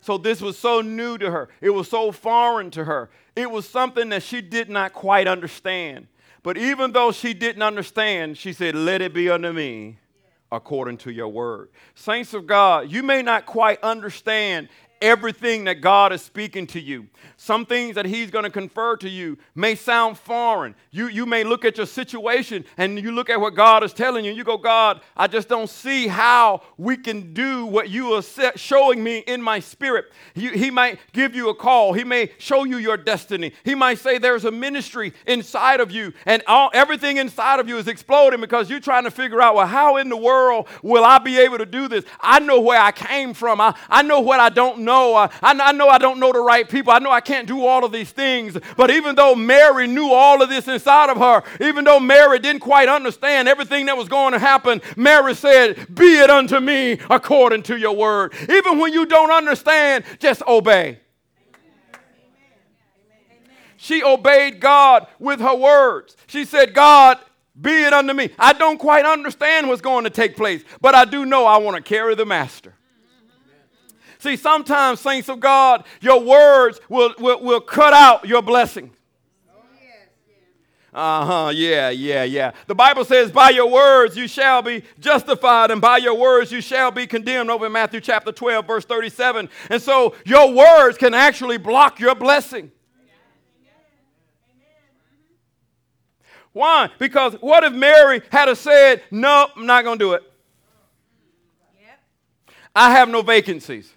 So 0.00 0.18
this 0.18 0.40
was 0.40 0.56
so 0.56 0.80
new 0.82 1.18
to 1.18 1.30
her. 1.30 1.48
It 1.60 1.70
was 1.70 1.88
so 1.88 2.12
foreign 2.12 2.70
to 2.72 2.84
her. 2.84 3.10
It 3.34 3.50
was 3.50 3.68
something 3.68 4.10
that 4.10 4.22
she 4.22 4.40
did 4.40 4.70
not 4.70 4.92
quite 4.92 5.26
understand. 5.26 6.06
But 6.42 6.56
even 6.56 6.92
though 6.92 7.10
she 7.10 7.34
didn't 7.34 7.62
understand, 7.62 8.38
she 8.38 8.52
said, 8.52 8.76
Let 8.76 9.02
it 9.02 9.12
be 9.12 9.28
unto 9.28 9.52
me 9.52 9.98
according 10.52 10.98
to 10.98 11.10
your 11.10 11.28
word. 11.28 11.70
Saints 11.94 12.34
of 12.34 12.46
God, 12.46 12.90
you 12.90 13.02
may 13.02 13.20
not 13.20 13.46
quite 13.46 13.82
understand 13.82 14.68
everything 15.06 15.64
that 15.64 15.80
God 15.80 16.12
is 16.12 16.20
speaking 16.20 16.66
to 16.68 16.80
you. 16.80 17.06
Some 17.36 17.64
things 17.64 17.94
that 17.94 18.06
He's 18.06 18.30
going 18.30 18.44
to 18.44 18.50
confer 18.50 18.96
to 18.96 19.08
you 19.08 19.38
may 19.54 19.74
sound 19.74 20.18
foreign. 20.18 20.74
You, 20.90 21.06
you 21.06 21.26
may 21.26 21.44
look 21.44 21.64
at 21.64 21.76
your 21.76 21.86
situation 21.86 22.64
and 22.76 22.98
you 22.98 23.12
look 23.12 23.30
at 23.30 23.40
what 23.40 23.54
God 23.54 23.84
is 23.84 23.92
telling 23.92 24.24
you, 24.24 24.32
you 24.32 24.42
go, 24.42 24.58
God, 24.58 25.00
I 25.16 25.28
just 25.28 25.48
don't 25.48 25.70
see 25.70 26.08
how 26.08 26.62
we 26.76 26.96
can 26.96 27.32
do 27.32 27.66
what 27.66 27.88
you 27.88 28.14
are 28.14 28.22
showing 28.56 29.02
me 29.02 29.18
in 29.18 29.40
my 29.40 29.60
spirit. 29.60 30.06
He, 30.34 30.48
he 30.50 30.70
might 30.70 30.98
give 31.12 31.34
you 31.36 31.50
a 31.50 31.54
call, 31.54 31.92
He 31.92 32.04
may 32.04 32.32
show 32.38 32.64
you 32.64 32.78
your 32.78 32.96
destiny. 32.96 33.52
He 33.64 33.74
might 33.74 33.98
say 33.98 34.18
there's 34.18 34.44
a 34.44 34.50
ministry 34.50 35.12
inside 35.26 35.80
of 35.80 35.90
you, 35.90 36.12
and 36.24 36.42
all, 36.46 36.70
everything 36.74 37.18
inside 37.18 37.60
of 37.60 37.68
you 37.68 37.78
is 37.78 37.86
exploding 37.86 38.40
because 38.40 38.68
you're 38.68 38.80
trying 38.80 39.04
to 39.04 39.10
figure 39.10 39.40
out, 39.40 39.54
well, 39.54 39.66
how 39.66 39.98
in 39.98 40.08
the 40.08 40.16
world 40.16 40.66
will 40.82 41.04
I 41.04 41.18
be 41.18 41.38
able 41.38 41.58
to 41.58 41.66
do 41.66 41.86
this? 41.86 42.04
I 42.20 42.40
know 42.40 42.60
where 42.60 42.80
I 42.80 42.90
came 42.92 43.34
from, 43.34 43.60
I, 43.60 43.76
I 43.88 44.02
know 44.02 44.20
what 44.20 44.40
I 44.40 44.48
don't 44.48 44.80
know. 44.80 44.95
I, 45.14 45.30
I 45.42 45.72
know 45.72 45.88
I 45.88 45.98
don't 45.98 46.18
know 46.18 46.32
the 46.32 46.40
right 46.40 46.68
people. 46.68 46.92
I 46.92 46.98
know 46.98 47.10
I 47.10 47.20
can't 47.20 47.46
do 47.46 47.64
all 47.64 47.84
of 47.84 47.92
these 47.92 48.10
things. 48.10 48.56
But 48.76 48.90
even 48.90 49.14
though 49.14 49.34
Mary 49.34 49.86
knew 49.86 50.12
all 50.12 50.42
of 50.42 50.48
this 50.48 50.68
inside 50.68 51.10
of 51.10 51.18
her, 51.18 51.42
even 51.60 51.84
though 51.84 52.00
Mary 52.00 52.38
didn't 52.38 52.60
quite 52.60 52.88
understand 52.88 53.48
everything 53.48 53.86
that 53.86 53.96
was 53.96 54.08
going 54.08 54.32
to 54.32 54.38
happen, 54.38 54.80
Mary 54.96 55.34
said, 55.34 55.94
Be 55.94 56.18
it 56.18 56.30
unto 56.30 56.60
me 56.60 56.98
according 57.10 57.62
to 57.64 57.76
your 57.76 57.94
word. 57.94 58.34
Even 58.48 58.78
when 58.78 58.92
you 58.92 59.06
don't 59.06 59.30
understand, 59.30 60.04
just 60.18 60.42
obey. 60.46 61.00
She 63.76 64.02
obeyed 64.02 64.60
God 64.60 65.06
with 65.18 65.40
her 65.40 65.54
words. 65.54 66.16
She 66.26 66.44
said, 66.44 66.74
God, 66.74 67.18
be 67.60 67.70
it 67.70 67.92
unto 67.92 68.12
me. 68.12 68.30
I 68.38 68.52
don't 68.52 68.78
quite 68.78 69.04
understand 69.04 69.68
what's 69.68 69.80
going 69.80 70.04
to 70.04 70.10
take 70.10 70.36
place, 70.36 70.62
but 70.80 70.94
I 70.94 71.04
do 71.04 71.24
know 71.24 71.46
I 71.46 71.58
want 71.58 71.76
to 71.76 71.82
carry 71.82 72.14
the 72.14 72.26
master. 72.26 72.74
See, 74.18 74.36
sometimes, 74.36 75.00
saints 75.00 75.28
of 75.28 75.40
God, 75.40 75.84
your 76.00 76.22
words 76.22 76.80
will, 76.88 77.14
will, 77.18 77.42
will 77.42 77.60
cut 77.60 77.92
out 77.92 78.26
your 78.26 78.42
blessing. 78.42 78.90
Uh 80.96 81.26
huh, 81.26 81.50
yeah, 81.50 81.90
yeah, 81.90 82.24
yeah. 82.24 82.52
The 82.68 82.74
Bible 82.74 83.04
says, 83.04 83.30
by 83.30 83.50
your 83.50 83.70
words 83.70 84.16
you 84.16 84.26
shall 84.26 84.62
be 84.62 84.82
justified, 84.98 85.70
and 85.70 85.78
by 85.78 85.98
your 85.98 86.14
words 86.14 86.50
you 86.50 86.62
shall 86.62 86.90
be 86.90 87.06
condemned, 87.06 87.50
over 87.50 87.66
in 87.66 87.72
Matthew 87.72 88.00
chapter 88.00 88.32
12, 88.32 88.66
verse 88.66 88.84
37. 88.86 89.50
And 89.68 89.82
so 89.82 90.14
your 90.24 90.54
words 90.54 90.96
can 90.96 91.12
actually 91.12 91.58
block 91.58 92.00
your 92.00 92.14
blessing. 92.14 92.72
Why? 96.54 96.88
Because 96.98 97.34
what 97.42 97.64
if 97.64 97.74
Mary 97.74 98.22
had 98.32 98.50
said, 98.56 99.02
No, 99.10 99.48
I'm 99.54 99.66
not 99.66 99.84
going 99.84 99.98
to 99.98 100.02
do 100.02 100.12
it? 100.14 100.22
I 102.74 102.92
have 102.92 103.10
no 103.10 103.20
vacancies. 103.20 103.92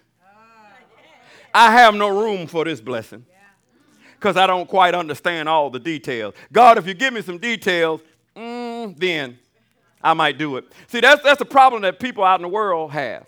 I 1.52 1.72
have 1.72 1.94
no 1.94 2.08
room 2.08 2.46
for 2.46 2.64
this 2.64 2.80
blessing 2.80 3.24
because 4.14 4.36
I 4.36 4.46
don't 4.46 4.68
quite 4.68 4.94
understand 4.94 5.48
all 5.48 5.70
the 5.70 5.80
details. 5.80 6.34
God, 6.52 6.78
if 6.78 6.86
you 6.86 6.94
give 6.94 7.14
me 7.14 7.22
some 7.22 7.38
details, 7.38 8.00
mm, 8.36 8.96
then 8.98 9.38
I 10.02 10.14
might 10.14 10.38
do 10.38 10.56
it. 10.56 10.64
See, 10.88 11.00
that's, 11.00 11.22
that's 11.22 11.40
a 11.40 11.46
problem 11.46 11.82
that 11.82 11.98
people 11.98 12.24
out 12.24 12.38
in 12.38 12.42
the 12.42 12.48
world 12.48 12.92
have. 12.92 13.26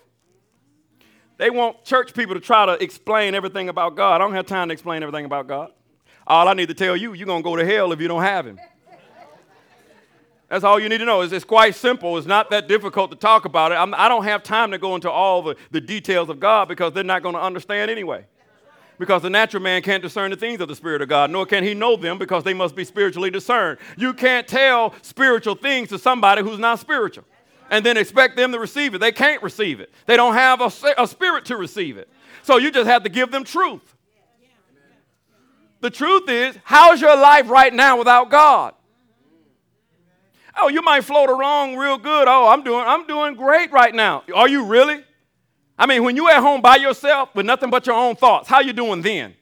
They 1.38 1.50
want 1.50 1.84
church 1.84 2.14
people 2.14 2.34
to 2.34 2.40
try 2.40 2.66
to 2.66 2.82
explain 2.82 3.34
everything 3.34 3.68
about 3.68 3.96
God. 3.96 4.14
I 4.14 4.18
don't 4.18 4.34
have 4.34 4.46
time 4.46 4.68
to 4.68 4.72
explain 4.72 5.02
everything 5.02 5.24
about 5.24 5.48
God. 5.48 5.72
All 6.26 6.46
I 6.46 6.54
need 6.54 6.68
to 6.68 6.74
tell 6.74 6.96
you, 6.96 7.14
you're 7.14 7.26
going 7.26 7.42
to 7.42 7.44
go 7.44 7.56
to 7.56 7.64
hell 7.64 7.92
if 7.92 8.00
you 8.00 8.06
don't 8.06 8.22
have 8.22 8.46
Him. 8.46 8.60
That's 10.52 10.64
all 10.64 10.78
you 10.78 10.90
need 10.90 10.98
to 10.98 11.06
know. 11.06 11.22
It's, 11.22 11.32
it's 11.32 11.46
quite 11.46 11.74
simple. 11.74 12.18
It's 12.18 12.26
not 12.26 12.50
that 12.50 12.68
difficult 12.68 13.10
to 13.10 13.16
talk 13.16 13.46
about 13.46 13.72
it. 13.72 13.76
I'm, 13.76 13.94
I 13.94 14.06
do 14.06 14.16
not 14.16 14.24
have 14.24 14.42
time 14.42 14.70
to 14.72 14.76
go 14.76 14.94
into 14.94 15.10
all 15.10 15.40
the, 15.40 15.56
the 15.70 15.80
details 15.80 16.28
of 16.28 16.40
God 16.40 16.68
because 16.68 16.92
they're 16.92 17.02
not 17.02 17.22
going 17.22 17.34
to 17.34 17.40
understand 17.40 17.90
anyway. 17.90 18.26
Because 18.98 19.22
the 19.22 19.30
natural 19.30 19.62
man 19.62 19.80
can't 19.80 20.02
discern 20.02 20.30
the 20.30 20.36
things 20.36 20.60
of 20.60 20.68
the 20.68 20.76
Spirit 20.76 21.00
of 21.00 21.08
God, 21.08 21.30
nor 21.30 21.46
can 21.46 21.64
he 21.64 21.72
know 21.72 21.96
them 21.96 22.18
because 22.18 22.44
they 22.44 22.52
must 22.52 22.76
be 22.76 22.84
spiritually 22.84 23.30
discerned. 23.30 23.78
You 23.96 24.12
can't 24.12 24.46
tell 24.46 24.92
spiritual 25.00 25.54
things 25.54 25.88
to 25.88 25.98
somebody 25.98 26.42
who's 26.42 26.58
not 26.58 26.78
spiritual 26.78 27.24
and 27.70 27.82
then 27.82 27.96
expect 27.96 28.36
them 28.36 28.52
to 28.52 28.58
receive 28.58 28.94
it. 28.94 28.98
They 28.98 29.10
can't 29.10 29.42
receive 29.42 29.80
it, 29.80 29.90
they 30.04 30.16
don't 30.16 30.34
have 30.34 30.60
a, 30.60 30.70
a 30.98 31.06
spirit 31.06 31.46
to 31.46 31.56
receive 31.56 31.96
it. 31.96 32.10
So 32.42 32.58
you 32.58 32.70
just 32.70 32.90
have 32.90 33.04
to 33.04 33.08
give 33.08 33.30
them 33.30 33.44
truth. 33.44 33.96
The 35.80 35.88
truth 35.88 36.28
is, 36.28 36.58
how's 36.62 37.00
your 37.00 37.16
life 37.16 37.48
right 37.48 37.72
now 37.72 37.96
without 37.96 38.28
God? 38.28 38.74
Oh, 40.56 40.68
you 40.68 40.82
might 40.82 41.02
float 41.02 41.30
along 41.30 41.76
real 41.76 41.98
good. 41.98 42.28
Oh, 42.28 42.48
I'm 42.48 42.62
doing, 42.62 42.84
I'm 42.86 43.06
doing 43.06 43.34
great 43.34 43.72
right 43.72 43.94
now. 43.94 44.22
Are 44.34 44.48
you 44.48 44.64
really? 44.64 45.02
I 45.78 45.86
mean, 45.86 46.04
when 46.04 46.16
you 46.16 46.28
at 46.28 46.40
home 46.40 46.60
by 46.60 46.76
yourself 46.76 47.34
with 47.34 47.46
nothing 47.46 47.70
but 47.70 47.86
your 47.86 47.96
own 47.96 48.16
thoughts, 48.16 48.48
how 48.48 48.60
you 48.60 48.72
doing 48.72 49.02
then? 49.02 49.34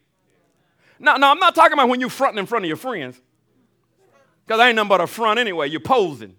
No, 0.99 1.17
no, 1.17 1.31
I'm 1.31 1.39
not 1.39 1.55
talking 1.55 1.73
about 1.73 1.89
when 1.89 2.01
you're 2.01 2.11
fronting 2.11 2.39
in 2.39 2.47
front 2.47 2.65
of 2.65 2.69
your 2.69 2.77
friends. 2.77 3.21
Because 4.47 4.61
ain't 4.61 4.77
nothing 4.77 4.89
but 4.89 5.01
a 5.01 5.07
front 5.07 5.39
anyway. 5.39 5.69
You're 5.69 5.81
posing. 5.81 6.35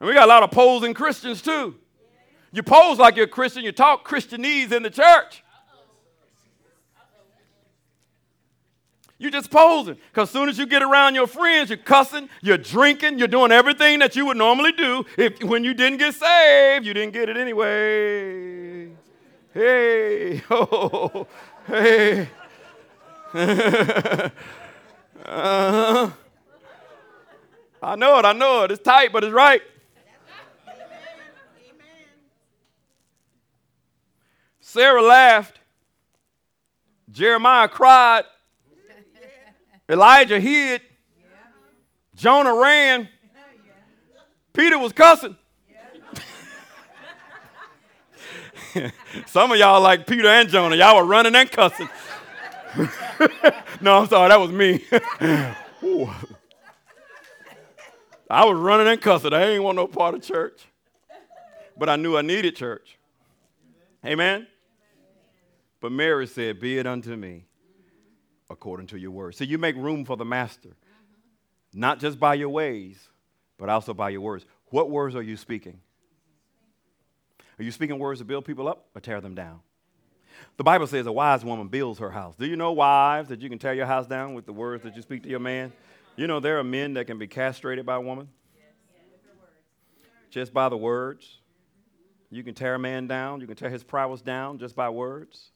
And 0.00 0.08
we 0.08 0.14
got 0.14 0.24
a 0.24 0.28
lot 0.28 0.42
of 0.42 0.50
posing 0.50 0.94
Christians 0.94 1.42
too. 1.42 1.76
You 2.52 2.62
pose 2.62 2.98
like 2.98 3.16
you're 3.16 3.26
a 3.26 3.28
Christian, 3.28 3.62
you 3.62 3.72
talk 3.72 4.06
Christianese 4.08 4.72
in 4.72 4.82
the 4.82 4.90
church. 4.90 5.44
You're 9.20 9.30
just 9.30 9.50
posing. 9.50 9.98
Because 10.10 10.28
as 10.28 10.32
soon 10.32 10.48
as 10.48 10.56
you 10.56 10.64
get 10.64 10.82
around 10.82 11.14
your 11.14 11.26
friends, 11.26 11.68
you're 11.68 11.76
cussing, 11.76 12.30
you're 12.40 12.56
drinking, 12.56 13.18
you're 13.18 13.28
doing 13.28 13.52
everything 13.52 13.98
that 13.98 14.16
you 14.16 14.24
would 14.24 14.38
normally 14.38 14.72
do. 14.72 15.04
If 15.18 15.44
when 15.44 15.62
you 15.62 15.74
didn't 15.74 15.98
get 15.98 16.14
saved, 16.14 16.86
you 16.86 16.94
didn't 16.94 17.12
get 17.12 17.28
it 17.28 17.36
anyway. 17.36 18.88
Hey, 19.52 20.42
oh, 20.50 21.26
hey. 21.66 22.30
uh-huh. 23.34 24.30
I 27.82 27.96
know 27.96 28.18
it, 28.18 28.24
I 28.24 28.32
know 28.32 28.64
it. 28.64 28.70
It's 28.70 28.82
tight, 28.82 29.12
but 29.12 29.22
it's 29.22 29.34
right. 29.34 29.60
Sarah 34.60 35.02
laughed. 35.02 35.58
Jeremiah 37.10 37.68
cried. 37.68 38.24
Elijah 39.90 40.38
hid. 40.38 40.82
Jonah 42.14 42.54
ran. 42.54 43.08
Peter 44.52 44.78
was 44.78 44.92
cussing. 44.92 45.36
Some 49.26 49.50
of 49.50 49.58
y'all 49.58 49.80
like 49.80 50.06
Peter 50.06 50.28
and 50.28 50.48
Jonah. 50.48 50.76
Y'all 50.76 50.96
were 50.96 51.04
running 51.04 51.34
and 51.34 51.50
cussing. 51.50 51.88
no, 53.80 53.98
I'm 53.98 54.06
sorry, 54.06 54.28
that 54.28 54.38
was 54.38 54.52
me. 54.52 54.84
I 58.30 58.44
was 58.44 58.56
running 58.56 58.86
and 58.86 59.00
cussing. 59.00 59.32
I 59.32 59.44
ain't 59.46 59.64
want 59.64 59.74
no 59.74 59.88
part 59.88 60.14
of 60.14 60.22
church. 60.22 60.66
But 61.76 61.88
I 61.88 61.96
knew 61.96 62.16
I 62.16 62.22
needed 62.22 62.54
church. 62.54 62.96
Amen? 64.04 64.46
But 65.80 65.90
Mary 65.90 66.28
said, 66.28 66.60
Be 66.60 66.78
it 66.78 66.86
unto 66.86 67.16
me 67.16 67.46
according 68.50 68.88
to 68.88 68.98
your 68.98 69.12
word. 69.12 69.34
So 69.34 69.44
you 69.44 69.56
make 69.56 69.76
room 69.76 70.04
for 70.04 70.16
the 70.16 70.24
master, 70.24 70.70
not 71.72 72.00
just 72.00 72.18
by 72.18 72.34
your 72.34 72.48
ways, 72.50 73.08
but 73.56 73.68
also 73.68 73.94
by 73.94 74.10
your 74.10 74.20
words. 74.20 74.44
What 74.66 74.90
words 74.90 75.14
are 75.14 75.22
you 75.22 75.36
speaking? 75.36 75.80
Are 77.58 77.62
you 77.62 77.70
speaking 77.70 77.98
words 77.98 78.20
to 78.20 78.24
build 78.24 78.44
people 78.44 78.68
up 78.68 78.86
or 78.94 79.00
tear 79.00 79.20
them 79.20 79.34
down? 79.34 79.60
The 80.56 80.64
Bible 80.64 80.86
says 80.86 81.06
a 81.06 81.12
wise 81.12 81.44
woman 81.44 81.68
builds 81.68 81.98
her 81.98 82.10
house. 82.10 82.34
Do 82.36 82.46
you 82.46 82.56
know, 82.56 82.72
wives, 82.72 83.28
that 83.28 83.40
you 83.40 83.48
can 83.48 83.58
tear 83.58 83.74
your 83.74 83.86
house 83.86 84.06
down 84.06 84.34
with 84.34 84.46
the 84.46 84.52
words 84.52 84.82
that 84.84 84.96
you 84.96 85.02
speak 85.02 85.22
to 85.24 85.28
your 85.28 85.40
man? 85.40 85.72
You 86.16 86.26
know, 86.26 86.40
there 86.40 86.58
are 86.58 86.64
men 86.64 86.94
that 86.94 87.06
can 87.06 87.18
be 87.18 87.26
castrated 87.26 87.86
by 87.86 87.96
a 87.96 88.00
woman 88.00 88.28
just 90.30 90.54
by 90.54 90.68
the 90.68 90.76
words. 90.76 91.38
You 92.30 92.42
can 92.44 92.54
tear 92.54 92.76
a 92.76 92.78
man 92.78 93.08
down, 93.08 93.40
you 93.40 93.46
can 93.46 93.56
tear 93.56 93.70
his 93.70 93.82
prowess 93.82 94.22
down 94.22 94.58
just 94.58 94.76
by 94.76 94.88
words. 94.88 95.49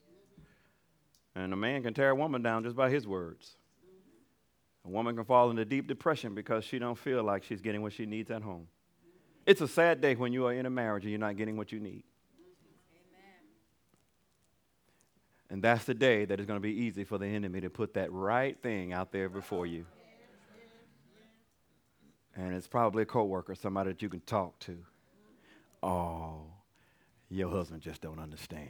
And 1.34 1.52
a 1.52 1.56
man 1.56 1.82
can 1.82 1.94
tear 1.94 2.10
a 2.10 2.14
woman 2.14 2.42
down 2.42 2.62
just 2.62 2.76
by 2.76 2.90
his 2.90 3.06
words. 3.06 3.56
A 4.84 4.90
woman 4.90 5.16
can 5.16 5.24
fall 5.24 5.50
into 5.50 5.64
deep 5.64 5.86
depression 5.86 6.34
because 6.34 6.64
she 6.64 6.78
don't 6.78 6.98
feel 6.98 7.22
like 7.22 7.42
she's 7.42 7.60
getting 7.60 7.82
what 7.82 7.92
she 7.92 8.06
needs 8.06 8.30
at 8.30 8.42
home. 8.42 8.68
It's 9.46 9.60
a 9.60 9.68
sad 9.68 10.00
day 10.00 10.14
when 10.14 10.32
you 10.32 10.46
are 10.46 10.52
in 10.52 10.66
a 10.66 10.70
marriage 10.70 11.04
and 11.04 11.10
you're 11.10 11.18
not 11.18 11.36
getting 11.36 11.56
what 11.56 11.72
you 11.72 11.80
need. 11.80 12.04
Amen. 12.92 13.32
And 15.50 15.62
that's 15.62 15.84
the 15.84 15.94
day 15.94 16.24
that 16.24 16.38
it's 16.38 16.46
going 16.46 16.58
to 16.58 16.62
be 16.62 16.72
easy 16.72 17.04
for 17.04 17.18
the 17.18 17.26
enemy 17.26 17.60
to 17.62 17.70
put 17.70 17.94
that 17.94 18.12
right 18.12 18.60
thing 18.62 18.92
out 18.92 19.12
there 19.12 19.28
before 19.28 19.66
you. 19.66 19.86
And 22.36 22.54
it's 22.54 22.66
probably 22.66 23.04
a 23.04 23.06
coworker, 23.06 23.54
somebody 23.54 23.90
that 23.90 24.02
you 24.02 24.08
can 24.08 24.20
talk 24.20 24.58
to. 24.60 24.76
Oh, 25.82 26.42
your 27.28 27.50
husband 27.50 27.80
just 27.82 28.00
don't 28.00 28.18
understand. 28.18 28.68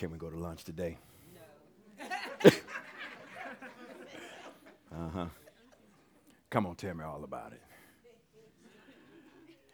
Can 0.00 0.10
we 0.10 0.16
go 0.16 0.30
to 0.30 0.38
lunch 0.38 0.64
today? 0.64 0.96
No. 2.42 2.50
uh-huh. 4.96 5.26
Come 6.48 6.64
on, 6.64 6.74
tell 6.74 6.94
me 6.94 7.04
all 7.04 7.22
about 7.22 7.52
it. 7.52 7.60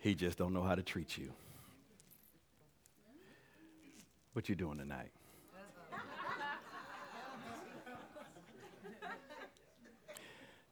He 0.01 0.17
just 0.17 0.37
don't 0.37 0.53
know 0.53 0.65
how 0.65 0.75
to 0.75 0.83
treat 0.83 1.17
you. 1.17 1.31
What 4.33 4.49
you 4.49 4.57
doing 4.57 4.79
tonight? 4.79 5.13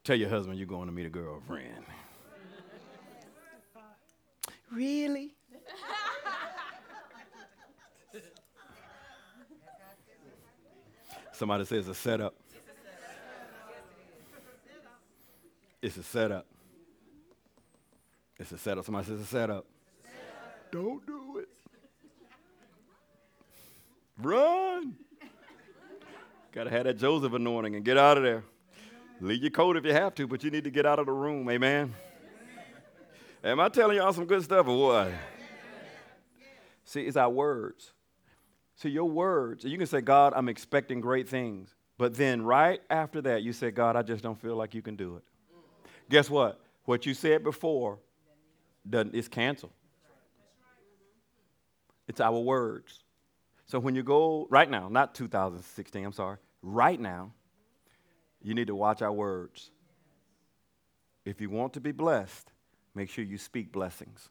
Tell 0.03 0.17
your 0.17 0.27
husband 0.27 0.57
you're 0.57 0.67
going 0.67 0.87
to 0.87 0.93
meet 0.93 1.05
a 1.05 1.09
girlfriend. 1.09 1.85
really? 4.69 5.33
Somebody 11.35 11.65
says 11.65 11.87
a 11.89 11.93
setup. 11.93 12.33
It's 15.81 15.97
a 15.97 16.03
setup. 16.03 16.45
It's 18.39 18.51
a 18.51 18.57
setup. 18.57 18.85
Somebody 18.85 19.07
says 19.07 19.19
a 19.19 19.25
setup. 19.25 19.65
setup. 20.01 20.71
Don't 20.71 21.05
do 21.05 21.37
it. 21.39 21.49
Run. 24.17 24.95
Got 26.53 26.63
to 26.63 26.69
have 26.69 26.85
that 26.85 26.97
Joseph 26.97 27.33
anointing 27.33 27.75
and 27.75 27.83
get 27.83 27.97
out 27.97 28.15
of 28.15 28.23
there. 28.23 28.43
Leave 29.19 29.41
your 29.41 29.51
coat 29.51 29.75
if 29.75 29.85
you 29.85 29.91
have 29.91 30.15
to, 30.15 30.27
but 30.27 30.41
you 30.41 30.49
need 30.51 30.63
to 30.63 30.71
get 30.71 30.85
out 30.85 30.99
of 30.99 31.05
the 31.05 31.11
room. 31.11 31.49
Amen. 31.49 31.93
Am 33.43 33.59
I 33.59 33.67
telling 33.67 33.97
y'all 33.97 34.13
some 34.13 34.25
good 34.25 34.41
stuff 34.41 34.67
or 34.67 34.87
what? 34.87 35.11
See, 36.85 37.01
it's 37.01 37.17
our 37.17 37.29
words. 37.29 37.91
See, 38.75 38.89
your 38.89 39.05
words, 39.05 39.63
you 39.63 39.77
can 39.77 39.87
say, 39.87 40.01
God, 40.01 40.33
I'm 40.35 40.49
expecting 40.49 41.01
great 41.01 41.29
things. 41.29 41.73
But 41.97 42.15
then 42.15 42.41
right 42.41 42.81
after 42.89 43.21
that, 43.21 43.41
you 43.41 43.53
say, 43.53 43.71
God, 43.71 43.95
I 43.95 44.01
just 44.01 44.21
don't 44.21 44.39
feel 44.39 44.55
like 44.55 44.73
you 44.73 44.81
can 44.81 44.95
do 44.95 45.15
it 45.15 45.23
guess 46.09 46.29
what? 46.29 46.59
What 46.85 47.05
you 47.05 47.13
said 47.13 47.43
before 47.43 47.99
doesn't, 48.87 49.15
is 49.15 49.27
canceled. 49.27 49.73
It's 52.07 52.21
our 52.21 52.39
words. 52.39 53.03
So 53.65 53.79
when 53.79 53.95
you 53.95 54.03
go 54.03 54.47
right 54.49 54.69
now, 54.69 54.89
not 54.89 55.15
2016, 55.15 56.05
I'm 56.05 56.11
sorry, 56.11 56.37
right 56.61 56.99
now, 56.99 57.31
you 58.43 58.53
need 58.53 58.67
to 58.67 58.75
watch 58.75 59.01
our 59.01 59.11
words. 59.11 59.71
If 61.25 61.41
you 61.41 61.49
want 61.49 61.73
to 61.73 61.81
be 61.81 61.91
blessed, 61.91 62.51
make 62.93 63.09
sure 63.09 63.23
you 63.23 63.39
speak 63.39 63.71
blessings. 63.71 64.29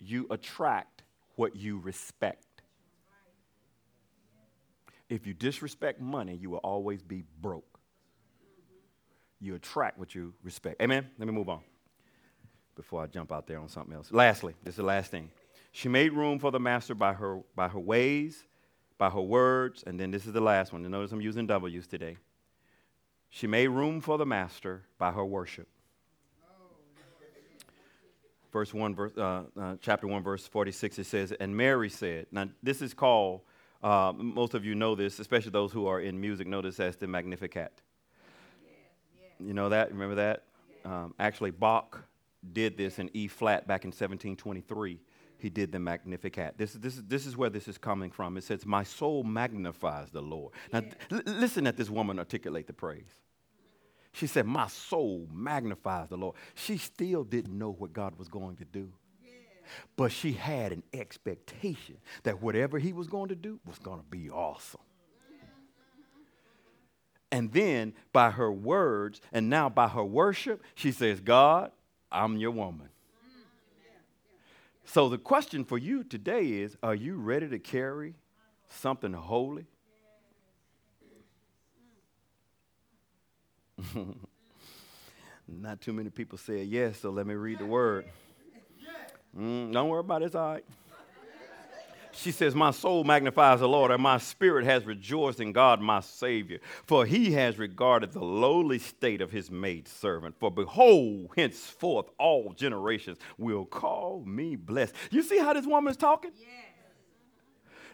You 0.00 0.26
attract 0.30 0.99
what 1.40 1.56
you 1.56 1.78
respect. 1.78 2.44
If 5.08 5.26
you 5.26 5.34
disrespect 5.34 6.00
money, 6.00 6.36
you 6.36 6.50
will 6.50 6.58
always 6.58 7.02
be 7.02 7.24
broke 7.40 7.70
you 9.40 9.54
attract 9.54 9.98
what 9.98 10.14
you 10.14 10.34
respect. 10.42 10.80
Amen? 10.82 11.08
Let 11.18 11.26
me 11.26 11.32
move 11.32 11.48
on 11.48 11.60
before 12.76 13.02
I 13.02 13.06
jump 13.06 13.32
out 13.32 13.46
there 13.46 13.58
on 13.58 13.68
something 13.68 13.94
else. 13.94 14.12
Lastly, 14.12 14.54
this 14.62 14.72
is 14.72 14.76
the 14.76 14.82
last 14.82 15.10
thing. 15.10 15.30
She 15.72 15.88
made 15.88 16.12
room 16.12 16.38
for 16.38 16.50
the 16.50 16.60
master 16.60 16.94
by 16.94 17.14
her, 17.14 17.40
by 17.56 17.68
her 17.68 17.78
ways, 17.78 18.44
by 18.98 19.08
her 19.08 19.20
words, 19.20 19.82
and 19.86 19.98
then 19.98 20.10
this 20.10 20.26
is 20.26 20.32
the 20.32 20.40
last 20.40 20.72
one. 20.72 20.82
You 20.82 20.88
notice 20.88 21.12
I'm 21.12 21.20
using 21.20 21.46
W's 21.46 21.86
today. 21.86 22.18
She 23.30 23.46
made 23.46 23.68
room 23.68 24.00
for 24.00 24.18
the 24.18 24.26
master 24.26 24.82
by 24.98 25.12
her 25.12 25.24
worship. 25.24 25.68
Verse 28.52 28.74
1, 28.74 28.94
verse, 28.94 29.12
uh, 29.16 29.42
uh, 29.60 29.76
chapter 29.80 30.06
1, 30.06 30.22
verse 30.22 30.46
46, 30.46 30.98
it 30.98 31.04
says, 31.04 31.32
And 31.32 31.56
Mary 31.56 31.88
said, 31.88 32.26
Now, 32.32 32.48
this 32.62 32.82
is 32.82 32.92
called, 32.94 33.42
uh, 33.82 34.12
most 34.16 34.54
of 34.54 34.64
you 34.64 34.74
know 34.74 34.94
this, 34.94 35.20
especially 35.20 35.52
those 35.52 35.72
who 35.72 35.86
are 35.86 36.00
in 36.00 36.20
music, 36.20 36.46
know 36.46 36.60
this 36.60 36.80
as 36.80 36.96
the 36.96 37.06
Magnificat. 37.06 37.80
You 39.38 39.54
know 39.54 39.68
that? 39.68 39.92
Remember 39.92 40.16
that? 40.16 40.44
Um, 40.84 41.14
actually, 41.18 41.52
Bach 41.52 42.02
did 42.52 42.76
this 42.76 42.98
in 42.98 43.10
E 43.14 43.28
flat 43.28 43.66
back 43.66 43.84
in 43.84 43.88
1723. 43.88 44.98
He 45.38 45.48
did 45.48 45.72
the 45.72 45.78
Magnificat. 45.78 46.54
This, 46.58 46.72
this, 46.74 47.00
this 47.06 47.26
is 47.26 47.36
where 47.36 47.50
this 47.50 47.68
is 47.68 47.78
coming 47.78 48.10
from. 48.10 48.36
It 48.36 48.44
says, 48.44 48.66
My 48.66 48.82
soul 48.82 49.22
magnifies 49.22 50.10
the 50.10 50.20
Lord. 50.20 50.52
Now, 50.72 50.82
listen 51.10 51.66
at 51.66 51.76
this 51.76 51.88
woman 51.88 52.18
articulate 52.18 52.66
the 52.66 52.72
praise. 52.72 53.14
She 54.12 54.26
said, 54.26 54.46
My 54.46 54.66
soul 54.66 55.28
magnifies 55.32 56.08
the 56.08 56.16
Lord. 56.16 56.36
She 56.54 56.76
still 56.78 57.24
didn't 57.24 57.56
know 57.56 57.70
what 57.70 57.92
God 57.92 58.18
was 58.18 58.28
going 58.28 58.56
to 58.56 58.64
do. 58.64 58.90
But 59.96 60.10
she 60.10 60.32
had 60.32 60.72
an 60.72 60.82
expectation 60.92 61.98
that 62.24 62.42
whatever 62.42 62.78
he 62.78 62.92
was 62.92 63.06
going 63.06 63.28
to 63.28 63.36
do 63.36 63.60
was 63.64 63.78
going 63.78 63.98
to 63.98 64.06
be 64.06 64.28
awesome. 64.28 64.80
And 67.32 67.52
then 67.52 67.94
by 68.12 68.30
her 68.32 68.50
words 68.50 69.20
and 69.32 69.48
now 69.48 69.68
by 69.68 69.86
her 69.86 70.04
worship, 70.04 70.62
she 70.74 70.90
says, 70.90 71.20
God, 71.20 71.70
I'm 72.10 72.36
your 72.36 72.50
woman. 72.50 72.88
So 74.84 75.08
the 75.08 75.18
question 75.18 75.64
for 75.64 75.78
you 75.78 76.02
today 76.02 76.46
is 76.46 76.76
Are 76.82 76.96
you 76.96 77.16
ready 77.16 77.48
to 77.48 77.58
carry 77.60 78.14
something 78.68 79.12
holy? 79.12 79.66
Not 85.48 85.80
too 85.80 85.92
many 85.92 86.10
people 86.10 86.38
said 86.38 86.66
yes, 86.66 87.00
so 87.00 87.10
let 87.10 87.26
me 87.26 87.34
read 87.34 87.58
the 87.58 87.66
word. 87.66 88.06
Mm, 89.36 89.72
don't 89.72 89.88
worry 89.88 90.00
about 90.00 90.22
it, 90.22 90.26
it's 90.26 90.34
all 90.34 90.52
right. 90.52 90.64
She 92.12 92.32
says, 92.32 92.54
My 92.54 92.70
soul 92.70 93.04
magnifies 93.04 93.60
the 93.60 93.68
Lord, 93.68 93.90
and 93.90 94.02
my 94.02 94.18
spirit 94.18 94.64
has 94.64 94.84
rejoiced 94.84 95.40
in 95.40 95.52
God, 95.52 95.80
my 95.80 96.00
Savior. 96.00 96.58
For 96.84 97.06
he 97.06 97.32
has 97.32 97.58
regarded 97.58 98.12
the 98.12 98.24
lowly 98.24 98.78
state 98.78 99.20
of 99.20 99.30
his 99.30 99.50
maid 99.50 99.88
servant. 99.88 100.34
For 100.38 100.50
behold, 100.50 101.30
henceforth 101.36 102.10
all 102.18 102.52
generations 102.52 103.18
will 103.38 103.64
call 103.64 104.22
me 104.26 104.56
blessed. 104.56 104.94
You 105.10 105.22
see 105.22 105.38
how 105.38 105.52
this 105.52 105.66
woman 105.66 105.90
is 105.90 105.96
talking? 105.96 106.32
Yeah. 106.38 106.46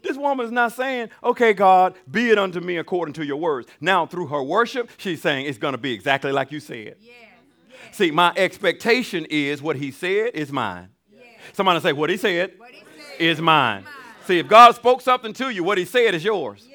This 0.06 0.16
woman 0.16 0.46
is 0.46 0.52
not 0.52 0.72
saying, 0.72 1.10
okay, 1.24 1.52
God, 1.52 1.94
be 2.08 2.30
it 2.30 2.38
unto 2.38 2.60
me 2.60 2.76
according 2.76 3.14
to 3.14 3.26
your 3.26 3.38
words. 3.38 3.66
Now, 3.80 4.06
through 4.06 4.28
her 4.28 4.42
worship, 4.42 4.90
she's 4.98 5.20
saying 5.20 5.46
it's 5.46 5.58
going 5.58 5.72
to 5.72 5.78
be 5.78 5.92
exactly 5.92 6.30
like 6.30 6.52
you 6.52 6.60
said. 6.60 6.96
Yeah. 7.00 7.12
Yeah. 7.12 7.92
See, 7.92 8.10
my 8.12 8.32
expectation 8.36 9.26
is 9.28 9.60
what 9.60 9.76
he 9.76 9.90
said 9.90 10.30
is 10.34 10.52
mine. 10.52 10.90
Yeah. 11.12 11.22
Somebody 11.54 11.80
say, 11.80 11.92
what 11.92 12.08
he 12.08 12.16
said, 12.16 12.52
what 12.56 12.70
he 12.70 12.78
said 12.78 13.20
is 13.20 13.40
mine. 13.40 13.82
mine. 13.82 13.92
See, 14.26 14.38
if 14.40 14.48
God 14.48 14.74
spoke 14.74 15.00
something 15.00 15.32
to 15.34 15.50
you, 15.50 15.62
what 15.62 15.78
He 15.78 15.84
said 15.84 16.14
is 16.14 16.24
yours. 16.24 16.66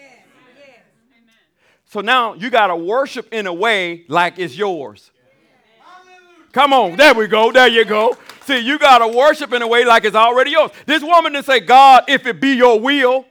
So 1.86 2.00
now 2.00 2.34
you 2.34 2.50
got 2.50 2.68
to 2.68 2.76
worship 2.78 3.28
in 3.34 3.46
a 3.46 3.54
way 3.54 4.06
like 4.08 4.40
it's 4.40 4.58
yours. 4.58 5.12
Come 6.54 6.72
on, 6.72 6.96
there 6.96 7.14
we 7.14 7.28
go, 7.28 7.52
there 7.52 7.68
you 7.68 7.84
go. 7.84 8.18
See, 8.46 8.60
you 8.60 8.80
got 8.80 9.00
to 9.00 9.08
worship 9.08 9.54
in 9.54 9.62
a 9.62 9.68
way 9.68 9.86
like 9.86 10.04
it's 10.04 10.16
already 10.16 10.52
yours. 10.52 10.72
This 10.86 11.04
woman 11.04 11.34
didn't 11.34 11.46
say, 11.46 11.60
God, 11.60 12.06
if 12.08 12.26
it 12.26 12.42
be 12.42 12.54
your 12.54 12.80
will. 12.80 13.26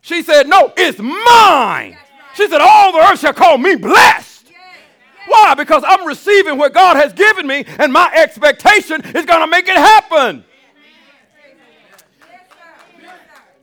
She 0.00 0.22
said, 0.22 0.48
No, 0.48 0.72
it's 0.76 0.98
mine. 0.98 1.96
She 2.34 2.48
said, 2.48 2.60
All 2.60 2.92
the 2.92 2.98
earth 2.98 3.20
shall 3.20 3.32
call 3.32 3.56
me 3.58 3.76
blessed. 3.76 4.52
Why? 5.26 5.54
Because 5.54 5.82
I'm 5.86 6.06
receiving 6.06 6.58
what 6.58 6.74
God 6.74 6.96
has 6.96 7.12
given 7.12 7.46
me, 7.46 7.64
and 7.78 7.92
my 7.92 8.12
expectation 8.14 9.00
is 9.02 9.24
going 9.24 9.40
to 9.40 9.46
make 9.46 9.66
it 9.68 9.76
happen. 9.76 10.44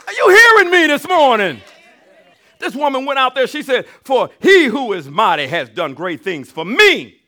Are 0.08 0.14
you 0.14 0.30
hearing 0.30 0.72
me 0.72 0.88
this 0.88 1.08
morning? 1.08 1.62
This 2.58 2.76
woman 2.76 3.06
went 3.06 3.20
out 3.20 3.36
there, 3.36 3.48
she 3.48 3.62
said, 3.62 3.86
For 4.04 4.30
he 4.40 4.66
who 4.66 4.94
is 4.94 5.10
mighty 5.10 5.48
has 5.48 5.70
done 5.70 5.94
great 5.94 6.24
things 6.24 6.52
for 6.52 6.66
me. 6.66 7.21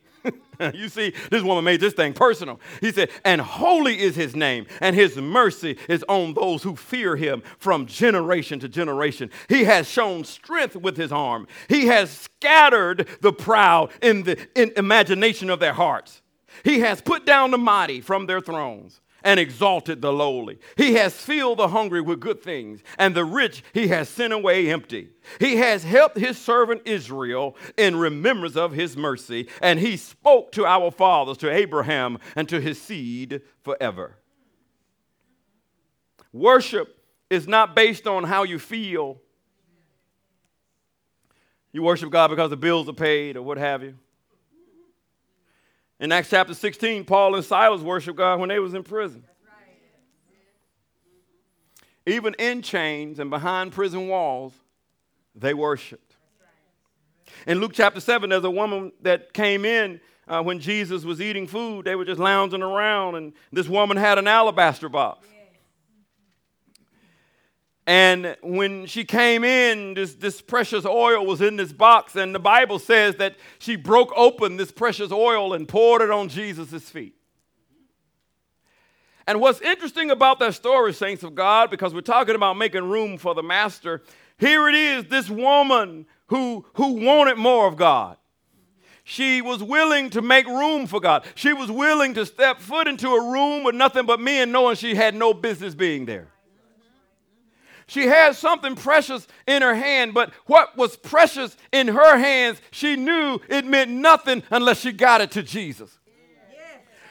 you 0.74 0.88
see, 0.88 1.12
this 1.30 1.42
woman 1.42 1.64
made 1.64 1.80
this 1.80 1.94
thing 1.94 2.12
personal. 2.12 2.60
He 2.80 2.92
said, 2.92 3.10
And 3.24 3.40
holy 3.40 4.00
is 4.00 4.16
his 4.16 4.34
name, 4.34 4.66
and 4.80 4.94
his 4.94 5.16
mercy 5.16 5.78
is 5.88 6.04
on 6.08 6.34
those 6.34 6.62
who 6.62 6.76
fear 6.76 7.16
him 7.16 7.42
from 7.58 7.86
generation 7.86 8.60
to 8.60 8.68
generation. 8.68 9.30
He 9.48 9.64
has 9.64 9.88
shown 9.88 10.24
strength 10.24 10.76
with 10.76 10.96
his 10.96 11.12
arm, 11.12 11.46
he 11.68 11.86
has 11.86 12.10
scattered 12.10 13.08
the 13.20 13.32
proud 13.32 13.90
in 14.02 14.24
the 14.24 14.46
in 14.54 14.72
imagination 14.76 15.50
of 15.50 15.60
their 15.60 15.72
hearts. 15.72 16.22
He 16.62 16.80
has 16.80 17.00
put 17.00 17.26
down 17.26 17.50
the 17.50 17.58
mighty 17.58 18.00
from 18.00 18.26
their 18.26 18.40
thrones 18.40 19.00
and 19.24 19.40
exalted 19.40 20.02
the 20.02 20.12
lowly. 20.12 20.58
He 20.76 20.94
has 20.94 21.14
filled 21.14 21.58
the 21.58 21.68
hungry 21.68 22.02
with 22.02 22.20
good 22.20 22.42
things, 22.42 22.82
and 22.98 23.14
the 23.14 23.24
rich 23.24 23.64
he 23.72 23.88
has 23.88 24.08
sent 24.08 24.32
away 24.32 24.70
empty. 24.70 25.08
He 25.40 25.56
has 25.56 25.82
helped 25.82 26.18
his 26.18 26.38
servant 26.38 26.82
Israel 26.84 27.56
in 27.76 27.96
remembrance 27.96 28.54
of 28.54 28.72
his 28.72 28.96
mercy, 28.96 29.48
and 29.62 29.80
he 29.80 29.96
spoke 29.96 30.52
to 30.52 30.66
our 30.66 30.90
fathers, 30.90 31.38
to 31.38 31.50
Abraham, 31.50 32.18
and 32.36 32.48
to 32.50 32.60
his 32.60 32.80
seed 32.80 33.40
forever. 33.62 34.18
Worship 36.32 37.00
is 37.30 37.48
not 37.48 37.74
based 37.74 38.06
on 38.06 38.24
how 38.24 38.42
you 38.42 38.58
feel. 38.58 39.20
You 41.72 41.82
worship 41.82 42.10
God 42.10 42.28
because 42.28 42.50
the 42.50 42.56
bills 42.56 42.88
are 42.88 42.92
paid 42.92 43.36
or 43.36 43.42
what 43.42 43.56
have 43.56 43.82
you. 43.82 43.94
In 46.04 46.12
Acts 46.12 46.28
chapter 46.28 46.52
16, 46.52 47.06
Paul 47.06 47.34
and 47.34 47.42
Silas 47.42 47.80
worshiped 47.80 48.18
God 48.18 48.38
when 48.38 48.50
they 48.50 48.58
was 48.58 48.74
in 48.74 48.82
prison. 48.82 49.24
Even 52.04 52.34
in 52.34 52.60
chains 52.60 53.18
and 53.18 53.30
behind 53.30 53.72
prison 53.72 54.06
walls, 54.06 54.52
they 55.34 55.54
worshiped. 55.54 56.16
In 57.46 57.58
Luke 57.58 57.72
chapter 57.72 58.00
7, 58.00 58.28
there's 58.28 58.44
a 58.44 58.50
woman 58.50 58.92
that 59.00 59.32
came 59.32 59.64
in 59.64 59.98
uh, 60.28 60.42
when 60.42 60.60
Jesus 60.60 61.04
was 61.04 61.22
eating 61.22 61.46
food. 61.46 61.86
They 61.86 61.94
were 61.94 62.04
just 62.04 62.20
lounging 62.20 62.60
around, 62.60 63.14
and 63.14 63.32
this 63.50 63.66
woman 63.66 63.96
had 63.96 64.18
an 64.18 64.28
alabaster 64.28 64.90
box. 64.90 65.26
And 67.86 68.36
when 68.42 68.86
she 68.86 69.04
came 69.04 69.44
in, 69.44 69.92
this, 69.94 70.14
this 70.14 70.40
precious 70.40 70.86
oil 70.86 71.26
was 71.26 71.42
in 71.42 71.56
this 71.56 71.72
box, 71.72 72.16
and 72.16 72.34
the 72.34 72.38
Bible 72.38 72.78
says 72.78 73.16
that 73.16 73.36
she 73.58 73.76
broke 73.76 74.10
open 74.16 74.56
this 74.56 74.72
precious 74.72 75.12
oil 75.12 75.52
and 75.52 75.68
poured 75.68 76.00
it 76.00 76.10
on 76.10 76.28
Jesus' 76.28 76.88
feet. 76.88 77.14
And 79.26 79.40
what's 79.40 79.60
interesting 79.60 80.10
about 80.10 80.38
that 80.38 80.54
story, 80.54 80.92
saints 80.92 81.22
of 81.22 81.34
God, 81.34 81.70
because 81.70 81.94
we're 81.94 82.00
talking 82.00 82.34
about 82.34 82.56
making 82.56 82.88
room 82.88 83.18
for 83.18 83.34
the 83.34 83.42
master, 83.42 84.02
here 84.38 84.68
it 84.68 84.74
is 84.74 85.04
this 85.06 85.28
woman 85.28 86.06
who, 86.26 86.64
who 86.74 87.04
wanted 87.04 87.36
more 87.36 87.66
of 87.66 87.76
God. 87.76 88.16
She 89.04 89.42
was 89.42 89.62
willing 89.62 90.08
to 90.10 90.22
make 90.22 90.46
room 90.46 90.86
for 90.86 91.00
God. 91.00 91.26
She 91.34 91.52
was 91.52 91.70
willing 91.70 92.14
to 92.14 92.24
step 92.24 92.60
foot 92.60 92.88
into 92.88 93.10
a 93.10 93.30
room 93.30 93.62
with 93.62 93.74
nothing 93.74 94.06
but 94.06 94.20
men, 94.20 94.50
knowing 94.50 94.76
she 94.76 94.94
had 94.94 95.14
no 95.14 95.34
business 95.34 95.74
being 95.74 96.06
there. 96.06 96.33
She 97.86 98.06
had 98.06 98.34
something 98.36 98.76
precious 98.76 99.26
in 99.46 99.62
her 99.62 99.74
hand, 99.74 100.14
but 100.14 100.32
what 100.46 100.76
was 100.76 100.96
precious 100.96 101.56
in 101.72 101.88
her 101.88 102.16
hands, 102.16 102.60
she 102.70 102.96
knew 102.96 103.40
it 103.48 103.66
meant 103.66 103.90
nothing 103.90 104.42
unless 104.50 104.80
she 104.80 104.92
got 104.92 105.20
it 105.20 105.30
to 105.32 105.42
Jesus. 105.42 105.98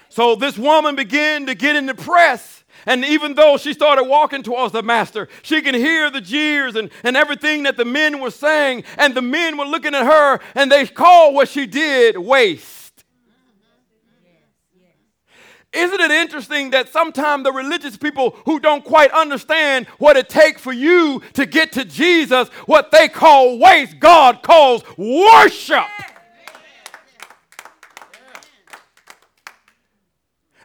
So 0.10 0.36
this 0.36 0.58
woman 0.58 0.96
began 0.96 1.48
to 1.48 1.56
get 1.56 1.76
in 1.76 1.88
the 1.88 1.96
press. 1.96 2.64
And 2.86 3.06
even 3.06 3.34
though 3.34 3.58
she 3.58 3.74
started 3.74 4.04
walking 4.04 4.44
towards 4.44 4.74
the 4.74 4.84
master, 4.84 5.30
she 5.42 5.62
could 5.62 5.76
hear 5.76 6.10
the 6.12 6.22
jeers 6.22 6.76
and, 6.76 6.92
and 7.04 7.16
everything 7.16 7.64
that 7.64 7.78
the 7.78 7.86
men 7.86 8.20
were 8.20 8.30
saying. 8.30 8.84
And 8.98 9.16
the 9.16 9.22
men 9.22 9.58
were 9.58 9.66
looking 9.66 9.96
at 9.96 10.06
her 10.06 10.40
and 10.54 10.72
they 10.72 10.86
called 10.86 11.34
what 11.34 11.50
she 11.50 11.66
did 11.66 12.18
waste. 12.18 12.83
Isn't 15.74 16.00
it 16.00 16.12
interesting 16.12 16.70
that 16.70 16.90
sometimes 16.90 17.44
the 17.44 17.52
religious 17.52 17.98
people 17.98 18.38
who 18.46 18.60
don't 18.60 18.84
quite 18.84 19.12
understand 19.12 19.88
what 19.98 20.18
it 20.18 20.30
takes 20.30 20.62
for 20.62 20.72
you 20.72 21.22
to 21.34 21.48
get 21.48 21.72
to 21.74 21.84
Jesus, 21.84 22.48
what 22.68 22.92
they 22.92 23.08
call 23.08 23.58
waste, 23.58 24.00
God 24.00 24.44
calls 24.44 24.84
worship. 24.98 25.86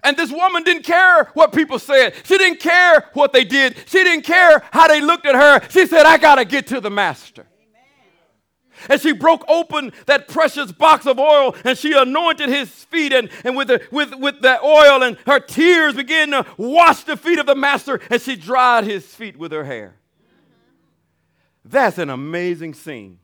And 0.04 0.16
this 0.16 0.30
woman 0.30 0.62
didn't 0.62 0.84
care 0.84 1.24
what 1.34 1.52
people 1.52 1.78
said. 1.78 2.14
She 2.24 2.38
didn't 2.38 2.60
care 2.60 3.10
what 3.14 3.32
they 3.32 3.44
did. 3.44 3.76
She 3.86 4.04
didn't 4.04 4.24
care 4.24 4.62
how 4.70 4.88
they 4.88 5.00
looked 5.00 5.26
at 5.26 5.34
her. 5.34 5.68
She 5.70 5.86
said, 5.86 6.06
I 6.06 6.18
got 6.18 6.36
to 6.36 6.44
get 6.44 6.66
to 6.68 6.80
the 6.80 6.90
master. 6.90 7.46
And 8.88 9.00
she 9.00 9.12
broke 9.12 9.44
open 9.48 9.92
that 10.06 10.28
precious 10.28 10.72
box 10.72 11.06
of 11.06 11.18
oil 11.18 11.54
and 11.64 11.76
she 11.76 11.92
anointed 11.92 12.48
his 12.48 12.68
feet 12.68 13.12
and, 13.12 13.28
and 13.44 13.56
with, 13.56 13.68
the, 13.68 13.82
with, 13.90 14.14
with 14.14 14.40
the 14.40 14.62
oil 14.62 15.02
and 15.02 15.16
her 15.26 15.40
tears 15.40 15.94
began 15.94 16.30
to 16.30 16.46
wash 16.56 17.04
the 17.04 17.16
feet 17.16 17.38
of 17.38 17.46
the 17.46 17.54
master 17.54 18.00
and 18.10 18.20
she 18.20 18.36
dried 18.36 18.84
his 18.84 19.06
feet 19.06 19.36
with 19.36 19.52
her 19.52 19.64
hair. 19.64 19.96
That's 21.64 21.98
an 21.98 22.10
amazing 22.10 22.74
scene. 22.74 23.18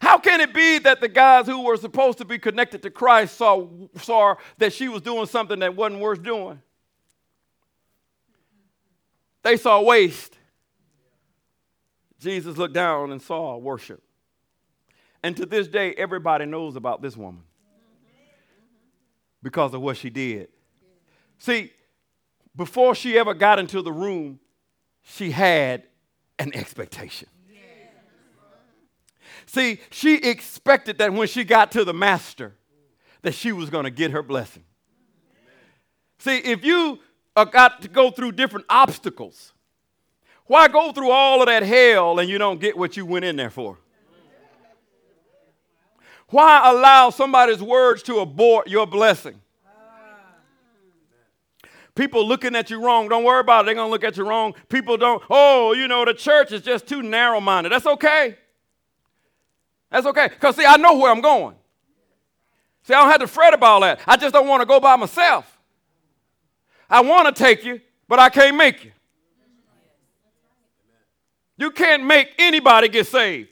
How 0.00 0.18
can 0.18 0.40
it 0.40 0.54
be 0.54 0.78
that 0.78 1.00
the 1.00 1.08
guys 1.08 1.46
who 1.46 1.62
were 1.62 1.76
supposed 1.76 2.18
to 2.18 2.24
be 2.24 2.38
connected 2.38 2.82
to 2.82 2.90
Christ 2.90 3.36
saw, 3.36 3.66
saw 3.96 4.36
that 4.58 4.72
she 4.72 4.88
was 4.88 5.02
doing 5.02 5.26
something 5.26 5.58
that 5.58 5.76
wasn't 5.76 6.00
worth 6.00 6.22
doing? 6.22 6.62
They 9.42 9.56
saw 9.56 9.80
waste. 9.82 10.36
Jesus 12.20 12.56
looked 12.56 12.74
down 12.74 13.10
and 13.12 13.20
saw 13.20 13.56
worship. 13.56 14.02
And 15.22 15.36
to 15.36 15.46
this 15.46 15.66
day, 15.66 15.94
everybody 15.94 16.46
knows 16.46 16.76
about 16.76 17.02
this 17.02 17.16
woman 17.16 17.42
because 19.42 19.74
of 19.74 19.80
what 19.80 19.96
she 19.96 20.10
did. 20.10 20.48
See, 21.38 21.72
before 22.54 22.94
she 22.94 23.18
ever 23.18 23.32
got 23.34 23.58
into 23.58 23.80
the 23.82 23.92
room, 23.92 24.38
she 25.02 25.30
had 25.30 25.84
an 26.38 26.52
expectation. 26.54 27.28
See, 29.46 29.80
she 29.90 30.16
expected 30.16 30.98
that 30.98 31.12
when 31.12 31.26
she 31.26 31.44
got 31.44 31.72
to 31.72 31.84
the 31.84 31.94
master, 31.94 32.54
that 33.22 33.32
she 33.32 33.52
was 33.52 33.68
going 33.70 33.84
to 33.84 33.90
get 33.90 34.10
her 34.12 34.22
blessing. 34.22 34.64
See, 36.18 36.36
if 36.36 36.64
you 36.64 37.00
uh, 37.34 37.44
got 37.46 37.82
to 37.82 37.88
go 37.88 38.10
through 38.10 38.32
different 38.32 38.66
obstacles, 38.68 39.52
why 40.50 40.66
go 40.66 40.90
through 40.90 41.12
all 41.12 41.40
of 41.42 41.46
that 41.46 41.62
hell 41.62 42.18
and 42.18 42.28
you 42.28 42.36
don't 42.36 42.60
get 42.60 42.76
what 42.76 42.96
you 42.96 43.06
went 43.06 43.24
in 43.24 43.36
there 43.36 43.50
for? 43.50 43.78
Why 46.30 46.68
allow 46.68 47.10
somebody's 47.10 47.62
words 47.62 48.02
to 48.02 48.18
abort 48.18 48.66
your 48.66 48.84
blessing? 48.84 49.40
People 51.94 52.26
looking 52.26 52.56
at 52.56 52.68
you 52.68 52.84
wrong, 52.84 53.08
don't 53.08 53.22
worry 53.22 53.38
about 53.38 53.60
it. 53.60 53.66
They're 53.66 53.76
going 53.76 53.86
to 53.86 53.92
look 53.92 54.02
at 54.02 54.16
you 54.16 54.26
wrong. 54.26 54.54
People 54.68 54.96
don't, 54.96 55.22
oh, 55.30 55.72
you 55.72 55.86
know, 55.86 56.04
the 56.04 56.14
church 56.14 56.50
is 56.50 56.62
just 56.62 56.88
too 56.88 57.00
narrow 57.00 57.40
minded. 57.40 57.70
That's 57.70 57.86
okay. 57.86 58.36
That's 59.88 60.06
okay. 60.08 60.30
Because, 60.30 60.56
see, 60.56 60.66
I 60.66 60.78
know 60.78 60.98
where 60.98 61.12
I'm 61.12 61.20
going. 61.20 61.54
See, 62.82 62.92
I 62.92 63.02
don't 63.02 63.10
have 63.12 63.20
to 63.20 63.28
fret 63.28 63.54
about 63.54 63.82
that. 63.82 64.00
I 64.04 64.16
just 64.16 64.34
don't 64.34 64.48
want 64.48 64.62
to 64.62 64.66
go 64.66 64.80
by 64.80 64.96
myself. 64.96 65.60
I 66.88 67.02
want 67.02 67.32
to 67.32 67.40
take 67.40 67.64
you, 67.64 67.80
but 68.08 68.18
I 68.18 68.30
can't 68.30 68.56
make 68.56 68.84
you. 68.84 68.90
You 71.60 71.70
can't 71.70 72.04
make 72.04 72.34
anybody 72.38 72.88
get 72.88 73.06
saved. 73.06 73.50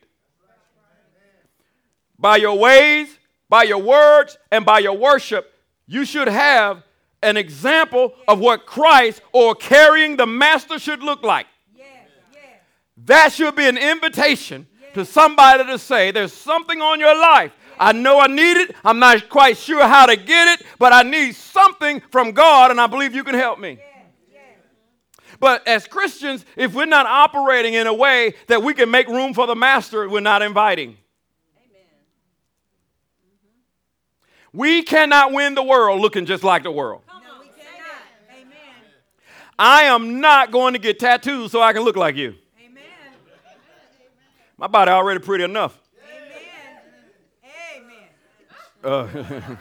By 2.18 2.36
your 2.36 2.58
ways, 2.58 3.06
by 3.50 3.64
your 3.64 3.82
words, 3.82 4.38
and 4.50 4.64
by 4.64 4.78
your 4.78 4.96
worship, 4.96 5.52
you 5.86 6.06
should 6.06 6.26
have 6.26 6.82
an 7.22 7.36
example 7.36 8.14
of 8.26 8.40
what 8.40 8.64
Christ 8.64 9.20
or 9.32 9.54
carrying 9.54 10.16
the 10.16 10.24
master 10.26 10.78
should 10.78 11.02
look 11.02 11.22
like. 11.22 11.46
That 13.04 13.30
should 13.30 13.54
be 13.54 13.68
an 13.68 13.76
invitation 13.76 14.66
to 14.94 15.04
somebody 15.04 15.64
to 15.64 15.78
say, 15.78 16.10
There's 16.10 16.32
something 16.32 16.80
on 16.80 16.98
your 16.98 17.14
life. 17.14 17.52
I 17.78 17.92
know 17.92 18.18
I 18.20 18.26
need 18.26 18.56
it. 18.56 18.74
I'm 18.84 18.98
not 18.98 19.28
quite 19.28 19.58
sure 19.58 19.86
how 19.86 20.06
to 20.06 20.16
get 20.16 20.58
it, 20.58 20.66
but 20.78 20.94
I 20.94 21.02
need 21.02 21.34
something 21.34 22.00
from 22.10 22.32
God, 22.32 22.70
and 22.70 22.80
I 22.80 22.86
believe 22.86 23.14
you 23.14 23.22
can 23.22 23.34
help 23.34 23.58
me. 23.60 23.78
But 25.40 25.66
as 25.68 25.86
Christians, 25.86 26.44
if 26.56 26.74
we're 26.74 26.86
not 26.86 27.06
operating 27.06 27.74
in 27.74 27.86
a 27.86 27.94
way 27.94 28.34
that 28.48 28.62
we 28.62 28.74
can 28.74 28.90
make 28.90 29.08
room 29.08 29.34
for 29.34 29.46
the 29.46 29.54
master, 29.54 30.08
we're 30.08 30.20
not 30.20 30.42
inviting. 30.42 30.96
Amen. 31.56 31.82
Mm-hmm. 33.24 34.58
We 34.58 34.82
cannot 34.82 35.32
win 35.32 35.54
the 35.54 35.62
world 35.62 36.00
looking 36.00 36.26
just 36.26 36.42
like 36.42 36.64
the 36.64 36.72
world. 36.72 37.02
No, 37.06 37.14
we. 37.40 37.48
Amen. 38.30 38.48
I 39.58 39.82
am 39.84 40.20
not 40.20 40.50
going 40.50 40.72
to 40.72 40.80
get 40.80 40.98
tattoos 40.98 41.52
so 41.52 41.62
I 41.62 41.72
can 41.72 41.82
look 41.82 41.96
like 41.96 42.16
you. 42.16 42.34
Amen. 42.64 42.82
My 44.56 44.66
body 44.66 44.90
already 44.90 45.20
pretty 45.20 45.44
enough. 45.44 45.80
Amen. 48.82 49.08
Uh, 49.12 49.56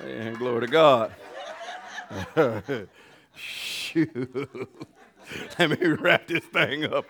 and 0.04 0.36
glory 0.36 0.66
to 0.66 0.66
God. 0.66 1.14
Shoot. 3.34 4.68
Let 5.58 5.80
me 5.80 5.86
wrap 5.88 6.26
this 6.26 6.44
thing 6.44 6.84
up. 6.84 7.06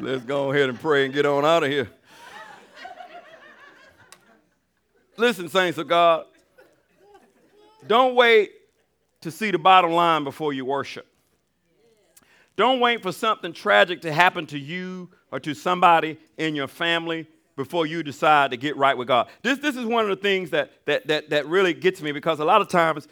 Let's 0.00 0.24
go 0.24 0.52
ahead 0.52 0.68
and 0.68 0.80
pray 0.80 1.04
and 1.04 1.14
get 1.14 1.26
on 1.26 1.44
out 1.44 1.64
of 1.64 1.70
here. 1.70 1.88
Listen, 5.16 5.48
saints 5.48 5.78
of 5.78 5.88
God, 5.88 6.26
don't 7.86 8.14
wait 8.14 8.52
to 9.22 9.30
see 9.30 9.50
the 9.50 9.58
bottom 9.58 9.92
line 9.92 10.24
before 10.24 10.52
you 10.52 10.64
worship. 10.64 11.06
Don't 12.56 12.80
wait 12.80 13.02
for 13.02 13.12
something 13.12 13.52
tragic 13.52 14.02
to 14.02 14.12
happen 14.12 14.46
to 14.46 14.58
you 14.58 15.10
or 15.30 15.40
to 15.40 15.54
somebody 15.54 16.18
in 16.38 16.54
your 16.54 16.68
family 16.68 17.26
before 17.54 17.86
you 17.86 18.02
decide 18.02 18.50
to 18.50 18.56
get 18.56 18.76
right 18.76 18.96
with 18.96 19.08
God. 19.08 19.28
This, 19.42 19.58
this 19.58 19.76
is 19.76 19.86
one 19.86 20.04
of 20.04 20.10
the 20.10 20.16
things 20.16 20.50
that, 20.50 20.70
that, 20.86 21.06
that, 21.06 21.30
that 21.30 21.46
really 21.46 21.72
gets 21.72 22.02
me 22.02 22.12
because 22.12 22.38
a 22.40 22.44
lot 22.44 22.60
of 22.60 22.68
times 22.68 23.08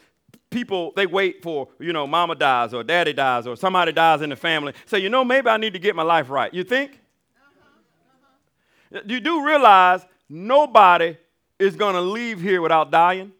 people, 0.55 0.93
they 0.95 1.05
wait 1.05 1.43
for, 1.43 1.67
you 1.79 1.91
know, 1.91 2.07
mama 2.07 2.33
dies 2.33 2.73
or 2.73 2.81
daddy 2.81 3.11
dies 3.11 3.45
or 3.45 3.57
somebody 3.57 3.91
dies 3.91 4.21
in 4.21 4.29
the 4.29 4.37
family. 4.37 4.71
Say, 4.85 4.99
you 4.99 5.09
know, 5.09 5.25
maybe 5.25 5.49
I 5.49 5.57
need 5.57 5.73
to 5.73 5.79
get 5.79 5.97
my 5.97 6.03
life 6.03 6.29
right. 6.29 6.51
You 6.53 6.63
think? 6.63 6.97
Uh-huh, 7.37 8.93
uh-huh. 8.93 9.01
You 9.05 9.19
do 9.19 9.45
realize 9.45 10.05
nobody 10.29 11.17
is 11.59 11.75
going 11.75 11.95
to 11.95 12.01
leave 12.01 12.39
here 12.39 12.61
without 12.61 12.89
dying? 12.89 13.33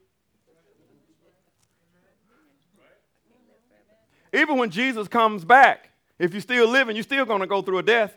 Even 4.33 4.57
when 4.57 4.69
Jesus 4.69 5.07
comes 5.07 5.45
back, 5.45 5.91
if 6.19 6.33
you're 6.33 6.41
still 6.41 6.67
living, 6.67 6.97
you're 6.97 7.03
still 7.03 7.23
going 7.23 7.39
to 7.39 7.47
go 7.47 7.61
through 7.61 7.77
a 7.77 7.83
death 7.83 8.13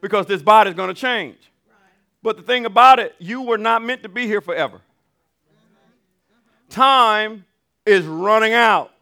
because 0.00 0.26
this 0.26 0.42
body's 0.42 0.74
going 0.74 0.92
to 0.92 1.00
change. 1.00 1.38
But 2.20 2.36
the 2.36 2.42
thing 2.42 2.66
about 2.66 2.98
it, 2.98 3.14
you 3.20 3.42
were 3.42 3.58
not 3.58 3.80
meant 3.80 4.02
to 4.02 4.08
be 4.08 4.26
here 4.26 4.40
forever. 4.40 4.80
Time 6.68 7.44
is 7.88 8.04
running 8.04 8.52
out. 8.52 8.92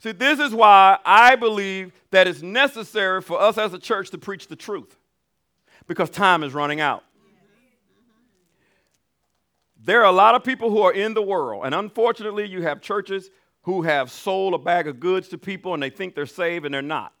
See, 0.00 0.12
this 0.12 0.40
is 0.40 0.54
why 0.54 0.98
I 1.04 1.36
believe 1.36 1.92
that 2.10 2.26
it's 2.26 2.40
necessary 2.40 3.20
for 3.20 3.40
us 3.40 3.58
as 3.58 3.74
a 3.74 3.78
church 3.78 4.10
to 4.10 4.18
preach 4.18 4.48
the 4.48 4.56
truth 4.56 4.96
because 5.86 6.08
time 6.08 6.42
is 6.42 6.54
running 6.54 6.80
out. 6.80 7.04
There 9.82 10.00
are 10.00 10.06
a 10.06 10.12
lot 10.12 10.34
of 10.34 10.44
people 10.44 10.70
who 10.70 10.80
are 10.82 10.92
in 10.92 11.14
the 11.14 11.22
world, 11.22 11.64
and 11.64 11.74
unfortunately, 11.74 12.46
you 12.46 12.62
have 12.62 12.80
churches 12.80 13.30
who 13.62 13.82
have 13.82 14.10
sold 14.10 14.54
a 14.54 14.58
bag 14.58 14.86
of 14.86 15.00
goods 15.00 15.28
to 15.28 15.38
people 15.38 15.74
and 15.74 15.82
they 15.82 15.90
think 15.90 16.14
they're 16.14 16.26
saved 16.26 16.64
and 16.64 16.72
they're 16.72 16.82
not. 16.82 17.12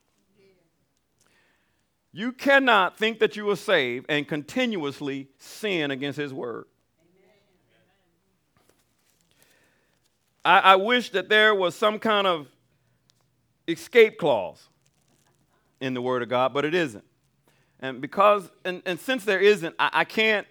You 2.12 2.32
cannot 2.32 2.96
think 2.96 3.20
that 3.20 3.36
you 3.36 3.48
are 3.50 3.56
saved 3.56 4.06
and 4.08 4.26
continuously 4.26 5.28
sin 5.38 5.90
against 5.90 6.18
His 6.18 6.34
word. 6.34 6.64
I, 10.44 10.58
I, 10.60 10.76
wish 10.76 11.10
that 11.10 11.28
there 11.28 11.54
was 11.54 11.74
some 11.74 11.98
kind 11.98 12.26
of 12.26 12.48
escape 13.68 14.18
clause 14.18 14.68
in 15.80 15.94
the 15.94 16.00
Word 16.00 16.22
of 16.22 16.28
God, 16.28 16.54
but 16.54 16.64
it 16.64 16.74
isn't. 16.74 17.04
And 17.80 18.00
because, 18.00 18.50
and, 18.64 18.82
and 18.86 18.98
since 18.98 19.24
there 19.24 19.40
isn't, 19.40 19.74
I, 19.78 19.90
I 19.92 20.04
can't, 20.04 20.46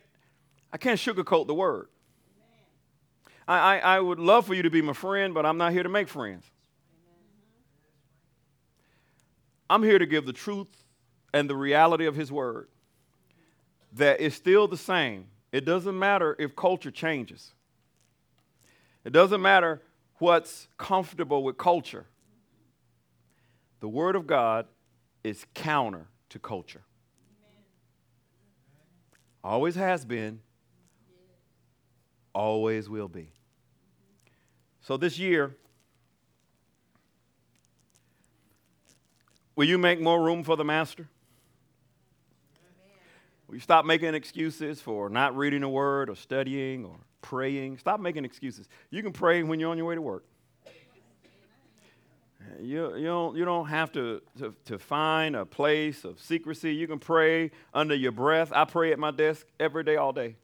I 0.71 0.77
can't 0.77 0.99
sugarcoat 0.99 1.47
the 1.47 1.55
Word. 1.55 1.87
I, 3.47 3.57
I, 3.57 3.77
I 3.77 3.99
would 3.99 4.19
love 4.19 4.45
for 4.45 4.53
you 4.53 4.63
to 4.63 4.69
be 4.69 4.81
my 4.81 4.93
friend, 4.93 5.33
but 5.33 5.45
I'm 5.45 5.57
not 5.57 5.71
here 5.71 5.83
to 5.83 5.89
make 5.89 6.07
friends. 6.07 6.45
I'm 9.69 9.83
here 9.83 9.99
to 9.99 10.05
give 10.05 10.25
the 10.25 10.33
truth 10.33 10.67
and 11.33 11.49
the 11.49 11.55
reality 11.55 12.05
of 12.05 12.15
His 12.15 12.31
Word. 12.31 12.67
That 13.93 14.19
is 14.19 14.35
still 14.35 14.67
the 14.67 14.77
same. 14.77 15.25
It 15.51 15.65
doesn't 15.65 15.97
matter 15.97 16.35
if 16.37 16.55
culture 16.55 16.91
changes. 16.91 17.53
It 19.05 19.13
doesn't 19.13 19.41
matter 19.41 19.81
what's 20.17 20.67
comfortable 20.77 21.43
with 21.43 21.57
culture. 21.57 22.05
The 23.79 23.87
Word 23.87 24.15
of 24.15 24.27
God 24.27 24.67
is 25.23 25.45
counter 25.53 26.07
to 26.29 26.39
culture. 26.39 26.81
Always 29.43 29.75
has 29.75 30.03
been, 30.03 30.41
always 32.33 32.89
will 32.89 33.07
be. 33.07 33.31
So 34.81 34.97
this 34.97 35.17
year, 35.17 35.55
will 39.55 39.65
you 39.65 39.77
make 39.77 40.01
more 40.01 40.21
room 40.21 40.43
for 40.43 40.57
the 40.57 40.65
Master? 40.65 41.07
Will 43.47 43.55
you 43.55 43.61
stop 43.61 43.85
making 43.85 44.13
excuses 44.13 44.81
for 44.81 45.09
not 45.09 45.35
reading 45.35 45.61
the 45.61 45.69
Word 45.69 46.09
or 46.09 46.15
studying 46.15 46.85
or 46.85 46.97
praying? 47.21 47.77
Stop 47.77 47.99
making 47.99 48.25
excuses. 48.25 48.67
You 48.89 49.03
can 49.03 49.11
pray 49.11 49.43
when 49.43 49.59
you're 49.59 49.71
on 49.71 49.77
your 49.77 49.87
way 49.87 49.95
to 49.95 50.01
work. 50.01 50.25
You, 52.59 52.95
you, 52.95 53.05
don't, 53.05 53.37
you 53.37 53.45
don't 53.45 53.67
have 53.67 53.91
to, 53.93 54.21
to, 54.39 54.55
to 54.65 54.79
find 54.79 55.35
a 55.35 55.45
place 55.45 56.03
of 56.03 56.19
secrecy. 56.19 56.73
You 56.73 56.87
can 56.87 56.99
pray 56.99 57.51
under 57.73 57.95
your 57.95 58.11
breath. 58.11 58.51
I 58.53 58.65
pray 58.65 58.91
at 58.91 58.99
my 58.99 59.11
desk 59.11 59.45
every 59.59 59.83
day, 59.83 59.97
all 59.97 60.13
day. 60.13 60.35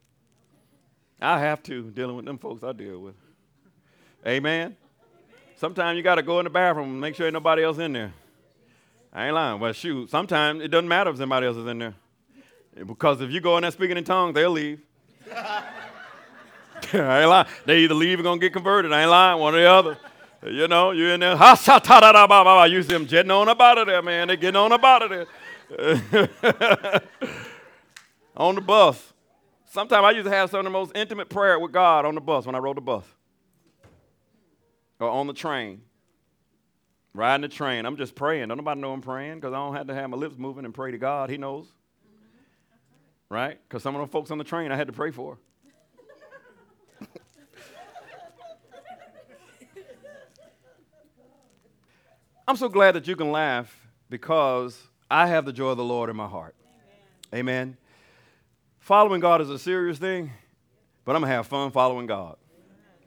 I 1.21 1.39
have 1.39 1.63
to, 1.63 1.89
dealing 1.91 2.15
with 2.15 2.25
them 2.25 2.37
folks 2.37 2.63
I 2.63 2.73
deal 2.73 2.99
with. 2.99 3.15
Amen. 4.27 4.75
Sometimes 5.57 5.97
you 5.97 6.03
got 6.03 6.15
to 6.15 6.23
go 6.23 6.39
in 6.39 6.43
the 6.43 6.49
bathroom 6.49 6.89
and 6.89 7.01
make 7.01 7.15
sure 7.15 7.25
ain't 7.25 7.33
nobody 7.33 7.63
else 7.63 7.77
in 7.77 7.93
there. 7.93 8.13
I 9.13 9.27
ain't 9.27 9.35
lying. 9.35 9.59
But 9.59 9.75
shoot, 9.75 10.09
sometimes 10.09 10.61
it 10.61 10.67
doesn't 10.67 10.87
matter 10.87 11.09
if 11.09 11.17
somebody 11.17 11.47
else 11.47 11.57
is 11.57 11.65
in 11.65 11.79
there. 11.79 11.95
Because 12.85 13.21
if 13.21 13.31
you 13.31 13.39
go 13.39 13.55
in 13.57 13.61
there 13.61 13.71
speaking 13.71 13.97
in 13.97 14.03
tongues, 14.03 14.35
they'll 14.35 14.51
leave. 14.51 14.81
I 16.93 17.21
ain't 17.21 17.29
lying. 17.29 17.47
They 17.65 17.79
either 17.79 17.93
leave 17.93 18.19
or 18.19 18.23
gonna 18.23 18.39
get 18.39 18.53
converted. 18.53 18.91
I 18.93 19.01
ain't 19.01 19.11
lying, 19.11 19.39
one 19.39 19.55
or 19.55 19.59
the 19.59 19.69
other. 19.69 19.97
You 20.43 20.67
know, 20.67 20.91
you're 20.91 21.13
in 21.13 21.19
there. 21.19 21.35
Ha 21.35 21.55
sa 21.55 21.79
ta 21.79 21.99
da 21.99 22.11
da 22.11 22.27
ba 22.27 22.43
ba. 22.43 22.67
You 22.67 22.83
see 22.83 22.89
them 22.93 23.07
jetting 23.07 23.31
on 23.31 23.49
up 23.49 23.59
out 23.59 23.79
of 23.79 23.87
there, 23.87 24.01
man. 24.01 24.27
They 24.27 24.37
getting 24.37 24.57
on 24.57 24.71
up 24.71 24.83
out 24.83 25.03
of 25.03 25.09
there. 25.09 25.25
on 28.37 28.55
the 28.55 28.61
bus. 28.61 29.13
Sometimes 29.65 30.05
I 30.05 30.11
used 30.11 30.25
to 30.25 30.31
have 30.31 30.49
some 30.49 30.59
of 30.59 30.65
the 30.65 30.69
most 30.69 30.91
intimate 30.95 31.29
prayer 31.29 31.59
with 31.59 31.71
God 31.71 32.05
on 32.05 32.15
the 32.15 32.21
bus 32.21 32.45
when 32.45 32.55
I 32.55 32.59
rode 32.59 32.77
the 32.77 32.81
bus 32.81 33.03
or 34.99 35.09
on 35.09 35.27
the 35.27 35.33
train, 35.33 35.81
riding 37.13 37.41
the 37.41 37.47
train. 37.47 37.85
I'm 37.85 37.97
just 37.97 38.15
praying. 38.15 38.47
Don't 38.49 38.57
nobody 38.57 38.79
know 38.79 38.93
I'm 38.93 39.01
praying 39.01 39.35
because 39.35 39.53
I 39.53 39.57
don't 39.57 39.75
have 39.75 39.87
to 39.87 39.93
have 39.93 40.09
my 40.09 40.17
lips 40.17 40.37
moving 40.37 40.65
and 40.65 40.73
pray 40.73 40.91
to 40.91 40.97
God. 40.97 41.29
He 41.29 41.37
knows. 41.37 41.67
Right? 43.29 43.59
Because 43.67 43.83
some 43.83 43.95
of 43.95 44.01
the 44.01 44.07
folks 44.07 44.31
on 44.31 44.37
the 44.37 44.43
train 44.43 44.71
I 44.71 44.75
had 44.75 44.87
to 44.87 44.93
pray 44.93 45.11
for. 45.11 45.37
I'm 52.47 52.57
so 52.57 52.69
glad 52.69 52.93
that 52.93 53.07
you 53.07 53.15
can 53.15 53.31
laugh 53.31 53.75
because 54.07 54.79
I 55.09 55.25
have 55.27 55.45
the 55.45 55.53
joy 55.53 55.69
of 55.69 55.77
the 55.77 55.83
Lord 55.83 56.11
in 56.11 56.15
my 56.15 56.27
heart. 56.27 56.55
Amen. 57.33 57.39
Amen. 57.39 57.77
Following 58.77 59.19
God 59.19 59.41
is 59.41 59.49
a 59.49 59.57
serious 59.57 59.97
thing, 59.97 60.31
but 61.05 61.15
I'm 61.15 61.21
going 61.21 61.31
to 61.31 61.35
have 61.35 61.47
fun 61.47 61.71
following 61.71 62.05
God. 62.05 62.37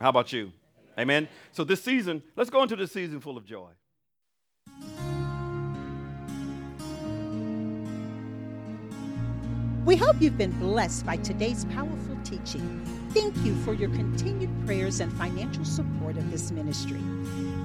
How 0.00 0.08
about 0.08 0.32
you? 0.32 0.52
Amen. 0.98 1.28
So 1.52 1.62
this 1.62 1.80
season, 1.80 2.20
let's 2.34 2.50
go 2.50 2.64
into 2.64 2.74
this 2.74 2.90
season 2.90 3.20
full 3.20 3.36
of 3.36 3.44
joy. 3.44 3.68
We 9.84 9.94
hope 9.94 10.16
you've 10.20 10.36
been 10.36 10.58
blessed 10.58 11.06
by 11.06 11.16
today's 11.18 11.64
powerful 11.66 12.18
teaching. 12.24 12.84
Thank 13.14 13.36
you 13.44 13.54
for 13.62 13.72
your 13.72 13.88
continued 13.90 14.50
prayers 14.66 14.98
and 14.98 15.12
financial 15.12 15.64
support 15.64 16.16
of 16.16 16.28
this 16.32 16.50
ministry. 16.50 17.00